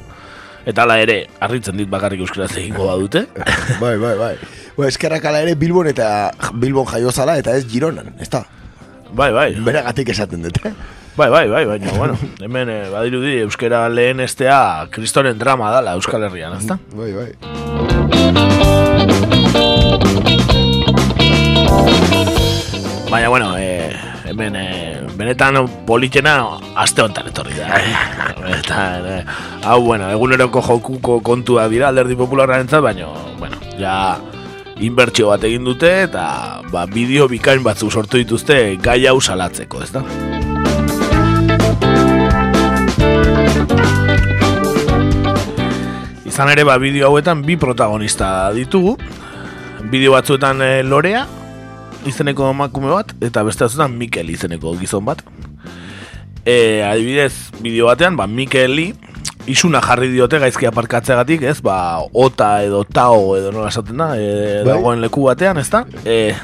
[0.66, 3.28] Eta hala ere, harritzen dit bakarrik euskaraz egingo badute.
[3.84, 4.34] bai, bai, bai.
[4.76, 6.08] Ba, eskerrak ala ere Bilbon eta
[6.58, 8.42] Bilbon jaio zala eta ez Gironan, ez da?
[9.14, 9.52] Bai, bai.
[9.62, 10.74] Beragatik esaten dut, eh?
[11.16, 16.26] Bai, bai, bai, baina, bueno, hemen eh, badirudi euskera lehen estea kristoren drama dala Euskal
[16.28, 16.76] Herrian, ezta?
[16.92, 17.30] Bai, bai.
[23.10, 26.36] Baina, bueno, eh, hemen eh, benetan politxena
[26.84, 27.80] aste honetan etorri da.
[27.80, 27.96] Eh?
[28.60, 29.24] Eta, eh,
[29.64, 33.08] hau, bueno, eguneroko jokuko kontua dira alderdi popularraren baina,
[33.40, 34.18] bueno, ja
[34.84, 39.94] inbertsio bat egin dute eta ba, bideo bikain batzuk sortu dituzte gai hau salatzeko, ez
[39.96, 40.04] da?
[46.26, 48.98] Izan ere, ba, bideo hauetan bi protagonista ditugu.
[49.88, 51.22] Bideo batzuetan eh, Lorea,
[52.10, 55.22] izeneko emakume bat, eta beste batzuetan Mikel izeneko gizon bat.
[56.46, 58.92] E, adibidez, bideo batean, ba, Mikeli
[59.48, 61.60] isuna jarri diote gaizki aparkatzeagatik, ez?
[61.64, 64.28] Ba, ota edo tao edo nola esaten da, e,
[64.60, 64.74] Bai.
[64.74, 65.86] dagoen leku batean, ez da?
[66.04, 66.36] E,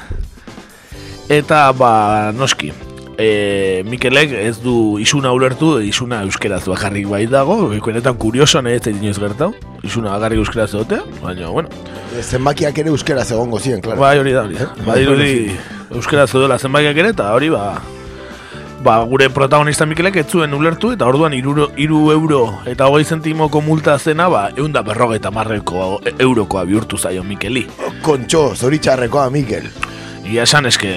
[1.36, 1.92] eta, ba,
[2.32, 2.72] noski,
[3.18, 8.82] e, Mikelek ez du isuna ulertu, isuna euskeraz bakarrik bai dago, benetan kurioso nahi ez
[8.86, 9.52] da inoiz gertau,
[9.82, 11.68] isuna bakarrik euskeraz egotea, baina, bueno,
[12.12, 14.00] E, Zenbakiak ere euskeraz egongo ziren, klaro.
[14.00, 14.58] Bai, hori da, hori.
[14.60, 14.66] da.
[14.84, 15.56] Badirudi
[15.94, 17.80] euskera zeudela zenbakiak ere, eta hori ba,
[18.84, 23.62] ba, gure protagonista Mikelek ez zuen ulertu, eta orduan iru, iru euro eta hogei zentimoko
[23.64, 27.64] multa zena, ba, eunda berrogeita marreko eurokoa bihurtu zaio Mikeli.
[28.02, 29.70] Kontxo, zoritxarrekoa, Mikel.
[30.28, 30.92] Ia esan eske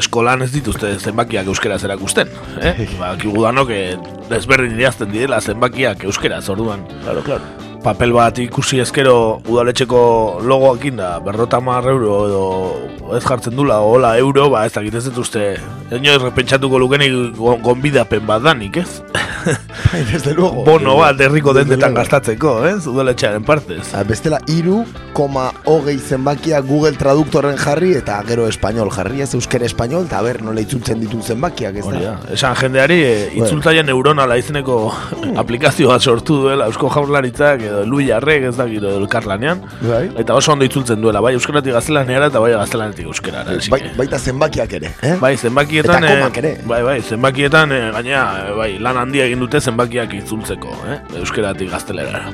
[0.00, 2.30] eskolan ez dituzte zenbakiak euskeraz erakusten,
[2.60, 2.74] eh?
[3.00, 3.92] ba, kigu danok eh,
[4.30, 6.82] desberdin idazten direla zenbakiak euskeraz, orduan.
[7.04, 7.63] Claro, claro.
[7.84, 10.00] Papel bat ikusi ezkero udaletxeko
[10.48, 15.18] logoakin da berrota euro edo ez jartzen dula hola euro, ba ez dakit ez dut
[15.18, 15.56] uste
[15.90, 19.02] eno errepentsatuko lukenik go- gonbidapen bat danik, ez?
[19.92, 20.64] Bai, desde luego.
[20.64, 22.86] Bono bat herriko dendetan gastatzeko, ez?
[22.88, 23.92] Udaletxearen partez.
[23.94, 24.80] Ah, Bestela, iru,
[25.12, 30.40] koma hogei zenbakia Google Traduktorren jarri eta gero espainol jarri, ez euskera espainol, eta ber,
[30.42, 32.00] nola itzultzen ditu zenbakiak, ez da?
[32.00, 32.14] da.
[32.34, 33.12] Esan jendeari e,
[33.42, 34.78] itzultzaile neuronala izeneko
[35.42, 40.06] aplikazio bat sortu duela Eusko Jaurlaritzak edo Lui Jarrek ez dakit edo elkarlanean Bai.
[40.20, 44.76] Eta oso ondo itzultzen duela, bai euskaratik gaztelaniara eta bai gaztelanitik euskarara Bai, baita zenbakiak
[44.80, 45.16] ere, eh?
[45.20, 46.52] Bai, zenbakietan Eta komak eh, ere.
[46.70, 51.00] Bai, bai, zenbakietan eh, gainea eh, bai, lan handia egin dute zenbakiak itzultzeko, eh?
[51.22, 52.30] Euskaratik gaztelerara.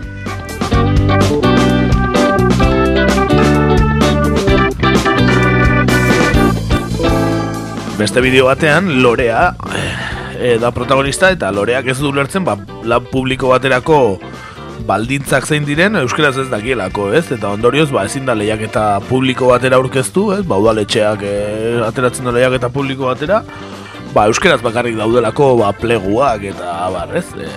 [8.01, 9.51] Beste bideo batean Lorea
[10.41, 12.57] eh, da protagonista eta Loreak ez du ulertzen ba,
[12.89, 13.99] lan publiko baterako
[14.91, 17.27] baldintzak zein diren euskeraz ez dakielako, ez?
[17.37, 20.43] Eta ondorioz ba ezin da lehiaketa publiko batera aurkeztu, ez?
[20.47, 23.43] Ba udaletxeak eh, ateratzen da lehiaketa publiko batera,
[24.15, 27.29] ba euskeraz bakarrik daudelako ba pleguak eta bar, ez?
[27.39, 27.51] E,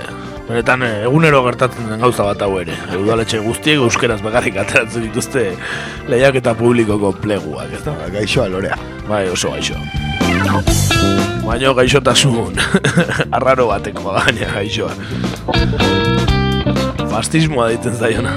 [0.49, 2.77] benetan eh, egunero gertatzen den gauza bat hau ere.
[2.91, 5.47] E, udaletxe guztiek euskeraz bakarrik ateratzen dituzte
[6.11, 7.97] lehiaketa publikoko pleguak, ez da?
[8.14, 8.77] Gaixoa, Lorea.
[9.10, 9.80] Bai, oso gaixo.
[11.43, 12.61] Baina gaixotasun
[13.39, 16.32] arraro bateko baina gaixoa.
[17.14, 18.31] Fastismoa deitzen zaiona.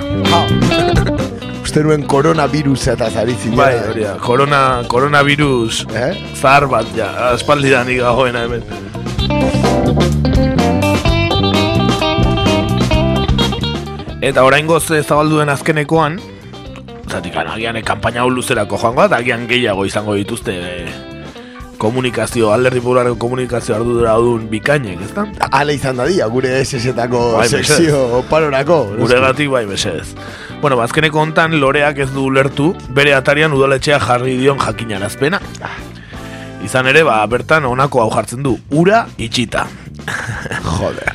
[1.64, 3.54] Uste nuen koronavirusa eta zarizin.
[3.56, 4.18] Bai, hori da.
[4.20, 4.60] Corona,
[4.92, 6.10] coronavirus eh?
[6.36, 8.60] zahar bat ja, aspaldidan igagoena hemen.
[14.20, 16.20] Eta oraingoz eh, zabaldu den azkenekoan,
[17.08, 21.05] zatik agian eh, kanpaina hau luzerako joango eta agian gehiago izango dituzte eh,
[21.78, 25.26] komunikazio, alderdi popularreko komunikazio ardura duen bikainek, ez da?
[25.50, 28.78] Ale izan dadia, gure SS-etako Bai, sekzio parorako.
[29.00, 30.08] Gure gatik bai mesedez.
[30.62, 35.40] Bueno, bazkeneko hontan loreak ez du ulertu, bere atarian udaletxea jarri dion jakinarazpena.
[36.66, 39.68] Izan ere, ba, bertan honako hau jartzen du, ura itxita.
[40.78, 41.14] Joder.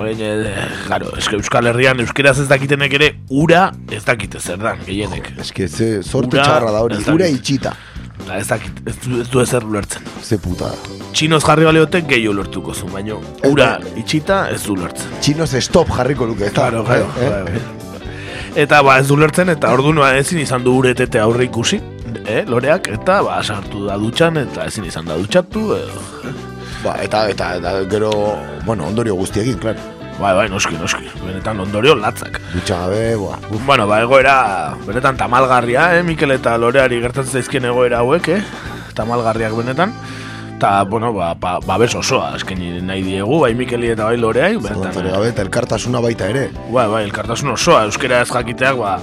[0.00, 4.80] Oin, eh, claro, eske Euskal Herrian euskeraz ez dakitenek ere ura ez dakite zer dan,
[4.86, 5.32] gehienek.
[5.42, 7.74] Eske ze sorte txarra da hori, ura itxita.
[8.30, 10.04] Da, ez dakit, ez du, ez du ezer ulertzen.
[10.22, 10.68] Ze puta.
[11.10, 13.16] Txinoz jarri baliotek gehi ulertuko zu, baina
[13.48, 15.16] ura itxita ez du ulertzen.
[15.18, 16.52] Txinos stop jarriko luke, ez?
[16.54, 17.62] Claro, claro, Eh, bai.
[18.62, 21.80] Eta ba ez du ulertzen eta orduan ezin izan du uretete aurre ikusi,
[22.24, 26.34] eh, loreak, eta ba sartu da dutxan eta ezin izan da dutxatu, edo.
[26.84, 28.12] Ba, eta, eta, eta gero,
[28.64, 29.78] bueno, ondorio guztiekin, claro.
[30.20, 31.06] Bai, bai, noski, noski.
[31.24, 32.36] Benetan ondorio latzak.
[32.52, 33.38] Dutxa gabe, boa.
[33.64, 34.34] Bueno, ba, egoera,
[34.84, 38.42] benetan tamalgarria, eh, Mikel eta Loreari gertatzen zaizkien egoera hauek, eh?
[38.94, 39.94] Tamalgarriak benetan.
[40.60, 44.82] Ta, bueno, ba, ba, babes osoa eskaini nahi diegu, bai Mikeli eta bai Loreai, benetan.
[44.82, 46.50] Zalantzarik gabe, eta elkartasuna baita ere.
[46.68, 48.98] Bai, bai, elkartasun osoa, euskera ez jakiteak, ba,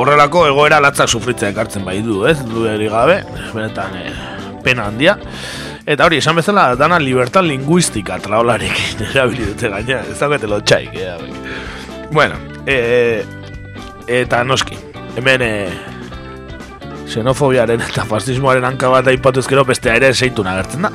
[0.00, 2.38] horrelako egoera latzak sufritzea ekartzen bai du, ez?
[2.48, 3.20] Dueri gabe,
[3.52, 4.16] benetan, eh,
[4.64, 5.18] pena handia.
[5.82, 11.14] Eta hori, esan bezala, dana libertad linguistika traolarekin erabili dute gaina, ez daukete lotxaik, eh,
[11.18, 11.32] bai.
[12.12, 12.36] Bueno,
[12.66, 13.24] e,
[14.06, 14.78] eta noski,
[15.18, 15.50] hemen e,
[17.10, 20.92] xenofobiaren eta fascismoaren hanka bat aipatu ezkero bestea ere seitun agertzen da.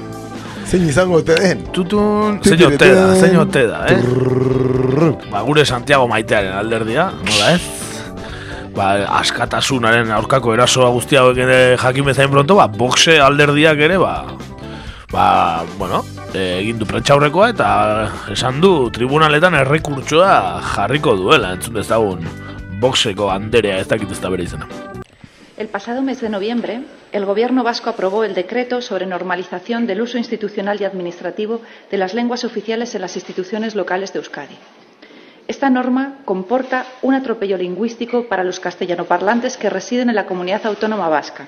[0.68, 1.68] Zein izango ote den?
[1.76, 4.00] Tutun, zein ote da, zein ote da, eh?
[5.32, 7.62] Ba, gure Santiago maitearen alderdia, nola ez?
[8.76, 14.20] Ba, askatasunaren aurkako erasoa guztia hauek ere jakin bezain pronto, ba, boxe alderdiak ere, ba,
[15.12, 16.04] ba, bueno,
[16.34, 17.70] egin du prentxaurrekoa eta
[18.34, 22.28] esan du tribunaletan errekurtsoa jarriko duela, entzun dezagun
[22.82, 24.68] boxeko anderea ez dakit ez da bere izena.
[25.58, 26.82] El pasado mes de noviembre,
[27.12, 32.14] el Gobierno vasco aprobó el decreto sobre normalización del uso institucional y administrativo de las
[32.14, 34.56] lenguas oficiales en las instituciones locales de Euskadi.
[35.48, 41.10] Esta norma comporta un atropello lingüístico para los castellanoparlantes que residen en la comunidad autónoma
[41.10, 41.48] vasca,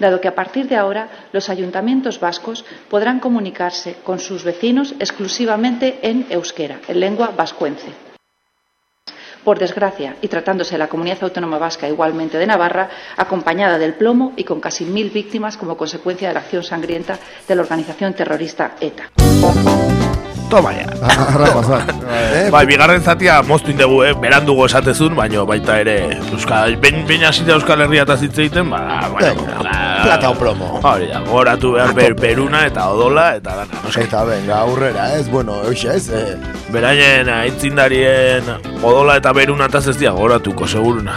[0.00, 6.00] dado que a partir de ahora los ayuntamientos vascos podrán comunicarse con sus vecinos exclusivamente
[6.02, 7.86] en euskera, en lengua vascuence.
[9.44, 14.32] Por desgracia, y tratándose de la comunidad autónoma vasca igualmente de Navarra, acompañada del plomo
[14.36, 17.18] y con casi mil víctimas como consecuencia de la acción sangrienta
[17.48, 19.10] de la organización terrorista ETA.
[20.50, 20.86] Toma ya.
[22.50, 24.10] bai, bigarren zatia moztu indegu, eh?
[24.18, 25.94] berandugo esatezun, baino baita ere
[26.32, 29.46] Euskal, ben, ben hasita Euskal Herria eta zitze egiten, ba, bueno,
[30.00, 30.80] Plata o plomo.
[30.82, 33.82] Hori da, goratu behar ber, beruna eta odola eta dana.
[33.84, 36.34] No Eta venga, aurrera, ez, bueno, euxe, ez, eh,
[36.72, 38.50] Beraien aitzindarien
[38.82, 41.14] odola eta beruna eta ez goratuko, seguruna.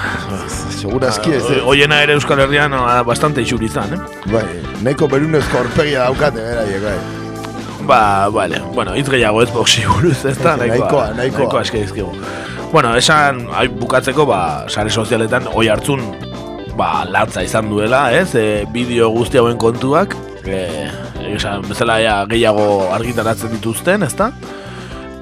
[0.77, 1.64] Segurazki ez, ez.
[1.65, 3.99] Oiena ere Euskal Herrian ah, bastante isuri izan, eh?
[4.30, 4.45] Bai,
[4.84, 7.22] nahiko berunezko aurpegia daukate, beraiek, bai.
[7.88, 11.39] Ba, vale, bueno, hitz gehiago ez boxi buruz, ez da, Nahikoa, nahikoa, nahikoa.
[11.39, 12.14] nahikoa eske dizkigu.
[12.72, 16.01] Bueno, esan ai, bukatzeko, ba, sare sozialetan oi hartzun
[16.77, 18.34] ba, latza izan duela, ez?
[18.39, 20.15] E, bideo guzti hauen kontuak,
[20.47, 20.88] e,
[21.35, 24.31] esan bezala ja, gehiago argitaratzen dituzten, ezta?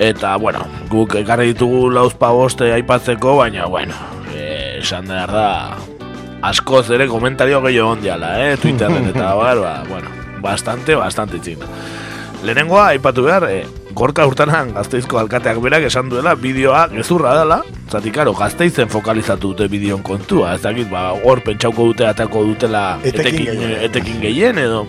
[0.01, 3.97] Eta, bueno, guk ekarri ditugu lauzpa boste aipatzeko, baina, bueno,
[4.33, 5.49] e, esan behar da,
[6.47, 8.55] askoz ere komentario gehiago ondiala, eh?
[8.61, 10.13] Twitterren eta bar, ba, bueno,
[10.45, 11.67] bastante, bastante txina.
[12.41, 17.59] Lehenengoa, aipatu behar, e, gorka urtanan gazteizko alkateak berak esan duela bideoa gezurra dela,
[17.91, 22.85] zati karo, gazteizen fokalizatu dute bideon kontua, ez dakit, ba, hor pentsauko dute atako dutela
[23.03, 23.75] Etekin etekin, gehien.
[23.89, 24.85] etekin gehien edo.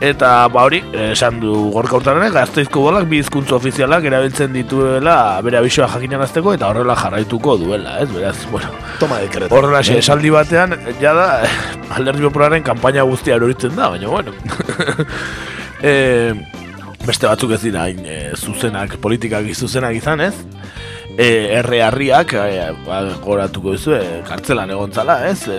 [0.00, 0.78] Eta ba hori,
[1.12, 6.70] esan du gorka urtanen gazteizko bolak bi hizkuntza ofizialak erabiltzen dituela bere abisoa jakinarazteko eta
[6.72, 8.08] horrela jarraituko duela, ez?
[8.08, 9.52] Beraz, bueno, Toma dekreto.
[9.54, 10.72] Horrela, xe, esaldi batean,
[11.02, 11.42] jada,
[11.96, 14.32] alderdi popularren kanpaina guztia eroritzen da, baina, bueno.
[15.82, 16.32] e,
[17.06, 20.34] beste batzuk ez dira, hain, e, zuzenak, politikak zuzenak izan, ez?
[21.20, 21.26] E,
[21.58, 25.42] erre harriak, e, ba, goratuko duzu, e, kartzelan egontzala, ez?
[25.50, 25.56] E,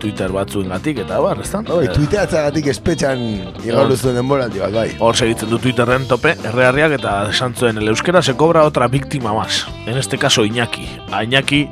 [0.00, 1.62] Twitter batzuen gatik, eta bar, ez da?
[1.66, 3.24] Bai, tuiteatzagatik espetxan
[3.64, 4.86] igalu zuen denboraldi bat, bai.
[5.02, 9.34] Hor segitzen du Twitterren tope, errearriak eta esan zuen, el euskera se cobra otra víctima
[9.34, 9.66] más.
[9.86, 10.86] En este caso Iñaki.
[11.10, 11.68] A Iñaki,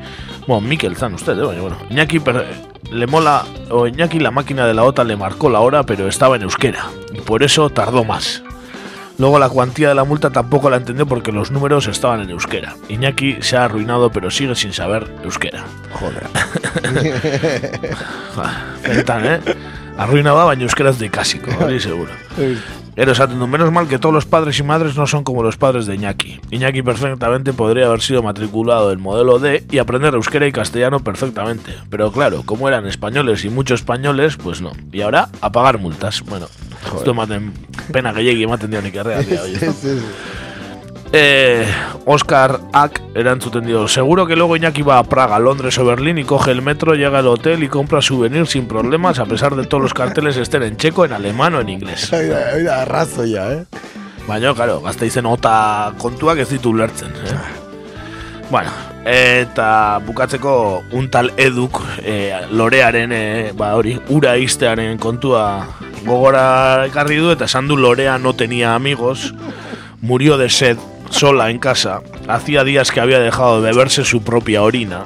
[0.46, 1.76] bueno, Mikel zan usted, eh, baina, bueno.
[1.90, 2.46] Iñaki per-
[2.90, 6.36] le mola, o Iñaki la máquina de la OTA le marcó la hora, pero estaba
[6.36, 6.86] en euskera.
[7.14, 8.42] Y por eso tardó más.
[9.20, 12.74] Luego la cuantía de la multa tampoco la entendió porque los números estaban en euskera.
[12.88, 15.62] Iñaki se ha arruinado pero sigue sin saber euskera.
[15.92, 16.26] Joder.
[19.22, 19.40] Eh?
[19.98, 22.10] Arruinaba, baina euskeraz de kasiko, hori seguro.
[22.94, 25.56] Pero esaten du, menos mal que todos los padres y madres no son como los
[25.56, 26.40] padres de Iñaki.
[26.50, 31.74] Iñaki perfectamente podría haber sido matriculado en modelo D y aprender euskera y castellano perfectamente.
[31.88, 34.72] Pero claro, como eran españoles y muchos españoles, pues no.
[34.92, 36.22] Y ahora, a pagar multas.
[36.22, 36.46] Bueno,
[36.96, 37.52] esto ematen
[37.92, 39.42] pena que llegue ematen dionik errealia.
[39.42, 39.88] oye, esto.
[41.12, 41.66] Eh,
[42.04, 46.24] Oscar Ack erantzuten dio Seguro que luego Iñaki va a Praga, Londres o Berlín y
[46.24, 49.82] coge el metro, llega al hotel y compra souvenirs sin problemas a pesar de todos
[49.82, 52.12] los carteles estén en checo, en alemán o en inglés.
[52.12, 53.64] Oida, oida, arrazoia, eh?
[54.28, 57.40] Baina, claro, gazteizen ota kontuak ez ditu ulertzen, eh?
[58.50, 58.70] Bueno,
[59.06, 65.66] eta bukatzeko un tal eduk eh, lorearen, eh, ba hori, ura iztearen kontua
[66.04, 69.34] gogora ekarri du eta esan du lorea no tenía amigos,
[70.00, 70.78] murió de sed
[71.10, 75.04] sola en casa, hacía días que había dejado de beberse su propia orina.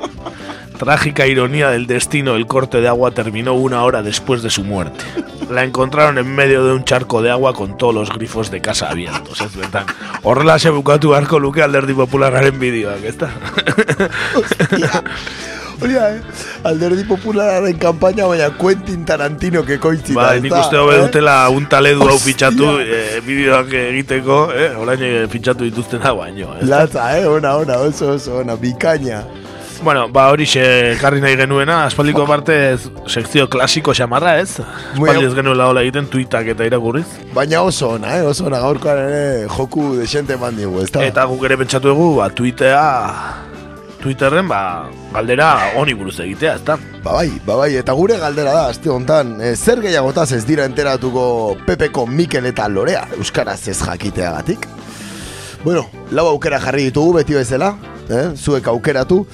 [0.79, 5.05] Trágica ironía del destino, el corte de agua terminó una hora después de su muerte.
[5.51, 8.89] La encontraron en medio de un charco de agua con todos los grifos de casa
[8.91, 9.39] abiertos.
[9.55, 9.87] Betan,
[10.23, 13.31] horrela se bukatu beharko luke alderdi populararen bideoak, ez da?
[15.81, 16.21] Hori da, eh?
[16.65, 20.19] Alderdi populararen kanpaina, baina Quentin Tarantino kekoitzita.
[20.19, 21.01] Ba, nik uste hobe eh?
[21.07, 24.71] dutela un taledu hau fitxatu eh, bideoak egiteko, eh?
[24.81, 26.67] Orain eh, fitxatu dituztena baino, da?
[26.67, 27.27] Latza, eh?
[27.31, 29.25] Ona, ona, oso, oso, ona, bikaina.
[29.85, 32.55] Bueno, ba hori xe karri nahi genuena, aspaldiko parte
[33.05, 34.62] sekzio klasiko xamarra, ez?
[34.94, 37.05] Aspaldi ez genuela hola egiten tuitak eta irakurriz.
[37.36, 38.23] Baina oso ona, eh?
[38.24, 41.02] Oso ona, gaurkoan ere joku desente eman digu, ez da?
[41.05, 42.86] Eta guk ere pentsatu dugu, ba, Twittea,
[44.01, 44.61] Twitterren, ba,
[45.12, 46.78] galdera honi buruz egitea, ezta?
[47.05, 50.65] Ba bai, ba bai, eta gure galdera da, aste hontan, e, zer gehiagotaz ez dira
[50.65, 54.65] enteratuko Pepeko Mikel eta Lorea, Euskaraz ez jakiteagatik?
[55.61, 57.74] Bueno, lau aukera jarri ditugu beti bezala,
[58.09, 58.31] eh?
[58.32, 59.27] zuek aukeratu.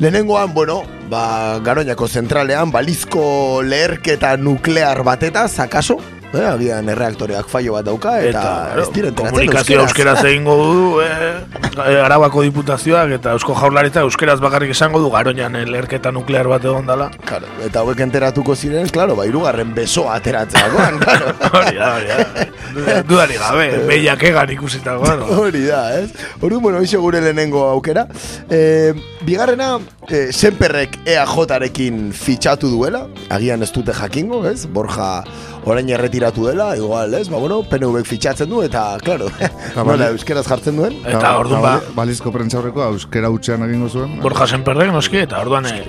[0.00, 5.98] Lehenengoan, bueno, ba, Garoñako zentralean, balizko leherketa nuklear batetaz, akaso?
[6.32, 11.40] Eh, agian erreaktoreak fallo bat dauka, eta, claro, ez dira komunikazio euskeraz egingo du, eh,
[11.88, 16.86] eh, Arabako diputazioak eta Eusko Jaurlaritza euskeraz bakarrik esango du Garoñan lerketa nuklear bat egon
[16.86, 17.08] dala.
[17.26, 21.34] Claro, eta hauek enteratuko ziren, claro, ba, irugarren besoa ateratzeakoan, claro.
[21.50, 22.46] Hori da, hori da.
[22.76, 25.26] Duda- Dudari gabe, behiak egan ikusitakoan.
[25.34, 26.12] Hori da, ez?
[26.40, 28.06] Hori, bueno, iso gure lehenengo aukera.
[28.48, 28.94] E,
[29.30, 29.78] bigarrena,
[30.10, 34.64] e, Senperrek EAJ-arekin fitxatu duela, agian ez dute jakingo, ez?
[34.66, 35.22] Borja
[35.70, 37.28] orain erretiratu dela, igual, ez?
[37.30, 39.28] Ba, bueno, PNV fitxatzen du, eta, claro,
[39.76, 40.98] nola, euskeraz jartzen duen.
[41.06, 44.18] Eta orduan ba- Balizko prentzaurrekoa euskera utxean egingo zuen.
[44.24, 45.84] Borja Senperrek noski, eta orduan eh,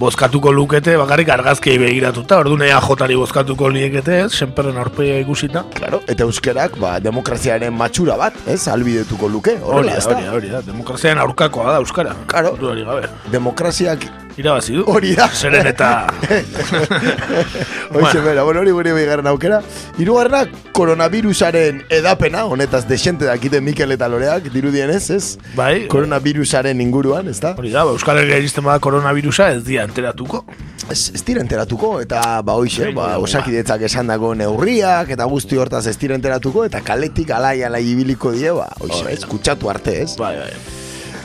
[0.00, 5.64] bozkatuko lukete, bakarrik argazkiei begiratuta, orduan EAJ-ari bozkatuko liekete, ez, Senperren aurpegia ikusita.
[5.76, 8.62] Claro, eta euskerak, ba, demokraziaren matxura bat, ez?
[8.72, 10.14] Albidetuko luke, Hori horrela, da?
[10.16, 12.16] hori da, hori da, demokraziaren aurkakoa da Euskara.
[12.30, 12.56] Claro.
[12.60, 13.08] Gabe.
[13.32, 14.06] Demokraziak
[14.38, 14.84] Irabazi du.
[14.86, 15.28] Hori da.
[15.34, 16.06] Zeren eta...
[17.90, 19.60] Hoxe bera, bueno, hori gure bigarren aukera.
[19.98, 20.44] Hirugarrena
[20.76, 25.24] koronavirusaren edapena, honetaz desente dakite Mikel eta Loreak, dirudienez, ez?
[25.58, 25.86] Bai.
[25.90, 27.54] Koronavirusaren inguruan, ez da?
[27.58, 30.44] Hori da, ba, Euskal Herria iristen bada koronavirusa ez dira enteratuko.
[30.90, 35.26] Ez, ez dira enteratuko, eta ba hoxe, Bai, ba, bai, osakidetzak esan dago neurriak, eta
[35.30, 39.70] guzti hortaz ez dira enteratuko, eta kaletik alai alai ibiliko die, ba, hoxe, ez, kutsatu
[39.70, 40.14] arte, ez?
[40.20, 40.79] Bai, bai.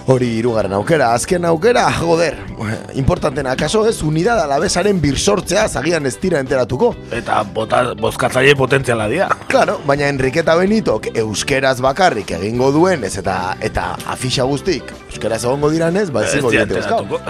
[0.06, 2.36] Hori hirugarren aukera, azken aukera, joder,
[2.94, 6.92] importantena, akaso ez, unidad alabesaren birsortzea zagian ez tira enteratuko.
[7.10, 9.32] Eta bota, bozkatzaile potentziala dira.
[9.50, 15.74] Claro, baina Enriqueta Benitok euskeraz bakarrik egingo duen ez eta eta afixa guztik euskeraz egongo
[15.74, 17.24] diranez, ba ezingo Ez diete dianteratuko,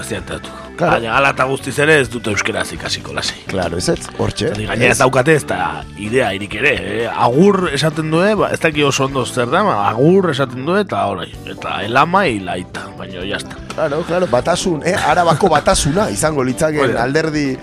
[0.75, 0.91] dianteratuko.
[0.91, 3.43] Baina ala eta guztiz ere ez dute euskeraz ikasiko lasei.
[3.47, 4.51] Claro, ez ez, hortxe.
[4.55, 6.73] Gainera ez daukate ez da idea irik ere.
[6.75, 7.07] Eh?
[7.09, 11.31] Agur esaten due, ba, ez daki oso ondo zer da, agur esaten due eta orai.
[11.45, 13.57] Eta elama ilaita, baina jazta.
[13.73, 17.57] Claro, claro, batasun, eh, arabako batasuna izango litzaken alderdi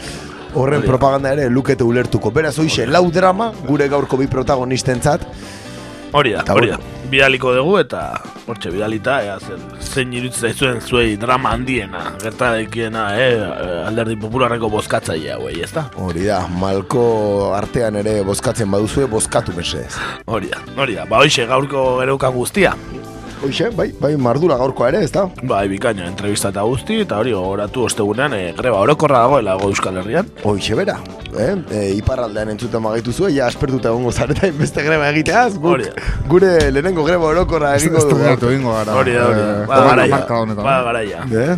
[0.55, 2.31] horren propaganda ere lukete ulertuko.
[2.31, 5.25] Beraz, hoixe, lau drama, gure gaurko bi protagonistentzat.
[6.13, 6.79] Hori da, hori da.
[7.13, 7.99] Bidaliko dugu eta
[8.49, 13.35] hortxe bidalita, ea, zen, zein irutzen zaizuen zuei drama handiena, gerta daikiena, eh,
[13.85, 15.85] alderdi popularreko bozkatzaile hauei, ez da?
[16.01, 17.05] Hori da, malko
[17.53, 19.93] artean ere bozkatzen baduzue, bozkatu mesedez.
[20.25, 21.05] Hori da, hori da.
[21.11, 22.73] Ba, hoxe, gaurko ereukan guztia.
[23.43, 25.25] Hoxe, bai, bai, mardura gaurkoa ere, ez da?
[25.51, 29.97] Bai, bikaina, entrevista eta guzti, eta hori gogoratu ostegunean e, greba orokorra dagoela go Euskal
[29.99, 30.29] Herrian.
[30.47, 30.95] Hoxe bera,
[31.35, 31.57] eh?
[31.75, 36.13] E, iparraldean entzuten magaitu zuen, ja aspertuta egongo zareta beste greba egiteaz, guk, Hori da.
[36.31, 38.15] gure lehenengo greba orokorra egingo dugu.
[38.21, 38.95] Estrenatu egingo gara.
[39.01, 39.49] Hori da, hori da.
[39.57, 40.21] Eh, Ba, garaia,
[40.63, 41.25] ba, garaia.
[41.33, 41.57] Eh?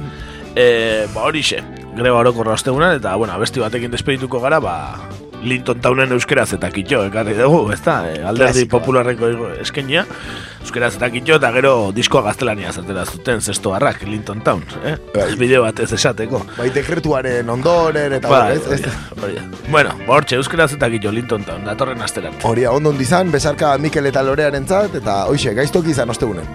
[0.57, 0.67] E,
[1.13, 1.61] ba, hori xe,
[1.99, 4.79] greba orokorra ostegunean, eta, bueno, abesti batekin despedituko gara, ba,
[5.45, 7.99] Linton Townen euskeraz eta kitxo, ekarri dugu, ez da?
[8.09, 8.79] E, alderdi Klasikoa.
[8.81, 9.29] popularreko
[9.61, 10.07] eskenia,
[10.65, 14.97] euskeraz eta kitxo, eta gero diskoa gaztelania zatera zuten zesto harrak, Linton Town, eh?
[15.15, 15.29] Bai.
[15.41, 16.41] Bideo bat ez esateko.
[16.57, 19.45] Bai, dekretuaren ondoren, eta Bai, ez, ez.
[19.69, 22.41] Bueno, hortxe, euskeraz eta kitxo, Linton Town, datorren asteran.
[22.49, 26.49] Hori da, ondo izan, besarka Mikel eta Lorearen zat, eta hoxe, gaiztoki izan ostegunen.